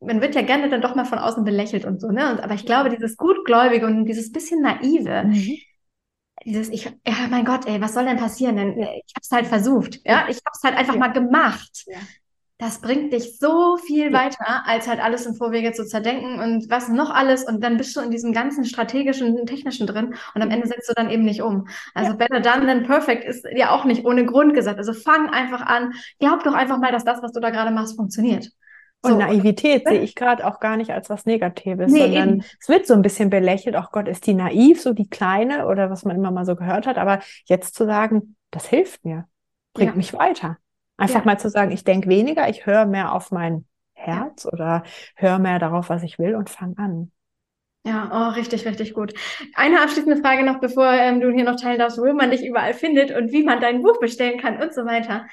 man 0.00 0.20
wird 0.20 0.34
ja 0.34 0.42
gerne 0.42 0.68
dann 0.68 0.80
doch 0.80 0.94
mal 0.94 1.04
von 1.04 1.18
außen 1.18 1.44
belächelt 1.44 1.84
und 1.84 2.00
so, 2.00 2.08
ne? 2.08 2.32
Und, 2.32 2.40
aber 2.40 2.54
ich 2.54 2.66
glaube, 2.66 2.90
dieses 2.90 3.16
Gutgläubige 3.16 3.86
und 3.86 4.04
dieses 4.04 4.32
bisschen 4.32 4.62
Naive, 4.62 5.24
mhm 5.24 5.58
dieses, 6.44 6.68
ich, 6.70 6.84
ja, 6.84 7.28
mein 7.30 7.44
Gott, 7.44 7.66
ey, 7.66 7.80
was 7.80 7.94
soll 7.94 8.04
denn 8.04 8.16
passieren? 8.16 8.56
Denn 8.56 8.78
ich 8.78 9.14
habe 9.14 9.22
es 9.22 9.30
halt 9.30 9.46
versucht, 9.46 10.00
ja, 10.04 10.26
ich 10.28 10.36
habe 10.38 10.52
es 10.54 10.62
halt 10.62 10.76
einfach 10.76 10.94
ja. 10.94 11.00
mal 11.00 11.12
gemacht. 11.12 11.84
Ja. 11.86 11.98
Das 12.62 12.80
bringt 12.80 13.12
dich 13.12 13.40
so 13.40 13.76
viel 13.76 14.12
ja. 14.12 14.18
weiter, 14.20 14.62
als 14.66 14.86
halt 14.86 15.02
alles 15.02 15.26
im 15.26 15.34
Vorwege 15.34 15.72
zu 15.72 15.84
zerdenken 15.84 16.38
und 16.38 16.70
was 16.70 16.88
noch 16.88 17.10
alles. 17.10 17.42
Und 17.42 17.60
dann 17.64 17.76
bist 17.76 17.96
du 17.96 18.00
in 18.00 18.12
diesem 18.12 18.32
ganzen 18.32 18.64
strategischen, 18.64 19.44
technischen 19.46 19.88
drin 19.88 20.14
und 20.36 20.42
am 20.42 20.50
Ende 20.52 20.68
setzt 20.68 20.88
du 20.88 20.94
dann 20.94 21.10
eben 21.10 21.24
nicht 21.24 21.42
um. 21.42 21.66
Also 21.92 22.16
better 22.16 22.38
done 22.38 22.64
than 22.64 22.84
perfect 22.84 23.24
ist 23.24 23.44
ja 23.52 23.72
auch 23.72 23.84
nicht 23.84 24.04
ohne 24.04 24.24
Grund 24.24 24.54
gesagt. 24.54 24.78
Also 24.78 24.92
fang 24.92 25.28
einfach 25.30 25.60
an, 25.62 25.92
glaub 26.20 26.44
doch 26.44 26.54
einfach 26.54 26.78
mal, 26.78 26.92
dass 26.92 27.04
das, 27.04 27.20
was 27.20 27.32
du 27.32 27.40
da 27.40 27.50
gerade 27.50 27.72
machst, 27.72 27.96
funktioniert. 27.96 28.52
Und 29.02 29.10
so. 29.10 29.18
Naivität 29.18 29.88
sehe 29.88 30.00
ich 30.00 30.14
gerade 30.14 30.46
auch 30.46 30.60
gar 30.60 30.76
nicht 30.76 30.92
als 30.92 31.10
was 31.10 31.26
Negatives, 31.26 31.90
nee, 31.90 32.02
sondern 32.02 32.28
eben. 32.28 32.44
es 32.60 32.68
wird 32.68 32.86
so 32.86 32.94
ein 32.94 33.02
bisschen 33.02 33.28
belächelt, 33.28 33.74
ach 33.74 33.90
Gott, 33.90 34.06
ist 34.06 34.24
die 34.28 34.34
naiv, 34.34 34.80
so 34.80 34.92
die 34.92 35.08
Kleine 35.10 35.66
oder 35.66 35.90
was 35.90 36.04
man 36.04 36.14
immer 36.14 36.30
mal 36.30 36.46
so 36.46 36.54
gehört 36.54 36.86
hat. 36.86 36.96
Aber 36.96 37.18
jetzt 37.46 37.74
zu 37.74 37.86
sagen, 37.86 38.36
das 38.52 38.68
hilft 38.68 39.04
mir, 39.04 39.24
bringt 39.74 39.90
ja. 39.90 39.96
mich 39.96 40.14
weiter. 40.14 40.58
Einfach 41.02 41.20
ja. 41.20 41.26
mal 41.26 41.38
zu 41.38 41.50
sagen, 41.50 41.72
ich 41.72 41.82
denke 41.82 42.08
weniger, 42.08 42.48
ich 42.48 42.64
höre 42.64 42.86
mehr 42.86 43.12
auf 43.12 43.32
mein 43.32 43.64
Herz 43.92 44.44
ja. 44.44 44.52
oder 44.52 44.82
höre 45.16 45.40
mehr 45.40 45.58
darauf, 45.58 45.90
was 45.90 46.04
ich 46.04 46.18
will 46.20 46.36
und 46.36 46.48
fange 46.48 46.78
an. 46.78 47.10
Ja, 47.84 48.08
oh, 48.12 48.34
richtig, 48.36 48.64
richtig 48.64 48.94
gut. 48.94 49.12
Eine 49.54 49.82
abschließende 49.82 50.22
Frage 50.22 50.44
noch, 50.44 50.60
bevor 50.60 50.92
ähm, 50.92 51.20
du 51.20 51.32
hier 51.32 51.42
noch 51.42 51.60
teilen 51.60 51.80
darfst, 51.80 51.98
wo 51.98 52.12
man 52.12 52.30
dich 52.30 52.46
überall 52.46 52.72
findet 52.72 53.10
und 53.10 53.32
wie 53.32 53.42
man 53.42 53.60
dein 53.60 53.82
Buch 53.82 53.98
bestellen 53.98 54.38
kann 54.38 54.62
und 54.62 54.72
so 54.72 54.84
weiter. 54.84 55.26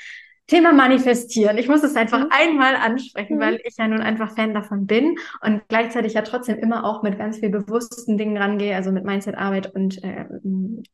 Thema 0.47 0.73
Manifestieren. 0.73 1.59
Ich 1.59 1.67
muss 1.67 1.83
es 1.83 1.95
einfach 1.95 2.21
mhm. 2.21 2.29
einmal 2.31 2.75
ansprechen, 2.75 3.35
mhm. 3.35 3.41
weil 3.41 3.61
ich 3.63 3.75
ja 3.77 3.87
nun 3.87 4.01
einfach 4.01 4.33
Fan 4.33 4.55
davon 4.55 4.87
bin 4.87 5.17
und 5.41 5.61
gleichzeitig 5.67 6.13
ja 6.13 6.23
trotzdem 6.23 6.57
immer 6.57 6.83
auch 6.85 7.03
mit 7.03 7.19
ganz 7.19 7.37
viel 7.37 7.49
bewussten 7.49 8.17
Dingen 8.17 8.35
rangehe, 8.35 8.75
also 8.75 8.91
mit 8.91 9.05
Mindset-Arbeit 9.05 9.75
und 9.75 10.03
äh, 10.03 10.25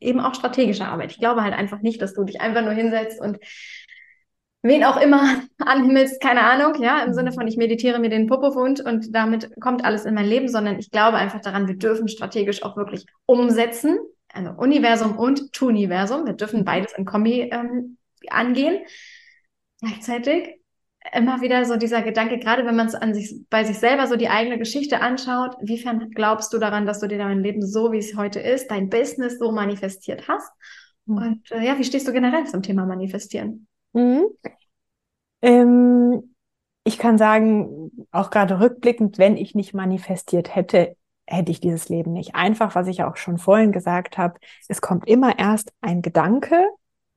eben 0.01 0.19
auch 0.19 0.35
strategischer 0.35 0.89
Arbeit. 0.89 1.11
Ich 1.11 1.19
glaube 1.19 1.41
halt 1.41 1.53
einfach 1.53 1.81
nicht, 1.81 2.01
dass 2.01 2.13
du 2.13 2.25
dich 2.25 2.41
einfach 2.41 2.63
nur 2.63 2.73
hinsetzt 2.73 3.21
und 3.21 3.39
wen 4.65 4.83
auch 4.83 4.99
immer 4.99 5.41
anhimmelst, 5.59 6.21
keine 6.21 6.41
Ahnung, 6.41 6.81
ja, 6.81 7.03
im 7.03 7.13
Sinne 7.13 7.31
von 7.31 7.47
ich 7.47 7.57
meditiere 7.57 7.99
mir 7.99 8.09
den 8.09 8.27
Popowund 8.27 8.81
und 8.81 9.13
damit 9.15 9.49
kommt 9.61 9.85
alles 9.85 10.05
in 10.05 10.13
mein 10.13 10.25
Leben, 10.25 10.47
sondern 10.47 10.79
ich 10.79 10.91
glaube 10.91 11.17
einfach 11.17 11.41
daran, 11.41 11.67
wir 11.67 11.77
dürfen 11.77 12.07
strategisch 12.07 12.63
auch 12.63 12.75
wirklich 12.75 13.05
umsetzen, 13.25 13.97
also 14.33 14.51
Universum 14.51 15.17
und 15.17 15.53
Tuniversum, 15.53 16.25
wir 16.25 16.33
dürfen 16.33 16.65
beides 16.65 16.93
in 16.93 17.05
Kombi 17.05 17.49
ähm, 17.51 17.97
angehen 18.29 18.79
gleichzeitig 19.81 20.59
immer 21.13 21.41
wieder 21.41 21.65
so 21.65 21.75
dieser 21.75 22.01
Gedanke, 22.01 22.39
gerade 22.39 22.65
wenn 22.65 22.75
man 22.75 22.87
es 22.87 22.95
an 22.95 23.13
sich, 23.13 23.45
bei 23.49 23.63
sich 23.63 23.77
selber 23.77 24.07
so 24.07 24.15
die 24.15 24.29
eigene 24.29 24.57
Geschichte 24.57 25.01
anschaut, 25.01 25.55
wiefern 25.61 26.09
glaubst 26.11 26.51
du 26.51 26.57
daran, 26.57 26.85
dass 26.85 26.99
du 26.99 27.07
dir 27.07 27.19
dein 27.19 27.43
Leben 27.43 27.61
so, 27.65 27.91
wie 27.91 27.99
es 27.99 28.15
heute 28.15 28.39
ist, 28.39 28.71
dein 28.71 28.89
Business 28.89 29.37
so 29.37 29.51
manifestiert 29.51 30.27
hast? 30.27 30.51
Mhm. 31.05 31.17
Und 31.17 31.51
äh, 31.51 31.63
ja, 31.63 31.77
wie 31.77 31.83
stehst 31.83 32.07
du 32.07 32.11
generell 32.11 32.45
zum 32.45 32.63
Thema 32.63 32.85
Manifestieren? 32.85 33.67
Mhm. 33.95 34.27
Ähm, 35.41 36.35
ich 36.83 36.97
kann 36.97 37.17
sagen, 37.17 37.91
auch 38.11 38.29
gerade 38.29 38.59
rückblickend, 38.59 39.17
wenn 39.17 39.37
ich 39.37 39.55
nicht 39.55 39.73
manifestiert 39.73 40.55
hätte, 40.55 40.95
hätte 41.25 41.51
ich 41.51 41.59
dieses 41.59 41.89
Leben 41.89 42.13
nicht. 42.13 42.35
Einfach, 42.35 42.75
was 42.75 42.87
ich 42.87 43.03
auch 43.03 43.15
schon 43.17 43.39
vorhin 43.39 43.71
gesagt 43.71 44.17
habe, 44.17 44.39
es 44.67 44.81
kommt 44.81 45.07
immer 45.07 45.39
erst 45.39 45.73
ein 45.81 46.01
Gedanke, 46.01 46.67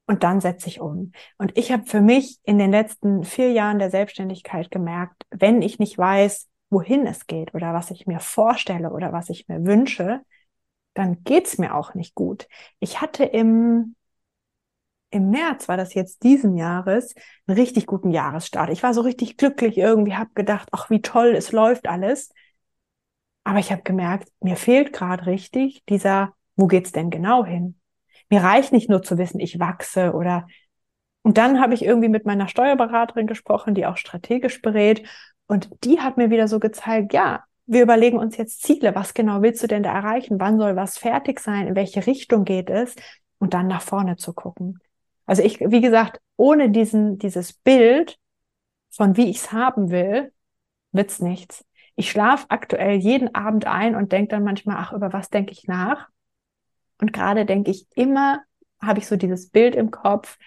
und 0.08 0.24
dann 0.24 0.40
setze 0.40 0.68
ich 0.68 0.80
um. 0.80 1.12
Und 1.36 1.56
ich 1.56 1.70
habe 1.70 1.84
für 1.84 2.00
mich 2.00 2.38
in 2.42 2.58
den 2.58 2.70
letzten 2.70 3.24
vier 3.24 3.52
Jahren 3.52 3.78
der 3.78 3.90
Selbstständigkeit 3.90 4.70
gemerkt, 4.70 5.22
wenn 5.30 5.60
ich 5.60 5.78
nicht 5.78 5.98
weiß, 5.98 6.48
wohin 6.70 7.06
es 7.06 7.26
geht 7.26 7.54
oder 7.54 7.74
was 7.74 7.90
ich 7.90 8.06
mir 8.06 8.18
vorstelle 8.18 8.90
oder 8.90 9.12
was 9.12 9.28
ich 9.28 9.48
mir 9.48 9.64
wünsche, 9.64 10.22
dann 10.94 11.22
geht's 11.24 11.58
mir 11.58 11.74
auch 11.74 11.94
nicht 11.94 12.14
gut. 12.14 12.48
Ich 12.80 13.00
hatte 13.02 13.24
im 13.24 13.96
im 15.10 15.30
März 15.30 15.68
war 15.68 15.76
das 15.76 15.94
jetzt 15.94 16.22
diesen 16.22 16.56
Jahres 16.56 17.14
einen 17.46 17.58
richtig 17.58 17.86
guten 17.86 18.10
Jahresstart. 18.10 18.70
Ich 18.70 18.82
war 18.82 18.92
so 18.94 19.00
richtig 19.00 19.36
glücklich 19.36 19.78
irgendwie, 19.78 20.14
habe 20.14 20.30
gedacht, 20.34 20.68
ach 20.72 20.90
wie 20.90 21.00
toll, 21.00 21.34
es 21.36 21.52
läuft 21.52 21.88
alles. 21.88 22.30
Aber 23.44 23.58
ich 23.58 23.72
habe 23.72 23.82
gemerkt, 23.82 24.28
mir 24.40 24.56
fehlt 24.56 24.92
gerade 24.92 25.26
richtig 25.26 25.82
dieser, 25.88 26.34
wo 26.56 26.66
geht's 26.66 26.92
denn 26.92 27.10
genau 27.10 27.44
hin? 27.44 27.80
Mir 28.28 28.42
reicht 28.42 28.72
nicht 28.72 28.90
nur 28.90 29.02
zu 29.02 29.16
wissen, 29.16 29.40
ich 29.40 29.58
wachse 29.58 30.12
oder 30.12 30.46
und 31.22 31.36
dann 31.36 31.60
habe 31.60 31.74
ich 31.74 31.84
irgendwie 31.84 32.08
mit 32.08 32.24
meiner 32.24 32.48
Steuerberaterin 32.48 33.26
gesprochen, 33.26 33.74
die 33.74 33.86
auch 33.86 33.96
strategisch 33.96 34.62
berät 34.62 35.06
und 35.46 35.70
die 35.84 36.00
hat 36.00 36.16
mir 36.16 36.30
wieder 36.30 36.48
so 36.48 36.60
gezeigt, 36.60 37.12
ja, 37.12 37.44
wir 37.66 37.82
überlegen 37.82 38.18
uns 38.18 38.36
jetzt 38.36 38.62
Ziele, 38.62 38.94
was 38.94 39.14
genau 39.14 39.42
willst 39.42 39.62
du 39.62 39.66
denn 39.66 39.82
da 39.82 39.92
erreichen? 39.92 40.40
Wann 40.40 40.58
soll 40.58 40.76
was 40.76 40.96
fertig 40.96 41.40
sein? 41.40 41.68
In 41.68 41.74
welche 41.74 42.06
Richtung 42.06 42.44
geht 42.44 42.70
es? 42.70 42.94
Und 43.38 43.52
dann 43.54 43.66
nach 43.66 43.82
vorne 43.82 44.16
zu 44.16 44.32
gucken. 44.32 44.78
Also 45.28 45.42
ich, 45.42 45.60
wie 45.60 45.82
gesagt, 45.82 46.20
ohne 46.36 46.70
diesen, 46.70 47.18
dieses 47.18 47.52
Bild 47.52 48.18
von 48.88 49.16
wie 49.18 49.28
ich 49.28 49.36
es 49.36 49.52
haben 49.52 49.90
will, 49.90 50.32
wird's 50.92 51.20
nichts. 51.20 51.66
Ich 51.96 52.10
schlafe 52.10 52.46
aktuell 52.48 52.96
jeden 52.96 53.34
Abend 53.34 53.66
ein 53.66 53.94
und 53.94 54.10
denke 54.10 54.30
dann 54.30 54.42
manchmal, 54.42 54.76
ach, 54.78 54.92
über 54.94 55.12
was 55.12 55.28
denke 55.28 55.52
ich 55.52 55.66
nach? 55.66 56.08
Und 56.98 57.12
gerade 57.12 57.44
denke 57.44 57.70
ich 57.70 57.86
immer, 57.94 58.40
habe 58.80 59.00
ich 59.00 59.06
so 59.06 59.16
dieses 59.16 59.50
Bild 59.50 59.74
im 59.74 59.90
Kopf, 59.90 60.38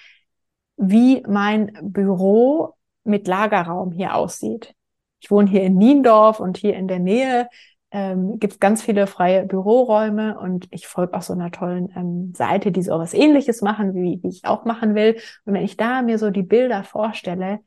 wie 0.78 1.22
mein 1.28 1.78
Büro 1.84 2.74
mit 3.04 3.28
Lagerraum 3.28 3.92
hier 3.92 4.16
aussieht. 4.16 4.74
Ich 5.20 5.30
wohne 5.30 5.48
hier 5.48 5.62
in 5.62 5.78
Niendorf 5.78 6.40
und 6.40 6.58
hier 6.58 6.76
in 6.76 6.88
der 6.88 7.00
Nähe 7.00 7.48
ähm, 7.92 8.40
gibt 8.40 8.54
es 8.54 8.60
ganz 8.60 8.82
viele 8.82 9.06
freie 9.06 9.46
Büroräume 9.46 10.40
und 10.40 10.68
ich 10.72 10.88
folge 10.88 11.14
auch 11.14 11.22
so 11.22 11.34
einer 11.34 11.52
tollen 11.52 11.92
ähm, 11.96 12.34
Seite, 12.34 12.72
die 12.72 12.82
so 12.82 12.98
was 12.98 13.14
ähnliches 13.14 13.62
machen, 13.62 13.94
wie, 13.94 14.20
wie 14.24 14.30
ich 14.30 14.46
auch 14.46 14.64
machen 14.66 14.96
will. 14.96 15.20
Und 15.46 15.54
wenn 15.54 15.64
ich 15.64 15.78
da 15.78 16.02
mir 16.02 16.18
so 16.18 16.30
die 16.30 16.44
Bilder 16.44 16.84
vorstelle, 16.84 17.60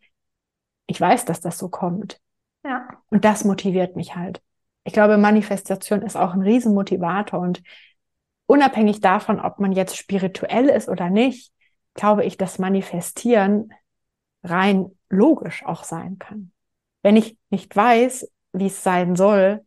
ich 0.86 1.00
weiß, 1.00 1.26
dass 1.26 1.40
das 1.40 1.58
so 1.58 1.68
kommt. 1.68 2.20
Ja. 2.64 2.88
Und 3.10 3.24
das 3.24 3.44
motiviert 3.44 3.96
mich 3.96 4.16
halt. 4.16 4.42
Ich 4.84 4.92
glaube, 4.92 5.18
Manifestation 5.18 6.02
ist 6.02 6.16
auch 6.16 6.32
ein 6.34 6.42
Riesenmotivator 6.42 7.40
und 7.40 7.62
unabhängig 8.46 9.00
davon, 9.00 9.40
ob 9.40 9.60
man 9.60 9.72
jetzt 9.72 9.96
spirituell 9.96 10.68
ist 10.68 10.88
oder 10.88 11.10
nicht, 11.10 11.52
glaube 11.94 12.24
ich, 12.24 12.36
dass 12.36 12.58
Manifestieren 12.58 13.72
rein 14.42 14.90
logisch 15.08 15.64
auch 15.64 15.84
sein 15.84 16.18
kann. 16.18 16.52
Wenn 17.02 17.16
ich 17.16 17.36
nicht 17.50 17.74
weiß, 17.74 18.30
wie 18.52 18.66
es 18.66 18.82
sein 18.82 19.16
soll, 19.16 19.64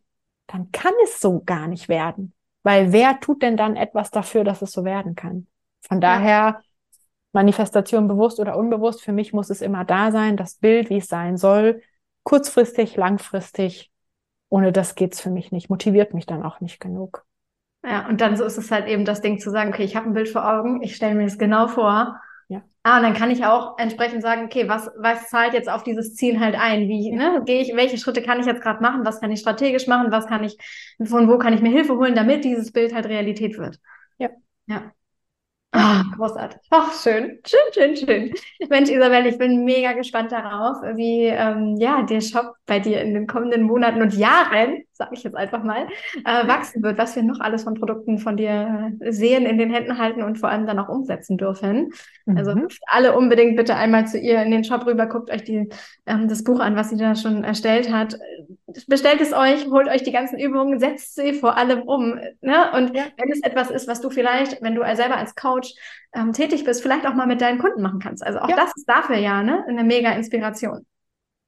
dann 0.48 0.72
kann 0.72 0.92
es 1.04 1.20
so 1.20 1.42
gar 1.44 1.68
nicht 1.68 1.88
werden. 1.88 2.34
Weil 2.64 2.92
wer 2.92 3.20
tut 3.20 3.42
denn 3.42 3.56
dann 3.56 3.76
etwas 3.76 4.10
dafür, 4.10 4.42
dass 4.42 4.60
es 4.62 4.72
so 4.72 4.84
werden 4.84 5.14
kann? 5.14 5.46
Von 5.86 6.00
daher, 6.00 6.60
Manifestation 7.32 8.08
bewusst 8.08 8.40
oder 8.40 8.56
unbewusst, 8.56 9.02
für 9.02 9.12
mich 9.12 9.32
muss 9.32 9.50
es 9.50 9.62
immer 9.62 9.84
da 9.84 10.10
sein, 10.10 10.36
das 10.36 10.56
Bild, 10.56 10.90
wie 10.90 10.96
es 10.98 11.06
sein 11.06 11.36
soll, 11.36 11.82
kurzfristig, 12.24 12.96
langfristig 12.96 13.92
ohne 14.48 14.72
das 14.72 14.94
geht's 14.94 15.20
für 15.20 15.30
mich 15.30 15.52
nicht, 15.52 15.70
motiviert 15.70 16.14
mich 16.14 16.26
dann 16.26 16.42
auch 16.42 16.60
nicht 16.60 16.80
genug. 16.80 17.24
Ja, 17.84 18.08
und 18.08 18.20
dann 18.20 18.36
so 18.36 18.44
ist 18.44 18.58
es 18.58 18.70
halt 18.70 18.86
eben 18.88 19.04
das 19.04 19.20
Ding 19.20 19.38
zu 19.38 19.50
sagen, 19.50 19.70
okay, 19.70 19.84
ich 19.84 19.94
habe 19.94 20.06
ein 20.06 20.14
Bild 20.14 20.28
vor 20.28 20.48
Augen, 20.48 20.82
ich 20.82 20.96
stelle 20.96 21.14
mir 21.14 21.24
das 21.24 21.38
genau 21.38 21.68
vor. 21.68 22.20
Ja. 22.48 22.62
Ah, 22.82 22.96
und 22.98 23.02
dann 23.02 23.14
kann 23.14 23.30
ich 23.30 23.44
auch 23.44 23.76
entsprechend 23.78 24.22
sagen, 24.22 24.44
okay, 24.46 24.68
was, 24.68 24.90
was 24.96 25.28
zahlt 25.28 25.52
jetzt 25.52 25.68
auf 25.68 25.82
dieses 25.82 26.14
Ziel 26.14 26.40
halt 26.40 26.54
ein? 26.58 26.88
Wie, 26.88 27.10
ne, 27.12 27.42
gehe 27.44 27.60
ich, 27.60 27.74
welche 27.76 27.98
Schritte 27.98 28.22
kann 28.22 28.40
ich 28.40 28.46
jetzt 28.46 28.62
gerade 28.62 28.80
machen? 28.82 29.04
Was 29.04 29.20
kann 29.20 29.30
ich 29.30 29.40
strategisch 29.40 29.86
machen? 29.86 30.10
Was 30.10 30.26
kann 30.26 30.44
ich, 30.44 30.56
von 31.04 31.28
wo 31.28 31.36
kann 31.38 31.52
ich 31.52 31.60
mir 31.60 31.70
Hilfe 31.70 31.96
holen, 31.96 32.14
damit 32.14 32.44
dieses 32.44 32.72
Bild 32.72 32.94
halt 32.94 33.06
Realität 33.06 33.58
wird? 33.58 33.78
Ja. 34.18 34.30
Ja. 34.66 34.92
Ah, 35.72 36.04
großartig. 36.16 36.60
Ach, 36.70 36.92
schön. 37.02 37.40
Schön, 37.46 37.60
schön, 37.74 37.96
schön. 37.96 38.34
Mensch, 38.70 38.90
Isabel, 38.90 39.26
ich 39.26 39.38
bin 39.38 39.64
mega 39.64 39.92
gespannt 39.92 40.32
darauf, 40.32 40.78
wie 40.96 41.24
ähm, 41.26 41.76
ja, 41.78 42.02
der 42.02 42.20
Shop 42.22 42.54
bei 42.66 42.80
dir 42.80 43.02
in 43.02 43.14
den 43.14 43.26
kommenden 43.26 43.62
Monaten 43.62 44.00
und 44.02 44.14
Jahren, 44.14 44.82
sage 44.98 45.12
ich 45.14 45.22
jetzt 45.22 45.36
einfach 45.36 45.62
mal, 45.62 45.86
äh, 46.24 46.46
wachsen 46.46 46.82
wird, 46.82 46.98
was 46.98 47.16
wir 47.16 47.22
noch 47.22 47.40
alles 47.40 47.62
von 47.64 47.74
Produkten 47.74 48.18
von 48.18 48.36
dir 48.36 48.92
sehen, 49.00 49.46
in 49.46 49.56
den 49.56 49.70
Händen 49.72 49.96
halten 49.98 50.22
und 50.22 50.38
vor 50.38 50.50
allem 50.50 50.66
dann 50.66 50.78
auch 50.78 50.88
umsetzen 50.90 51.38
dürfen. 51.38 51.90
Also 52.26 52.54
Mhm. 52.54 52.68
alle 52.86 53.16
unbedingt 53.16 53.56
bitte 53.56 53.74
einmal 53.76 54.06
zu 54.06 54.18
ihr 54.18 54.42
in 54.42 54.50
den 54.50 54.64
Shop 54.64 54.84
rüber, 54.84 55.06
guckt 55.06 55.30
euch 55.30 55.44
die, 55.44 55.68
ähm, 56.06 56.28
das 56.28 56.44
Buch 56.44 56.60
an, 56.60 56.76
was 56.76 56.90
sie 56.90 56.96
da 56.98 57.14
schon 57.14 57.44
erstellt 57.44 57.90
hat. 57.90 58.18
Bestellt 58.86 59.20
es 59.20 59.32
euch, 59.32 59.66
holt 59.70 59.88
euch 59.88 60.02
die 60.02 60.12
ganzen 60.12 60.38
Übungen, 60.38 60.78
setzt 60.78 61.14
sie 61.14 61.32
vor 61.32 61.56
allem 61.56 61.82
um. 61.82 62.18
Ne? 62.42 62.70
Und 62.74 62.94
Ja. 62.94 63.04
wenn 63.16 63.32
es 63.32 63.42
etwas 63.42 63.70
ist, 63.70 63.88
was 63.88 64.00
du 64.00 64.10
vielleicht, 64.10 64.60
wenn 64.62 64.74
du 64.74 64.82
selber 64.94 65.16
als 65.16 65.34
Coach 65.34 65.72
ähm, 66.14 66.32
tätig 66.32 66.64
bist, 66.64 66.82
vielleicht 66.82 67.06
auch 67.06 67.14
mal 67.14 67.26
mit 67.26 67.40
deinen 67.40 67.58
Kunden 67.58 67.82
machen 67.82 68.00
kannst. 68.00 68.26
Also 68.26 68.40
auch 68.40 68.48
Ja. 68.48 68.56
das 68.56 68.72
ist 68.76 68.88
dafür 68.88 69.16
ja 69.16 69.42
ne? 69.42 69.64
eine 69.68 69.84
mega 69.84 70.10
Inspiration. 70.12 70.84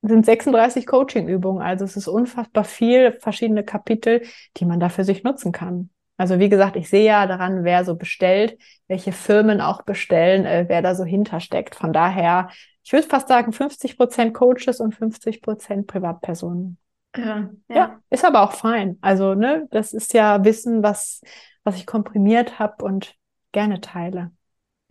Es 0.02 0.10
sind 0.10 0.24
36 0.24 0.86
Coaching-Übungen, 0.86 1.60
also 1.62 1.84
es 1.84 1.96
ist 1.96 2.08
unfassbar 2.08 2.64
viel, 2.64 3.12
verschiedene 3.12 3.64
Kapitel, 3.64 4.22
die 4.56 4.64
man 4.64 4.80
da 4.80 4.88
für 4.88 5.04
sich 5.04 5.24
nutzen 5.24 5.52
kann. 5.52 5.90
Also 6.16 6.38
wie 6.38 6.48
gesagt, 6.48 6.76
ich 6.76 6.88
sehe 6.88 7.04
ja 7.04 7.26
daran, 7.26 7.64
wer 7.64 7.84
so 7.84 7.96
bestellt, 7.96 8.58
welche 8.88 9.12
Firmen 9.12 9.60
auch 9.60 9.82
bestellen, 9.82 10.44
äh, 10.46 10.64
wer 10.68 10.82
da 10.82 10.94
so 10.94 11.04
hintersteckt. 11.04 11.74
Von 11.74 11.92
daher, 11.92 12.48
ich 12.82 12.92
würde 12.92 13.06
fast 13.06 13.28
sagen, 13.28 13.52
50 13.52 13.96
Prozent 13.96 14.34
Coaches 14.34 14.80
und 14.80 14.94
50 14.94 15.42
Prozent 15.42 15.86
Privatpersonen. 15.86 16.78
Ja, 17.16 17.50
Ja, 17.68 18.00
ist 18.10 18.24
aber 18.24 18.42
auch 18.42 18.52
fein. 18.52 18.98
Also, 19.00 19.34
ne, 19.34 19.66
das 19.70 19.92
ist 19.92 20.12
ja 20.14 20.44
Wissen, 20.44 20.82
was, 20.82 21.20
was 21.64 21.76
ich 21.76 21.86
komprimiert 21.86 22.58
habe 22.58 22.84
und 22.84 23.14
gerne 23.52 23.80
teile. 23.80 24.30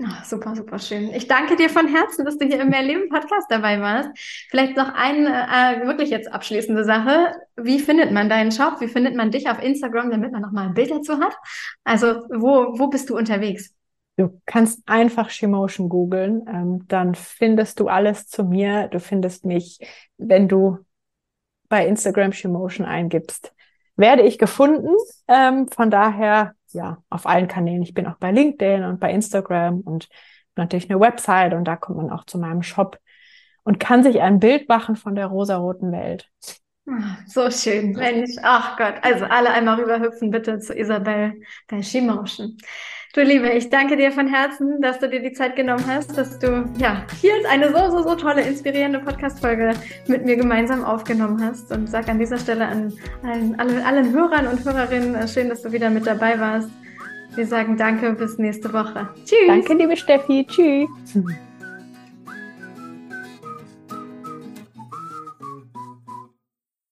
Ah, 0.01 0.23
super, 0.23 0.55
super 0.55 0.79
schön. 0.79 1.13
Ich 1.13 1.27
danke 1.27 1.57
dir 1.57 1.69
von 1.69 1.85
Herzen, 1.85 2.23
dass 2.23 2.37
du 2.37 2.45
hier 2.45 2.61
im 2.61 2.69
Mehrleben 2.69 3.09
Podcast 3.09 3.47
dabei 3.49 3.81
warst. 3.81 4.09
Vielleicht 4.49 4.77
noch 4.77 4.93
eine 4.93 5.27
äh, 5.27 5.85
wirklich 5.85 6.09
jetzt 6.09 6.31
abschließende 6.31 6.85
Sache. 6.85 7.33
Wie 7.57 7.79
findet 7.79 8.13
man 8.13 8.29
deinen 8.29 8.53
Shop? 8.53 8.79
Wie 8.79 8.87
findet 8.87 9.15
man 9.15 9.29
dich 9.29 9.49
auf 9.49 9.61
Instagram, 9.61 10.09
damit 10.09 10.31
man 10.31 10.41
nochmal 10.41 10.67
ein 10.67 10.73
Bild 10.73 10.91
dazu 10.91 11.19
hat? 11.19 11.35
Also, 11.83 12.23
wo, 12.29 12.79
wo 12.79 12.87
bist 12.87 13.09
du 13.09 13.17
unterwegs? 13.17 13.75
Du 14.15 14.41
kannst 14.45 14.81
einfach 14.85 15.29
Shimotion 15.29 15.89
googeln, 15.89 16.45
ähm, 16.47 16.85
dann 16.87 17.13
findest 17.15 17.79
du 17.81 17.89
alles 17.89 18.27
zu 18.27 18.43
mir. 18.45 18.87
Du 18.87 19.01
findest 19.01 19.45
mich, 19.45 19.79
wenn 20.17 20.47
du 20.47 20.77
bei 21.67 21.85
Instagram 21.85 22.31
Shimotion 22.31 22.85
eingibst, 22.85 23.53
werde 23.97 24.23
ich 24.23 24.37
gefunden. 24.37 24.93
Ähm, 25.27 25.67
von 25.67 25.91
daher, 25.91 26.55
ja, 26.73 27.03
auf 27.09 27.25
allen 27.25 27.47
Kanälen. 27.47 27.83
Ich 27.83 27.93
bin 27.93 28.07
auch 28.07 28.17
bei 28.17 28.31
LinkedIn 28.31 28.83
und 28.83 28.99
bei 28.99 29.11
Instagram 29.11 29.81
und 29.81 30.09
natürlich 30.55 30.89
eine 30.89 30.99
Website 30.99 31.53
und 31.53 31.65
da 31.65 31.75
kommt 31.75 31.97
man 31.97 32.09
auch 32.11 32.25
zu 32.25 32.37
meinem 32.37 32.63
Shop 32.63 32.99
und 33.63 33.79
kann 33.79 34.03
sich 34.03 34.21
ein 34.21 34.39
Bild 34.39 34.67
machen 34.69 34.95
von 34.95 35.15
der 35.15 35.27
rosaroten 35.27 35.91
Welt. 35.91 36.29
Ah, 36.87 37.17
So 37.27 37.51
schön, 37.51 37.91
Mensch. 37.91 38.31
Ach 38.41 38.77
Gott. 38.77 38.95
Also 39.01 39.25
alle 39.25 39.51
einmal 39.51 39.79
rüberhüpfen 39.79 40.31
bitte 40.31 40.59
zu 40.59 40.73
Isabel 40.75 41.33
bei 41.67 41.81
Shimotion. 41.83 42.57
Du 43.13 43.23
Liebe, 43.23 43.49
ich 43.49 43.71
danke 43.71 43.97
dir 43.97 44.11
von 44.11 44.27
Herzen, 44.27 44.81
dass 44.81 44.99
du 44.99 45.09
dir 45.09 45.19
die 45.19 45.33
Zeit 45.33 45.55
genommen 45.55 45.83
hast, 45.87 46.15
dass 46.15 46.37
du 46.37 46.69
ja 46.77 47.03
hier 47.19 47.33
eine 47.49 47.69
so, 47.69 47.89
so, 47.89 48.03
so 48.03 48.15
tolle, 48.15 48.41
inspirierende 48.41 48.99
Podcast-Folge 48.99 49.73
mit 50.05 50.25
mir 50.25 50.35
gemeinsam 50.35 50.83
aufgenommen 50.83 51.43
hast. 51.43 51.71
Und 51.71 51.89
sag 51.89 52.07
an 52.07 52.19
dieser 52.19 52.37
Stelle 52.37 52.67
an 52.67 52.93
allen, 53.23 53.59
allen, 53.59 53.81
allen 53.81 54.13
Hörern 54.13 54.45
und 54.45 54.63
Hörerinnen, 54.63 55.15
äh, 55.15 55.27
schön, 55.27 55.49
dass 55.49 55.63
du 55.63 55.71
wieder 55.71 55.89
mit 55.89 56.05
dabei 56.05 56.39
warst. 56.39 56.69
Wir 57.33 57.47
sagen 57.47 57.77
danke, 57.77 58.13
bis 58.13 58.37
nächste 58.37 58.71
Woche. 58.73 59.09
Tschüss. 59.25 59.47
Danke, 59.47 59.73
liebe 59.73 59.97
Steffi. 59.97 60.45
Tschüss. 60.47 60.87